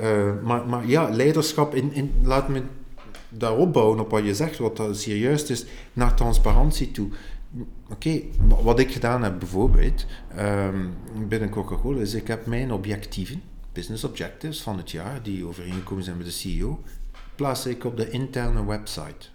uh, 0.00 0.42
maar, 0.42 0.66
maar 0.66 0.86
ja, 0.86 1.08
leiderschap, 1.08 1.74
in, 1.74 1.92
in, 1.92 2.12
laat 2.22 2.48
me 2.48 2.62
daarop 3.28 3.72
bouwen 3.72 4.00
op 4.00 4.10
wat 4.10 4.24
je 4.24 4.34
zegt, 4.34 4.58
wat 4.58 4.82
serieus 4.92 5.50
is, 5.50 5.64
naar 5.92 6.14
transparantie 6.14 6.90
toe. 6.90 7.08
Oké, 7.90 8.20
wat 8.62 8.78
ik 8.78 8.92
gedaan 8.92 9.22
heb 9.22 9.38
bijvoorbeeld 9.38 10.06
um, 10.38 10.94
binnen 11.28 11.50
Coca-Cola 11.50 12.00
is, 12.00 12.14
ik 12.14 12.26
heb 12.26 12.46
mijn 12.46 12.72
objectieven, 12.72 13.42
business 13.72 14.04
objectives 14.04 14.60
van 14.60 14.76
het 14.76 14.90
jaar, 14.90 15.22
die 15.22 15.44
overeengekomen 15.44 16.04
zijn 16.04 16.16
met 16.16 16.26
de 16.26 16.32
CEO, 16.32 16.82
plaats 17.40 17.66
ik 17.66 17.84
op 17.84 17.96
de 17.96 18.10
interne 18.10 18.64
website. 18.64 19.26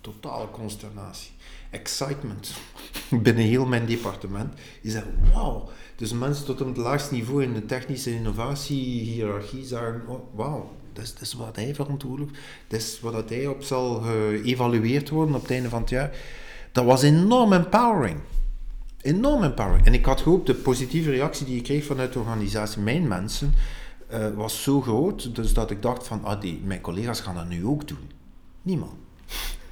Totale 0.00 0.50
consternatie. 0.50 1.30
Excitement 1.70 2.54
binnen 3.24 3.44
heel 3.44 3.66
mijn 3.66 3.86
departement. 3.86 4.54
Je 4.82 4.90
zegt, 4.90 5.06
wauw. 5.32 5.68
Dus 5.96 6.12
mensen 6.12 6.44
tot 6.44 6.60
op 6.60 6.66
het 6.66 6.76
laagste 6.76 7.14
niveau 7.14 7.42
in 7.42 7.52
de 7.52 7.66
technische 7.66 8.14
innovatie-hierarchie 8.14 9.64
zagen, 9.64 10.02
oh, 10.06 10.34
wauw, 10.34 10.70
dat 10.92 11.04
is, 11.04 11.12
dat 11.12 11.22
is 11.22 11.32
wat 11.32 11.56
hij 11.56 11.74
verantwoordelijk 11.74 12.38
Dat 12.68 12.80
is 12.80 13.00
wat 13.00 13.28
hij 13.28 13.46
op 13.46 13.62
zal 13.62 13.94
geëvalueerd 14.00 15.08
worden 15.08 15.34
op 15.34 15.42
het 15.42 15.50
einde 15.50 15.68
van 15.68 15.80
het 15.80 15.90
jaar. 15.90 16.16
Dat 16.72 16.84
was 16.84 17.02
enorm 17.02 17.52
empowering. 17.52 18.20
Enorm 19.00 19.42
empowering. 19.42 19.86
En 19.86 19.94
ik 19.94 20.04
had 20.04 20.20
gehoopt, 20.20 20.46
de 20.46 20.54
positieve 20.54 21.10
reactie 21.10 21.46
die 21.46 21.56
ik 21.56 21.62
kreeg 21.62 21.84
vanuit 21.84 22.12
de 22.12 22.18
organisatie, 22.18 22.82
mijn 22.82 23.08
mensen, 23.08 23.54
uh, 24.12 24.28
was 24.34 24.62
zo 24.62 24.80
groot, 24.80 25.34
dus 25.34 25.54
dat 25.54 25.70
ik 25.70 25.82
dacht 25.82 26.06
van, 26.06 26.24
ah, 26.24 26.40
die, 26.40 26.60
mijn 26.64 26.80
collega's 26.80 27.20
gaan 27.20 27.34
dat 27.34 27.48
nu 27.48 27.66
ook 27.66 27.88
doen. 27.88 28.10
Niemand. 28.62 28.92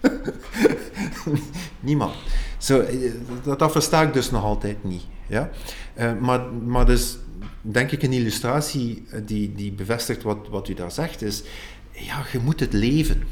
Niemand. 1.81 2.15
Zo, 2.59 2.81
eh, 2.81 3.13
dat, 3.43 3.59
dat 3.59 3.73
versta 3.73 4.03
ik 4.03 4.13
dus 4.13 4.31
nog 4.31 4.43
altijd 4.43 4.85
niet. 4.85 5.03
Ja? 5.27 5.51
Uh, 5.99 6.19
maar, 6.21 6.53
maar 6.53 6.87
dus 6.87 7.17
denk 7.61 7.91
ik, 7.91 8.03
een 8.03 8.13
illustratie 8.13 9.05
eh, 9.11 9.21
die, 9.27 9.55
die 9.55 9.73
bevestigt 9.73 10.23
wat, 10.23 10.49
wat 10.51 10.69
u 10.69 10.75
daar 10.75 10.93
zegt, 10.93 11.23
is, 11.23 11.43
ja, 11.91 12.25
je 12.33 12.39
moet 12.39 12.61
het 12.61 12.73
leven. 12.73 13.23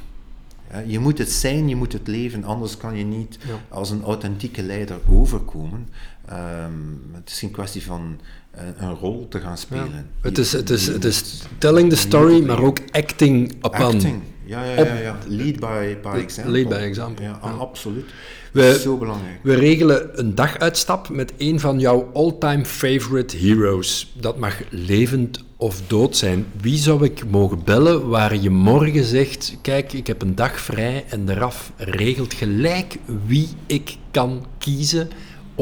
Ja, 0.70 0.78
je 0.86 0.98
moet 0.98 1.18
het 1.18 1.30
zijn, 1.30 1.68
je 1.68 1.76
moet 1.76 1.92
het 1.92 2.06
leven, 2.06 2.44
anders 2.44 2.76
kan 2.76 2.96
je 2.96 3.04
niet 3.04 3.38
als 3.68 3.90
een 3.90 4.02
authentieke 4.02 4.62
leider 4.62 4.98
overkomen. 5.08 5.88
Um, 6.30 7.00
het 7.12 7.30
is 7.30 7.38
geen 7.38 7.50
kwestie 7.50 7.82
van 7.82 8.20
uh, 8.54 8.60
een 8.76 8.94
rol 8.94 9.28
te 9.28 9.40
gaan 9.40 9.58
spelen. 9.58 10.10
Het, 10.20 10.38
is, 10.38 10.52
het, 10.52 10.70
is, 10.70 10.86
het 10.86 11.04
is 11.04 11.42
telling 11.58 11.90
the 11.90 11.96
story, 11.96 12.44
maar 12.44 12.62
ook 12.62 12.78
acting 12.90 13.52
upon. 13.52 13.94
Acting, 13.94 14.22
ja, 14.44 14.64
ja, 14.64 14.84
ja. 14.84 14.94
ja. 14.94 15.18
Lead 15.26 15.60
by, 15.60 15.96
by 16.02 16.18
example. 16.18 16.52
Lead 16.52 16.68
by 16.68 16.74
example. 16.74 17.24
Ja, 17.24 17.38
absoluut. 17.58 18.04
We, 18.52 18.78
zo 18.82 18.96
belangrijk. 18.96 19.38
We 19.42 19.54
regelen 19.54 20.18
een 20.18 20.34
daguitstap 20.34 21.08
met 21.08 21.32
een 21.38 21.60
van 21.60 21.78
jouw 21.78 22.10
all-time 22.12 22.64
favorite 22.64 23.36
heroes. 23.36 24.12
Dat 24.20 24.38
mag 24.38 24.60
levend 24.70 25.44
of 25.56 25.82
dood 25.86 26.16
zijn. 26.16 26.46
Wie 26.60 26.78
zou 26.78 27.04
ik 27.04 27.30
mogen 27.30 27.64
bellen 27.64 28.08
waar 28.08 28.36
je 28.36 28.50
morgen 28.50 29.04
zegt: 29.04 29.56
Kijk, 29.62 29.92
ik 29.92 30.06
heb 30.06 30.22
een 30.22 30.34
dag 30.34 30.60
vrij 30.60 31.04
en 31.08 31.26
de 31.26 31.34
RAF 31.34 31.72
regelt 31.76 32.34
gelijk 32.34 32.98
wie 33.26 33.48
ik 33.66 33.96
kan 34.10 34.46
kiezen 34.58 35.10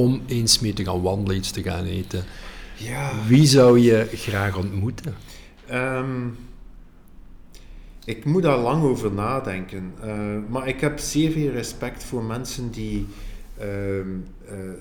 om 0.01 0.23
eens 0.27 0.59
mee 0.59 0.73
te 0.73 0.85
gaan 0.85 1.03
wandelen, 1.03 1.37
iets 1.37 1.51
te 1.51 1.63
gaan 1.63 1.85
eten? 1.85 2.25
Ja. 2.75 3.13
Wie 3.27 3.47
zou 3.47 3.79
je 3.79 4.09
graag 4.13 4.57
ontmoeten? 4.57 5.15
Um, 5.73 6.37
ik 8.05 8.25
moet 8.25 8.43
daar 8.43 8.59
lang 8.59 8.83
over 8.83 9.13
nadenken. 9.13 9.93
Uh, 10.05 10.39
maar 10.49 10.69
ik 10.69 10.81
heb 10.81 10.99
zeer 10.99 11.31
veel 11.31 11.51
respect 11.51 12.05
voor 12.05 12.23
mensen 12.23 12.71
die 12.71 13.07
uh, 13.61 13.97
uh, 13.97 14.05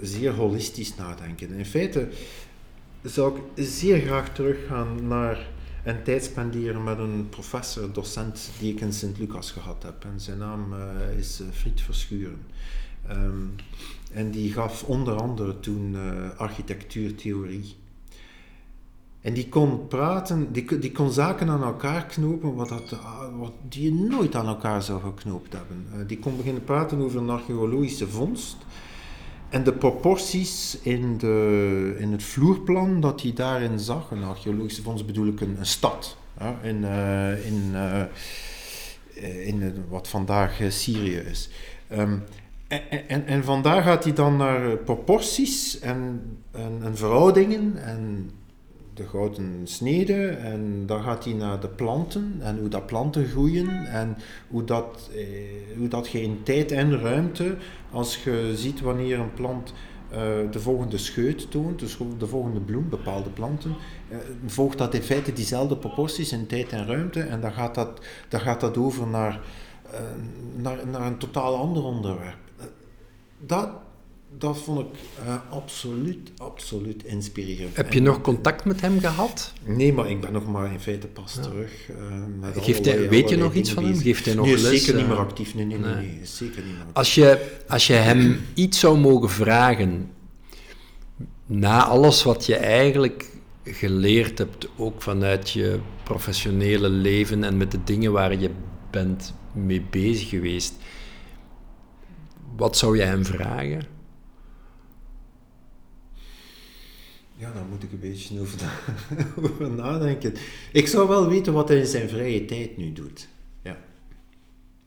zeer 0.01 0.32
holistisch 0.34 0.95
nadenken. 0.95 1.53
In 1.53 1.65
feite 1.65 2.07
zou 3.03 3.36
ik 3.36 3.65
zeer 3.65 3.99
graag 3.99 4.34
teruggaan 4.34 5.07
naar 5.07 5.47
een 5.84 6.03
tijd 6.03 6.24
spenderen 6.24 6.84
met 6.84 6.97
een 6.97 7.28
professor, 7.30 7.93
docent 7.93 8.49
die 8.59 8.74
ik 8.74 8.82
in 8.82 8.93
Sint-Lucas 8.93 9.51
gehad 9.51 9.84
heb. 9.84 10.03
En 10.03 10.20
zijn 10.20 10.38
naam 10.38 10.74
eh, 10.74 11.17
is 11.17 11.41
Fried 11.51 11.82
Verschuren. 11.82 12.39
Um, 13.11 13.55
en 14.14 14.32
die 14.32 14.53
gaf 14.53 14.84
onder 14.84 15.22
andere 15.22 15.60
toen 15.60 15.95
architectuurtheorie. 16.38 17.76
En 19.22 19.34
die 19.34 19.49
kon 19.49 19.88
praten, 19.88 20.51
die, 20.51 20.80
die 20.80 20.91
kon 20.91 21.12
zaken 21.12 21.49
aan 21.49 21.64
elkaar 21.64 22.05
knopen 22.05 22.55
wat, 22.55 22.70
dat, 22.70 22.99
wat 23.38 23.51
die 23.70 23.84
je 23.84 23.93
nooit 23.93 24.36
aan 24.36 24.47
elkaar 24.47 24.82
zou 24.82 25.01
geknoopt 25.01 25.53
hebben. 25.53 25.86
Uh, 25.93 26.07
die 26.07 26.20
kon 26.20 26.38
beginnen 26.38 26.64
praten 26.64 27.01
over 27.01 27.20
een 27.20 27.30
archeologische 27.30 28.07
vondst 28.07 28.57
en 29.49 29.64
de 29.64 29.74
proporties 29.74 30.80
in, 30.82 31.18
de, 31.18 31.95
in 31.97 32.12
het 32.12 32.24
vloerplan 32.24 33.01
dat 33.01 33.22
hij 33.22 33.34
daarin 33.34 33.80
zag. 33.80 34.12
Een 34.12 34.24
archeologische 34.24 34.82
vondst 34.82 35.05
bedoel 35.05 35.28
ik 35.28 35.41
een, 35.41 35.57
stad 35.62 36.18
ja, 36.39 36.60
in, 36.62 36.84
uh, 36.84 37.45
in, 37.45 37.76
in 39.62 39.86
wat 39.89 40.07
vandaag 40.07 40.60
Syrië 40.70 41.16
is. 41.16 41.49
Um, 41.91 42.24
en, 43.07 43.26
en, 43.26 43.43
vandaar 43.43 43.82
gaat 43.82 44.03
hij 44.03 44.13
dan 44.13 44.38
naar 44.38 44.78
proporties 44.78 45.80
en, 45.80 46.22
en, 46.51 46.80
en 46.84 46.97
verhoudingen 46.97 47.84
en 47.84 48.32
de 48.93 49.07
gouden 49.07 49.61
snede 49.63 50.28
en 50.28 50.84
dan 50.86 51.03
gaat 51.03 51.24
hij 51.24 51.34
naar 51.34 51.59
de 51.59 51.67
planten 51.67 52.38
en 52.39 52.59
hoe 52.59 52.70
dat 52.70 52.86
planten 52.86 53.28
groeien 53.28 53.86
en 53.86 54.17
hoe 54.47 54.63
dat, 54.63 55.09
eh, 55.15 55.78
hoe 55.78 55.88
dat 55.88 56.09
je 56.09 56.22
in 56.22 56.43
tijd 56.43 56.72
en 56.72 56.99
ruimte, 56.99 57.55
als 57.91 58.24
je 58.24 58.51
ziet 58.55 58.82
wanneer 58.82 59.20
een 59.20 59.34
plant 59.34 59.74
eh, 60.09 60.20
de 60.51 60.59
volgende 60.59 60.97
scheut 60.97 61.51
toont, 61.51 61.80
dus 61.80 61.97
de 62.17 62.28
volgende 62.28 62.59
bloem, 62.59 62.89
bepaalde 62.89 63.30
planten, 63.30 63.76
eh, 64.09 64.17
volgt 64.45 64.78
dat 64.78 64.93
in 64.93 65.01
feite 65.01 65.34
diezelfde 65.34 65.78
proporties 65.78 66.32
in 66.32 66.47
tijd 66.47 66.72
en 66.72 66.88
ruimte 66.88 67.22
en 67.22 67.41
dan 67.41 67.51
gaat 67.51 67.76
dat, 67.76 68.01
dan 68.28 68.39
gaat 68.39 68.59
dat 68.59 68.78
over 68.78 69.07
naar, 69.07 69.39
eh, 69.91 69.99
naar, 70.55 70.78
naar 70.88 71.05
een 71.07 71.17
totaal 71.17 71.55
ander 71.55 71.84
onderwerp. 71.84 72.49
Eh, 73.39 73.47
dat, 73.47 73.69
dat 74.37 74.57
vond 74.57 74.79
ik 74.79 74.85
uh, 75.25 75.35
absoluut, 75.49 76.31
absoluut 76.37 77.03
inspirerend. 77.03 77.75
Heb 77.75 77.93
je 77.93 78.01
nog 78.01 78.21
contact 78.21 78.65
met 78.65 78.81
hem 78.81 78.99
gehad? 78.99 79.53
Nee, 79.65 79.93
maar 79.93 80.09
ik 80.09 80.21
ben 80.21 80.31
nog 80.31 80.47
maar 80.47 80.71
in 80.71 80.79
feite 80.79 81.07
pas 81.07 81.33
ja. 81.33 81.41
terug. 81.41 81.89
Uh, 81.89 82.63
Geeft 82.63 82.85
hij, 82.85 83.09
weet 83.09 83.29
je 83.29 83.37
nog 83.37 83.53
iets 83.53 83.71
van 83.71 83.83
hem? 83.83 83.97
Geeft 83.97 84.25
hij 84.25 84.33
nog 84.33 84.45
nee, 84.45 84.57
les? 84.57 84.83
zeker 84.83 84.95
niet 84.95 85.07
meer 85.07 85.17
actief. 85.17 85.55
Nee, 85.55 85.65
nee, 85.65 85.77
nee, 85.77 85.93
nee. 85.93 86.05
nee 86.05 86.25
zeker 86.25 86.63
niet 86.63 86.71
meer 86.71 86.79
actief. 86.79 86.95
Als 86.95 87.15
je, 87.15 87.59
als 87.67 87.87
je 87.87 87.93
hem 87.93 88.39
iets 88.53 88.79
zou 88.79 88.97
mogen 88.97 89.29
vragen, 89.29 90.11
na 91.45 91.85
alles 91.85 92.23
wat 92.23 92.45
je 92.45 92.55
eigenlijk 92.55 93.25
geleerd 93.63 94.37
hebt, 94.37 94.67
ook 94.77 95.01
vanuit 95.01 95.49
je 95.49 95.79
professionele 96.03 96.89
leven 96.89 97.43
en 97.43 97.57
met 97.57 97.71
de 97.71 97.83
dingen 97.83 98.11
waar 98.11 98.39
je 98.39 98.49
bent 98.89 99.33
mee 99.51 99.81
bezig 99.89 100.29
geweest, 100.29 100.73
wat 102.60 102.78
zou 102.78 102.97
jij 102.97 103.07
hem 103.07 103.26
vragen? 103.26 103.82
Ja, 107.36 107.51
daar 107.53 107.66
moet 107.70 107.84
ik 107.84 107.91
een 107.91 107.99
beetje 107.99 108.39
over, 108.39 108.60
over, 109.43 109.70
nadenken. 109.72 110.34
Ik 110.72 110.88
zou 110.88 111.07
wel 111.07 111.28
weten 111.30 111.53
wat 111.53 111.68
hij 111.68 111.78
in 111.78 111.86
zijn 111.86 112.10
vrije 112.10 112.45
tijd 112.45 112.78
nu 112.78 112.93
doet. 112.93 113.28
Ja. 113.62 113.78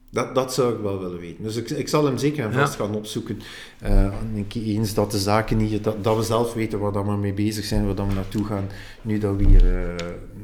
Dat, 0.09 0.35
dat 0.35 0.53
zou 0.53 0.75
ik 0.75 0.81
wel 0.81 0.99
willen 0.99 1.19
weten. 1.19 1.43
Dus 1.43 1.55
ik, 1.55 1.69
ik 1.69 1.87
zal 1.87 2.05
hem 2.05 2.17
zeker 2.17 2.45
en 2.45 2.53
vast 2.53 2.75
gaan 2.75 2.95
opzoeken. 2.95 3.41
Uh, 3.83 4.13
eens 4.53 4.93
dat 4.93 5.11
de 5.11 5.19
zaken 5.19 5.59
hier, 5.59 5.81
dat, 5.81 6.03
dat 6.03 6.17
we 6.17 6.23
zelf 6.23 6.53
weten 6.53 6.79
waar 6.79 7.05
we 7.05 7.17
mee 7.17 7.33
bezig 7.33 7.65
zijn, 7.65 7.85
waar 7.85 8.07
we 8.07 8.13
naartoe 8.13 8.45
gaan. 8.45 8.67
Nu 9.01 9.17
dat 9.17 9.35
we 9.35 9.43
hier, 9.43 9.65
uh, 9.65 9.95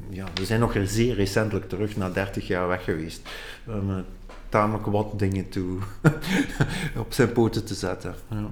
ja, 0.10 0.28
we 0.34 0.46
zijn 0.46 0.60
nog 0.60 0.76
zeer 0.84 1.16
recentelijk 1.16 1.70
terug, 1.70 1.98
na 1.98 2.10
30 2.10 2.48
jaar 2.48 2.68
weg 2.68 2.84
geweest. 2.84 3.22
Om 3.68 4.06
tamelijk 4.50 4.86
wat 4.86 5.20
dingen 5.20 5.50
toe 5.50 5.78
op 7.04 7.14
zijn 7.14 7.32
poten 7.32 7.66
te 7.66 7.74
zetten. 7.74 8.16
Ja. 8.30 8.52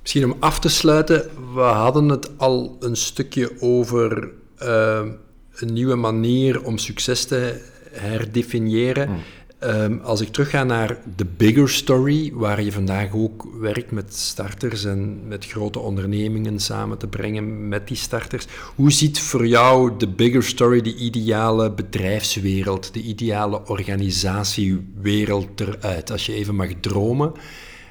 Misschien 0.00 0.24
om 0.24 0.36
af 0.40 0.60
te 0.60 0.68
sluiten, 0.68 1.30
we 1.54 1.60
hadden 1.60 2.08
het 2.08 2.38
al 2.38 2.76
een 2.80 2.96
stukje 2.96 3.60
over 3.60 4.30
uh, 4.62 5.06
een 5.54 5.72
nieuwe 5.72 5.94
manier 5.94 6.64
om 6.64 6.78
succes 6.78 7.24
te 7.24 7.64
herdefiniëren. 7.92 9.08
Mm. 9.08 9.16
Um, 9.64 10.00
als 10.02 10.20
ik 10.20 10.28
terugga 10.28 10.64
naar 10.64 10.98
de 11.16 11.26
bigger 11.36 11.68
story, 11.68 12.32
waar 12.34 12.62
je 12.62 12.72
vandaag 12.72 13.12
ook 13.14 13.48
werkt 13.60 13.90
met 13.90 14.14
starters 14.14 14.84
en 14.84 15.28
met 15.28 15.46
grote 15.46 15.78
ondernemingen 15.78 16.60
samen 16.60 16.98
te 16.98 17.06
brengen 17.06 17.68
met 17.68 17.88
die 17.88 17.96
starters. 17.96 18.46
Hoe 18.74 18.92
ziet 18.92 19.20
voor 19.20 19.46
jou 19.46 19.92
de 19.96 20.08
bigger 20.08 20.42
story, 20.42 20.80
de 20.80 20.96
ideale 20.96 21.72
bedrijfswereld, 21.72 22.94
de 22.94 23.02
ideale 23.02 23.66
organisatiewereld 23.66 25.60
eruit? 25.60 26.10
Als 26.10 26.26
je 26.26 26.34
even 26.34 26.54
mag 26.54 26.68
dromen 26.80 27.32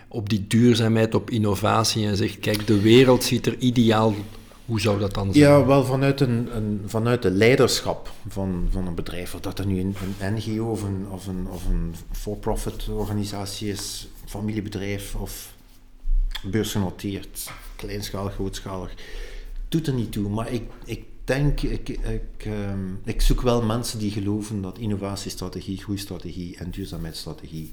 op 0.08 0.30
die 0.30 0.46
duurzaamheid, 0.48 1.16
op 1.16 1.30
innovatie 1.30 2.06
en 2.06 2.18
zegt, 2.18 2.40
kijk, 2.40 2.68
de 2.68 2.82
wereld 2.82 3.24
ziet 3.24 3.46
er 3.46 3.58
ideaal 3.58 4.14
hoe 4.68 4.82
zou 4.82 5.00
dat 5.00 5.14
dan 5.14 5.34
zijn? 5.34 5.50
Ja, 5.52 5.66
wel 5.66 5.86
vanuit, 5.86 6.22
een, 6.22 6.56
een, 6.56 6.82
vanuit 6.86 7.22
de 7.22 7.32
leiderschap 7.32 8.12
van, 8.28 8.68
van 8.72 8.88
een 8.88 8.96
bedrijf. 8.96 9.34
Of 9.34 9.40
dat 9.40 9.60
er 9.60 9.66
nu 9.66 9.80
een, 9.80 9.96
een 10.20 10.34
NGO 10.34 10.72
of 10.72 10.84
een, 10.84 11.06
of 11.10 11.28
een, 11.28 11.48
of 11.48 11.66
een 11.66 11.96
for-profit 12.12 12.88
organisatie 12.90 13.70
is, 13.70 14.08
familiebedrijf 14.26 15.16
of 15.16 15.56
beursgenoteerd, 16.44 17.52
kleinschalig, 17.76 18.34
grootschalig, 18.34 18.94
doet 19.70 19.88
er 19.88 19.94
niet 19.94 20.12
toe. 20.12 20.30
Maar 20.30 20.52
ik, 20.52 20.64
ik 20.86 21.04
denk, 21.24 21.62
ik, 21.62 21.90
ik, 21.90 22.46
um, 22.46 23.02
ik 23.04 23.22
zoek 23.22 23.42
wel 23.42 23.62
mensen 23.62 24.00
die 24.00 24.12
geloven 24.12 24.62
dat 24.62 24.78
innovatiestrategie, 24.78 25.78
groeistrategie 25.78 26.58
en 26.58 26.70
duurzaamheidsstrategie 26.70 27.72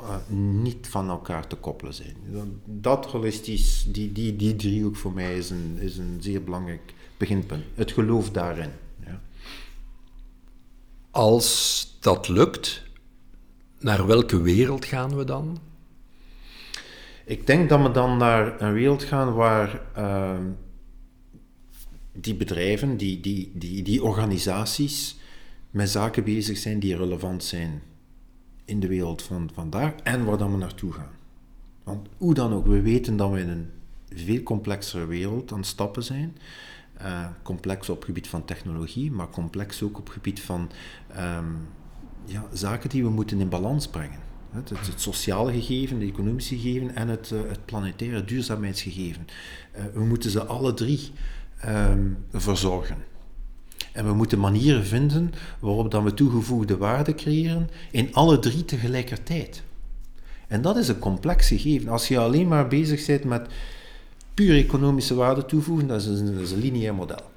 uh, 0.00 0.16
niet 0.36 0.86
van 0.88 1.08
elkaar 1.08 1.46
te 1.46 1.56
koppelen 1.56 1.94
zijn. 1.94 2.16
Dat 2.64 3.06
holistisch, 3.06 3.86
die, 3.88 4.12
die, 4.12 4.36
die 4.36 4.56
driehoek 4.56 4.96
voor 4.96 5.12
mij 5.12 5.36
is 5.36 5.50
een, 5.50 5.76
is 5.78 5.96
een 5.96 6.16
zeer 6.20 6.44
belangrijk 6.44 6.94
beginpunt. 7.16 7.64
Het 7.74 7.92
geloof 7.92 8.30
daarin. 8.30 8.70
Ja. 9.06 9.20
Als 11.10 11.96
dat 12.00 12.28
lukt, 12.28 12.82
naar 13.78 14.06
welke 14.06 14.40
wereld 14.40 14.84
gaan 14.84 15.16
we 15.16 15.24
dan? 15.24 15.58
Ik 17.24 17.46
denk 17.46 17.68
dat 17.68 17.82
we 17.82 17.90
dan 17.90 18.16
naar 18.16 18.60
een 18.60 18.72
wereld 18.72 19.02
gaan 19.02 19.34
waar 19.34 19.80
uh, 19.98 20.38
die 22.12 22.34
bedrijven, 22.34 22.96
die, 22.96 23.20
die, 23.20 23.52
die, 23.54 23.82
die 23.82 24.02
organisaties 24.02 25.16
met 25.70 25.90
zaken 25.90 26.24
bezig 26.24 26.58
zijn 26.58 26.78
die 26.78 26.96
relevant 26.96 27.44
zijn 27.44 27.82
in 28.64 28.80
de 28.80 28.88
wereld 28.88 29.22
van 29.22 29.50
vandaag 29.54 29.92
en 30.02 30.24
waar 30.24 30.38
dan 30.38 30.52
we 30.52 30.56
naartoe 30.56 30.92
gaan. 30.92 31.12
Want 31.82 32.08
hoe 32.16 32.34
dan 32.34 32.52
ook, 32.52 32.66
we 32.66 32.80
weten 32.80 33.16
dat 33.16 33.30
we 33.30 33.40
in 33.40 33.48
een 33.48 33.70
veel 34.14 34.42
complexere 34.42 35.06
wereld 35.06 35.52
aan 35.52 35.64
stappen 35.64 36.02
zijn. 36.02 36.36
Uh, 37.02 37.26
complex 37.42 37.88
op 37.88 38.04
gebied 38.04 38.28
van 38.28 38.44
technologie, 38.44 39.12
maar 39.12 39.30
complex 39.30 39.82
ook 39.82 39.98
op 39.98 40.08
gebied 40.08 40.40
van 40.40 40.70
um, 41.18 41.68
ja, 42.24 42.46
zaken 42.52 42.88
die 42.88 43.02
we 43.02 43.10
moeten 43.10 43.40
in 43.40 43.48
balans 43.48 43.88
brengen. 43.88 44.20
Het, 44.50 44.68
het, 44.68 44.86
het, 44.86 45.00
sociale 45.00 45.52
gegeven, 45.52 46.00
het 46.00 46.08
economische 46.08 46.58
gegeven 46.58 46.94
en 46.94 47.08
het, 47.08 47.30
uh, 47.30 47.40
het 47.48 47.64
planetaire 47.64 48.24
duurzaamheidsgegeven. 48.24 49.26
Uh, 49.76 49.84
we 49.94 50.04
moeten 50.04 50.30
ze 50.30 50.44
alle 50.44 50.74
drie 50.74 51.12
um, 51.66 52.24
verzorgen. 52.32 52.96
En 53.94 54.06
we 54.06 54.14
moeten 54.14 54.38
manieren 54.38 54.84
vinden 54.84 55.32
waarop 55.58 55.90
dan 55.90 56.04
we 56.04 56.14
toegevoegde 56.14 56.76
waarde 56.76 57.14
creëren 57.14 57.70
in 57.90 58.14
alle 58.14 58.38
drie 58.38 58.64
tegelijkertijd. 58.64 59.62
En 60.48 60.62
dat 60.62 60.76
is 60.76 60.88
een 60.88 60.98
complex 60.98 61.48
gegeven. 61.48 61.88
Als 61.88 62.08
je 62.08 62.18
alleen 62.18 62.48
maar 62.48 62.68
bezig 62.68 63.06
bent 63.06 63.24
met 63.24 63.48
puur 64.34 64.56
economische 64.56 65.14
waarde 65.14 65.44
toevoegen, 65.44 65.86
dat 65.86 66.00
is 66.00 66.06
een, 66.06 66.26
een 66.26 66.58
lineair 66.58 66.94
model. 66.94 67.30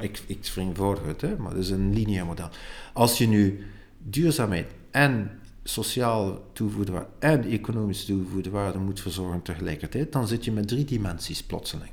Ik, 0.00 0.22
ik 0.26 0.38
vereenvoudig 0.42 1.04
het, 1.06 1.20
hè, 1.20 1.36
maar 1.36 1.50
dat 1.50 1.62
is 1.62 1.70
een 1.70 1.92
lineair 1.92 2.26
model. 2.26 2.48
Als 2.92 3.18
je 3.18 3.28
nu 3.28 3.66
duurzaamheid 3.98 4.66
en 4.90 5.30
sociaal 5.64 6.44
toegevoegde 6.52 6.92
waarde 6.92 7.08
en 7.18 7.44
economische 7.44 8.06
toegevoegde 8.06 8.50
waarde 8.50 8.78
moet 8.78 9.00
verzorgen 9.00 9.42
tegelijkertijd, 9.42 10.12
dan 10.12 10.28
zit 10.28 10.44
je 10.44 10.52
met 10.52 10.68
drie 10.68 10.84
dimensies 10.84 11.42
plotseling. 11.42 11.90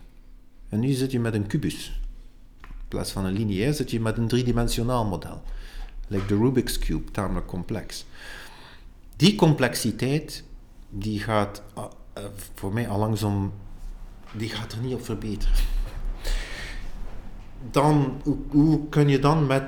En 0.70 0.80
nu 0.80 0.92
zit 0.92 1.12
je 1.12 1.20
met 1.20 1.34
een 1.34 1.48
kubus 1.48 1.99
plaats 2.90 3.12
van 3.12 3.26
een 3.26 3.34
lineair 3.34 3.74
zit 3.74 3.92
je 3.92 4.00
met 4.00 4.18
een 4.18 4.28
driedimensionaal 4.28 5.06
model. 5.06 5.42
Like 6.08 6.26
de 6.26 6.36
Rubik's 6.36 6.80
Cube, 6.80 7.12
tamelijk 7.12 7.48
complex. 7.48 8.06
Die 9.16 9.36
complexiteit, 9.36 10.44
die 10.90 11.20
gaat 11.20 11.62
uh, 11.78 11.84
uh, 12.18 12.24
voor 12.54 12.74
mij 12.74 12.88
al 12.88 13.00
langzaam, 13.00 13.54
die 14.32 14.50
gaat 14.50 14.72
er 14.72 14.80
niet 14.80 14.94
op 14.94 15.06
verbeteren. 15.06 15.56
Dan, 17.72 18.22
hoe, 18.50 18.90
kun 18.90 19.08
je 19.08 19.20
dan 19.20 19.48
met 19.48 19.64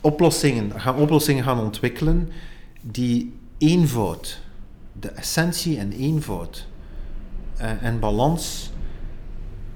oplossingen 0.00 0.80
gaan, 0.80 0.96
oplossingen 0.96 1.44
gaan 1.44 1.60
ontwikkelen 1.60 2.30
die 2.80 3.34
eenvoud, 3.58 4.40
de 4.92 5.08
essentie 5.08 5.78
en 5.78 5.92
eenvoud 5.92 6.68
uh, 7.60 7.82
en 7.82 7.98
balans 7.98 8.70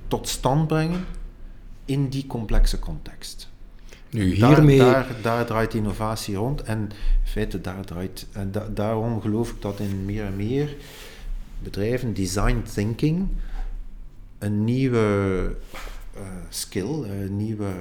tot 0.09 0.29
stand 0.29 0.67
brengen 0.67 1.07
in 1.89 2.09
die 2.09 2.27
complexe 2.27 2.79
context. 2.79 3.49
Nu, 4.11 4.33
hiermee... 4.33 4.79
Daar, 4.79 4.93
daar, 4.93 5.23
daar, 5.23 5.47
draait 5.47 5.75
innovatie 5.75 6.37
rond 6.37 6.63
en 6.63 6.79
in 6.79 6.91
feite 7.25 7.61
daar 7.61 7.85
draait, 7.85 8.27
en 8.33 8.53
da, 8.53 8.69
daarom 8.75 9.21
geloof 9.21 9.51
ik 9.51 9.63
dat 9.63 9.81
in 9.81 10.05
meer 10.05 10.25
en 10.25 10.37
meer 10.37 10.77
bedrijven 11.63 12.15
design 12.15 12.63
thinking 12.75 13.29
een 14.39 14.65
nieuwe 14.65 15.57
uh, 16.17 16.23
skill, 16.49 17.03
een 17.03 17.37
nieuwe 17.37 17.73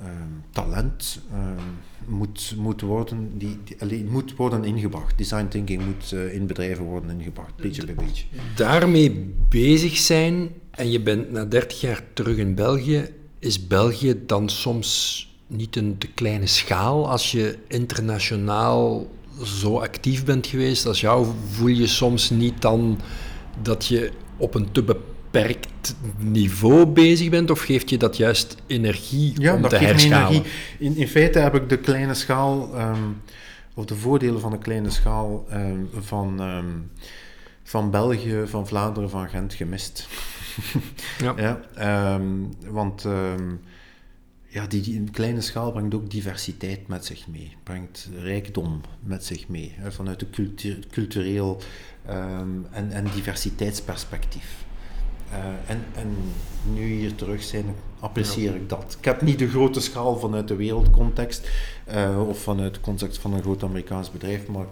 uh, 0.00 0.06
talent 0.50 1.20
uh, 1.32 1.38
moet, 2.06 2.54
moet, 2.56 2.80
worden, 2.80 3.38
die, 3.38 4.04
moet 4.08 4.36
worden 4.36 4.64
ingebracht. 4.64 5.18
Design 5.18 5.46
thinking 5.48 5.84
moet 5.84 6.12
uh, 6.14 6.34
in 6.34 6.46
bedrijven 6.46 6.84
worden 6.84 7.10
ingebracht, 7.10 7.56
beetje 7.56 7.84
bij 7.84 7.94
beetje. 7.94 8.24
Daarmee 8.56 9.34
bezig 9.48 9.96
zijn 9.96 10.48
en 10.70 10.90
je 10.90 11.00
bent 11.00 11.30
na 11.30 11.44
30 11.44 11.80
jaar 11.80 12.02
terug 12.12 12.36
in 12.36 12.54
België 12.54 13.08
is 13.40 13.66
België 13.66 14.22
dan 14.26 14.48
soms 14.48 15.24
niet 15.46 15.76
een 15.76 15.98
te 15.98 16.06
kleine 16.06 16.46
schaal 16.46 17.08
als 17.10 17.30
je 17.30 17.58
internationaal 17.68 19.06
zo 19.44 19.78
actief 19.78 20.24
bent 20.24 20.46
geweest 20.46 20.86
als 20.86 21.00
jou? 21.00 21.26
Voel 21.50 21.68
je 21.68 21.86
soms 21.86 22.30
niet 22.30 22.62
dan 22.62 23.00
dat 23.62 23.86
je 23.86 24.10
op 24.36 24.54
een 24.54 24.72
te 24.72 24.82
beperkt 24.82 25.94
niveau 26.18 26.86
bezig 26.86 27.28
bent, 27.28 27.50
of 27.50 27.60
geeft 27.60 27.90
je 27.90 27.98
dat 27.98 28.16
juist 28.16 28.56
energie 28.66 29.32
Ja, 29.40 29.54
om 29.54 29.62
dat 29.62 29.70
te 29.70 29.76
geeft 29.76 29.90
herschalen? 29.90 30.28
energie. 30.28 30.52
In, 30.78 30.96
in 30.96 31.08
feite 31.08 31.38
heb 31.38 31.54
ik 31.54 31.68
de 31.68 31.78
kleine 31.78 32.14
schaal, 32.14 32.74
ehm, 32.74 33.02
of 33.74 33.84
de 33.84 33.94
voordelen 33.94 34.40
van 34.40 34.50
de 34.50 34.58
kleine 34.58 34.90
schaal 34.90 35.46
ehm, 35.50 35.80
van, 36.00 36.40
ehm, 36.40 36.66
van 37.62 37.90
België, 37.90 38.42
van 38.46 38.66
Vlaanderen, 38.66 39.10
van 39.10 39.28
Gent 39.28 39.54
gemist. 39.54 40.08
Ja. 41.18 41.34
Ja, 41.36 41.60
ehm, 41.74 42.44
want 42.66 43.04
ehm, 43.04 43.54
ja, 44.46 44.66
die, 44.66 44.80
die 44.80 45.10
kleine 45.10 45.40
schaal 45.40 45.72
brengt 45.72 45.94
ook 45.94 46.10
diversiteit 46.10 46.88
met 46.88 47.04
zich 47.04 47.28
mee, 47.28 47.56
brengt 47.62 48.08
rijkdom 48.22 48.80
met 49.02 49.24
zich 49.24 49.48
mee, 49.48 49.74
hè, 49.76 49.92
vanuit 49.92 50.22
een 50.22 50.30
cultu 50.30 50.78
cultureel 50.90 51.60
ehm, 52.06 52.48
en, 52.70 52.90
en 52.92 53.04
diversiteitsperspectief. 53.14 54.64
Eh, 55.30 55.70
en, 55.70 55.84
en 55.94 56.16
nu 56.72 56.84
hier 56.84 57.14
terug 57.14 57.42
zijn, 57.42 57.64
apprecieer 58.00 58.54
ik 58.54 58.68
dat. 58.68 58.96
Ik 58.98 59.04
heb 59.04 59.22
niet 59.22 59.38
de 59.38 59.48
grote 59.48 59.80
schaal 59.80 60.18
vanuit 60.18 60.48
de 60.48 60.56
wereldcontext 60.56 61.50
eh, 61.84 62.28
of 62.28 62.42
vanuit 62.42 62.74
de 62.74 62.80
context 62.80 63.18
van 63.18 63.34
een 63.34 63.42
groot 63.42 63.62
Amerikaans 63.62 64.10
bedrijf, 64.10 64.46
maar 64.46 64.66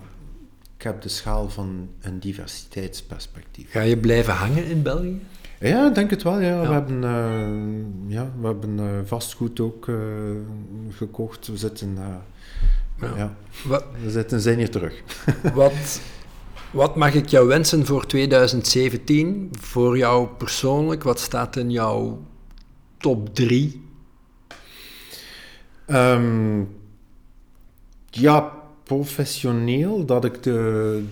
ik 0.77 0.83
heb 0.83 1.03
de 1.03 1.09
schaal 1.09 1.49
van 1.49 1.89
een 2.01 2.21
diversiteitsperspectief. 2.21 3.71
Ga 3.71 3.81
je 3.81 3.99
blijven 3.99 4.35
hangen 4.35 4.67
in 4.67 4.83
België? 4.83 5.21
Ja, 5.61 5.87
ik 5.89 5.95
denk 5.95 6.11
het 6.11 6.23
wel. 6.23 6.41
Ja. 6.41 6.63
Ja. 6.63 6.69
We 6.69 6.73
hebben, 6.73 7.05
eh, 7.05 8.13
ja, 8.13 8.31
we 8.41 8.47
hebben 8.47 8.79
eh, 8.79 8.87
vastgoed 9.05 9.61
ook 9.61 9.89
eh, 9.89 9.97
gekocht. 10.91 11.47
We 11.47 11.57
zitten, 11.57 11.97
Ja. 13.01 13.13
ja. 13.17 13.35
Wat, 13.65 13.85
we 14.03 14.11
zitten, 14.11 14.41
zijn 14.41 14.59
hier 14.59 14.71
terug. 14.71 15.03
wat, 15.55 16.01
wat 16.71 16.97
mag 16.97 17.15
ik 17.15 17.27
jou 17.27 17.49
wensen 17.49 17.87
voor 17.87 18.07
2017? 18.07 19.49
Voor 19.61 19.97
jou 19.97 20.29
persoonlijk, 20.29 21.03
wat 21.03 21.21
staat 21.21 21.57
in 21.57 21.71
jouw 21.71 22.23
top 22.99 23.35
3? 23.35 23.87
Ehm, 25.87 26.63
ja, 28.11 28.53
professioneel 28.83 30.05
dat 30.05 30.25
ik 30.25 30.43
de 30.43 31.03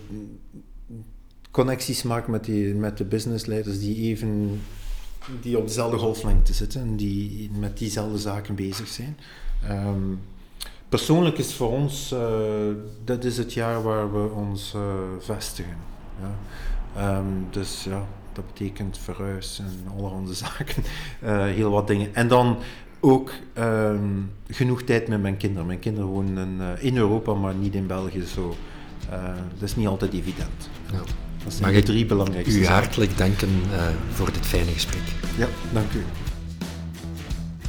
connecties 1.57 2.02
maak 2.02 2.26
met, 2.26 2.44
die, 2.44 2.74
met 2.74 2.98
de 2.98 3.04
businessleiders 3.04 3.78
die 3.78 3.96
even 3.96 4.61
die 5.40 5.59
op 5.59 5.66
dezelfde 5.66 5.98
golflengte 5.98 6.52
zitten 6.52 6.80
en 6.80 6.96
die 6.96 7.50
met 7.59 7.78
diezelfde 7.78 8.18
zaken 8.18 8.54
bezig 8.54 8.88
zijn. 8.88 9.16
Ehm, 9.62 10.14
persoonlijk 10.88 11.38
is 11.38 11.54
voor 11.54 11.70
ons, 11.70 12.12
eh, 12.12 12.20
dat 13.04 13.24
is 13.24 13.38
het 13.38 13.52
jaar 13.52 13.82
waar 13.82 14.12
we 14.12 14.30
ons 14.30 14.74
eh, 14.74 14.82
vestigen. 15.18 15.76
Ja. 16.20 16.34
Ehm, 17.00 17.26
dus 17.50 17.84
ja, 17.84 18.07
dat 18.32 18.46
betekent 18.46 18.98
verhuis 18.98 19.59
en 19.59 19.98
allerhande 19.98 20.34
zaken, 20.44 20.82
Eh, 21.20 21.44
heel 21.44 21.70
wat 21.70 21.86
dingen. 21.86 22.14
En 22.14 22.28
dan 22.28 22.59
ook 23.00 23.32
ehm, 23.52 24.09
genoeg 24.48 24.82
tijd 24.82 25.09
met 25.09 25.22
mijn 25.22 25.36
kinderen. 25.36 25.66
Mijn 25.66 25.78
kinderen 25.78 26.09
wonen 26.09 26.61
in 26.78 26.96
Europa, 26.96 27.34
maar 27.34 27.54
niet 27.54 27.74
in 27.74 27.86
België. 27.86 28.24
Zo. 28.26 28.54
Dat 29.59 29.68
is 29.68 29.76
niet 29.76 29.86
altijd 29.86 30.12
evident. 30.12 30.68
Ja. 30.92 31.26
Dat 31.47 31.55
zijn 31.55 31.72
Mag 31.72 31.80
de 31.80 31.86
drie 31.86 32.07
belangrijkste 32.07 32.59
U 32.59 32.66
hartelijk 32.66 33.18
danken 33.18 33.49
eh, 33.72 33.88
voor 34.12 34.32
dit 34.32 34.47
fijne 34.47 34.72
gesprek. 34.72 35.03
Ja, 35.36 35.47
dank 35.72 35.92
u. 35.92 36.05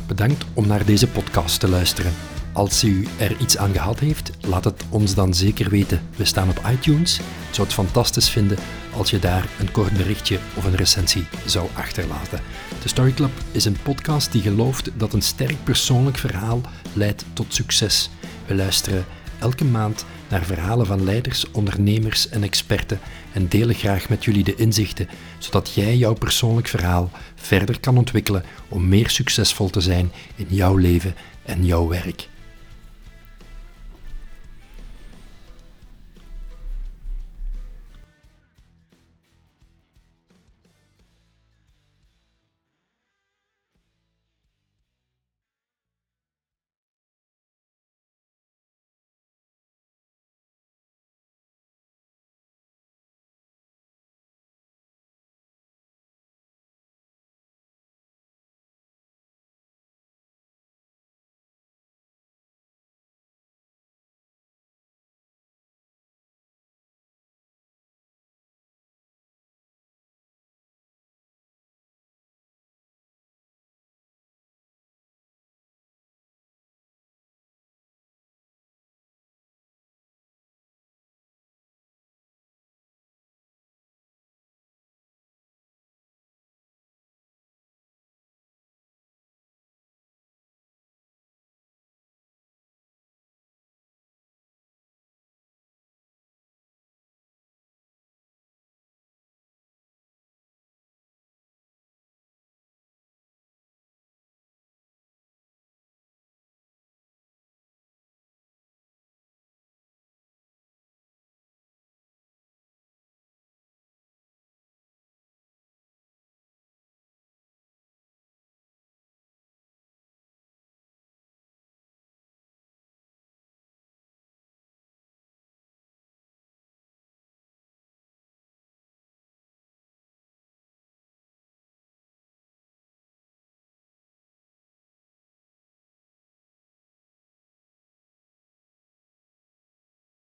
Bedankt 0.07 0.45
om 0.53 0.67
naar 0.67 0.85
deze 0.85 1.07
podcast 1.07 1.59
te 1.59 1.69
luisteren. 1.69 2.11
Als 2.53 2.83
u 2.83 3.07
er 3.17 3.37
iets 3.39 3.57
aan 3.57 3.71
gehad 3.71 3.99
heeft, 3.99 4.31
laat 4.47 4.63
het 4.63 4.83
ons 4.89 5.15
dan 5.15 5.33
zeker 5.33 5.69
weten. 5.69 6.01
We 6.15 6.25
staan 6.25 6.49
op 6.49 6.61
iTunes. 6.71 7.19
Ik 7.19 7.23
zou 7.51 7.67
het 7.67 7.75
fantastisch 7.75 8.29
vinden 8.29 8.57
als 8.95 9.09
je 9.09 9.19
daar 9.19 9.49
een 9.59 9.71
kort 9.71 9.97
berichtje 9.97 10.39
of 10.55 10.63
een 10.63 10.75
recensie 10.75 11.25
zou 11.45 11.69
achterlaten. 11.73 12.41
De 12.81 12.87
Story 12.87 13.11
Club 13.13 13.31
is 13.51 13.65
een 13.65 13.77
podcast 13.83 14.31
die 14.31 14.41
gelooft 14.41 14.89
dat 14.97 15.13
een 15.13 15.21
sterk 15.21 15.63
persoonlijk 15.63 16.17
verhaal 16.17 16.61
leidt 16.93 17.25
tot 17.33 17.53
succes. 17.53 18.09
We 18.45 18.55
luisteren 18.55 19.05
elke 19.39 19.65
maand 19.65 20.05
naar 20.29 20.43
verhalen 20.43 20.85
van 20.85 21.03
leiders, 21.03 21.51
ondernemers 21.51 22.29
en 22.29 22.43
experten 22.43 22.99
en 23.33 23.47
delen 23.47 23.75
graag 23.75 24.09
met 24.09 24.25
jullie 24.25 24.43
de 24.43 24.55
inzichten, 24.55 25.09
zodat 25.37 25.73
jij 25.73 25.97
jouw 25.97 26.13
persoonlijk 26.13 26.67
verhaal 26.67 27.11
verder 27.35 27.79
kan 27.79 27.97
ontwikkelen 27.97 28.43
om 28.67 28.87
meer 28.87 29.09
succesvol 29.09 29.69
te 29.69 29.81
zijn 29.81 30.11
in 30.35 30.47
jouw 30.49 30.75
leven 30.75 31.15
en 31.45 31.65
jouw 31.65 31.87
werk. 31.87 32.27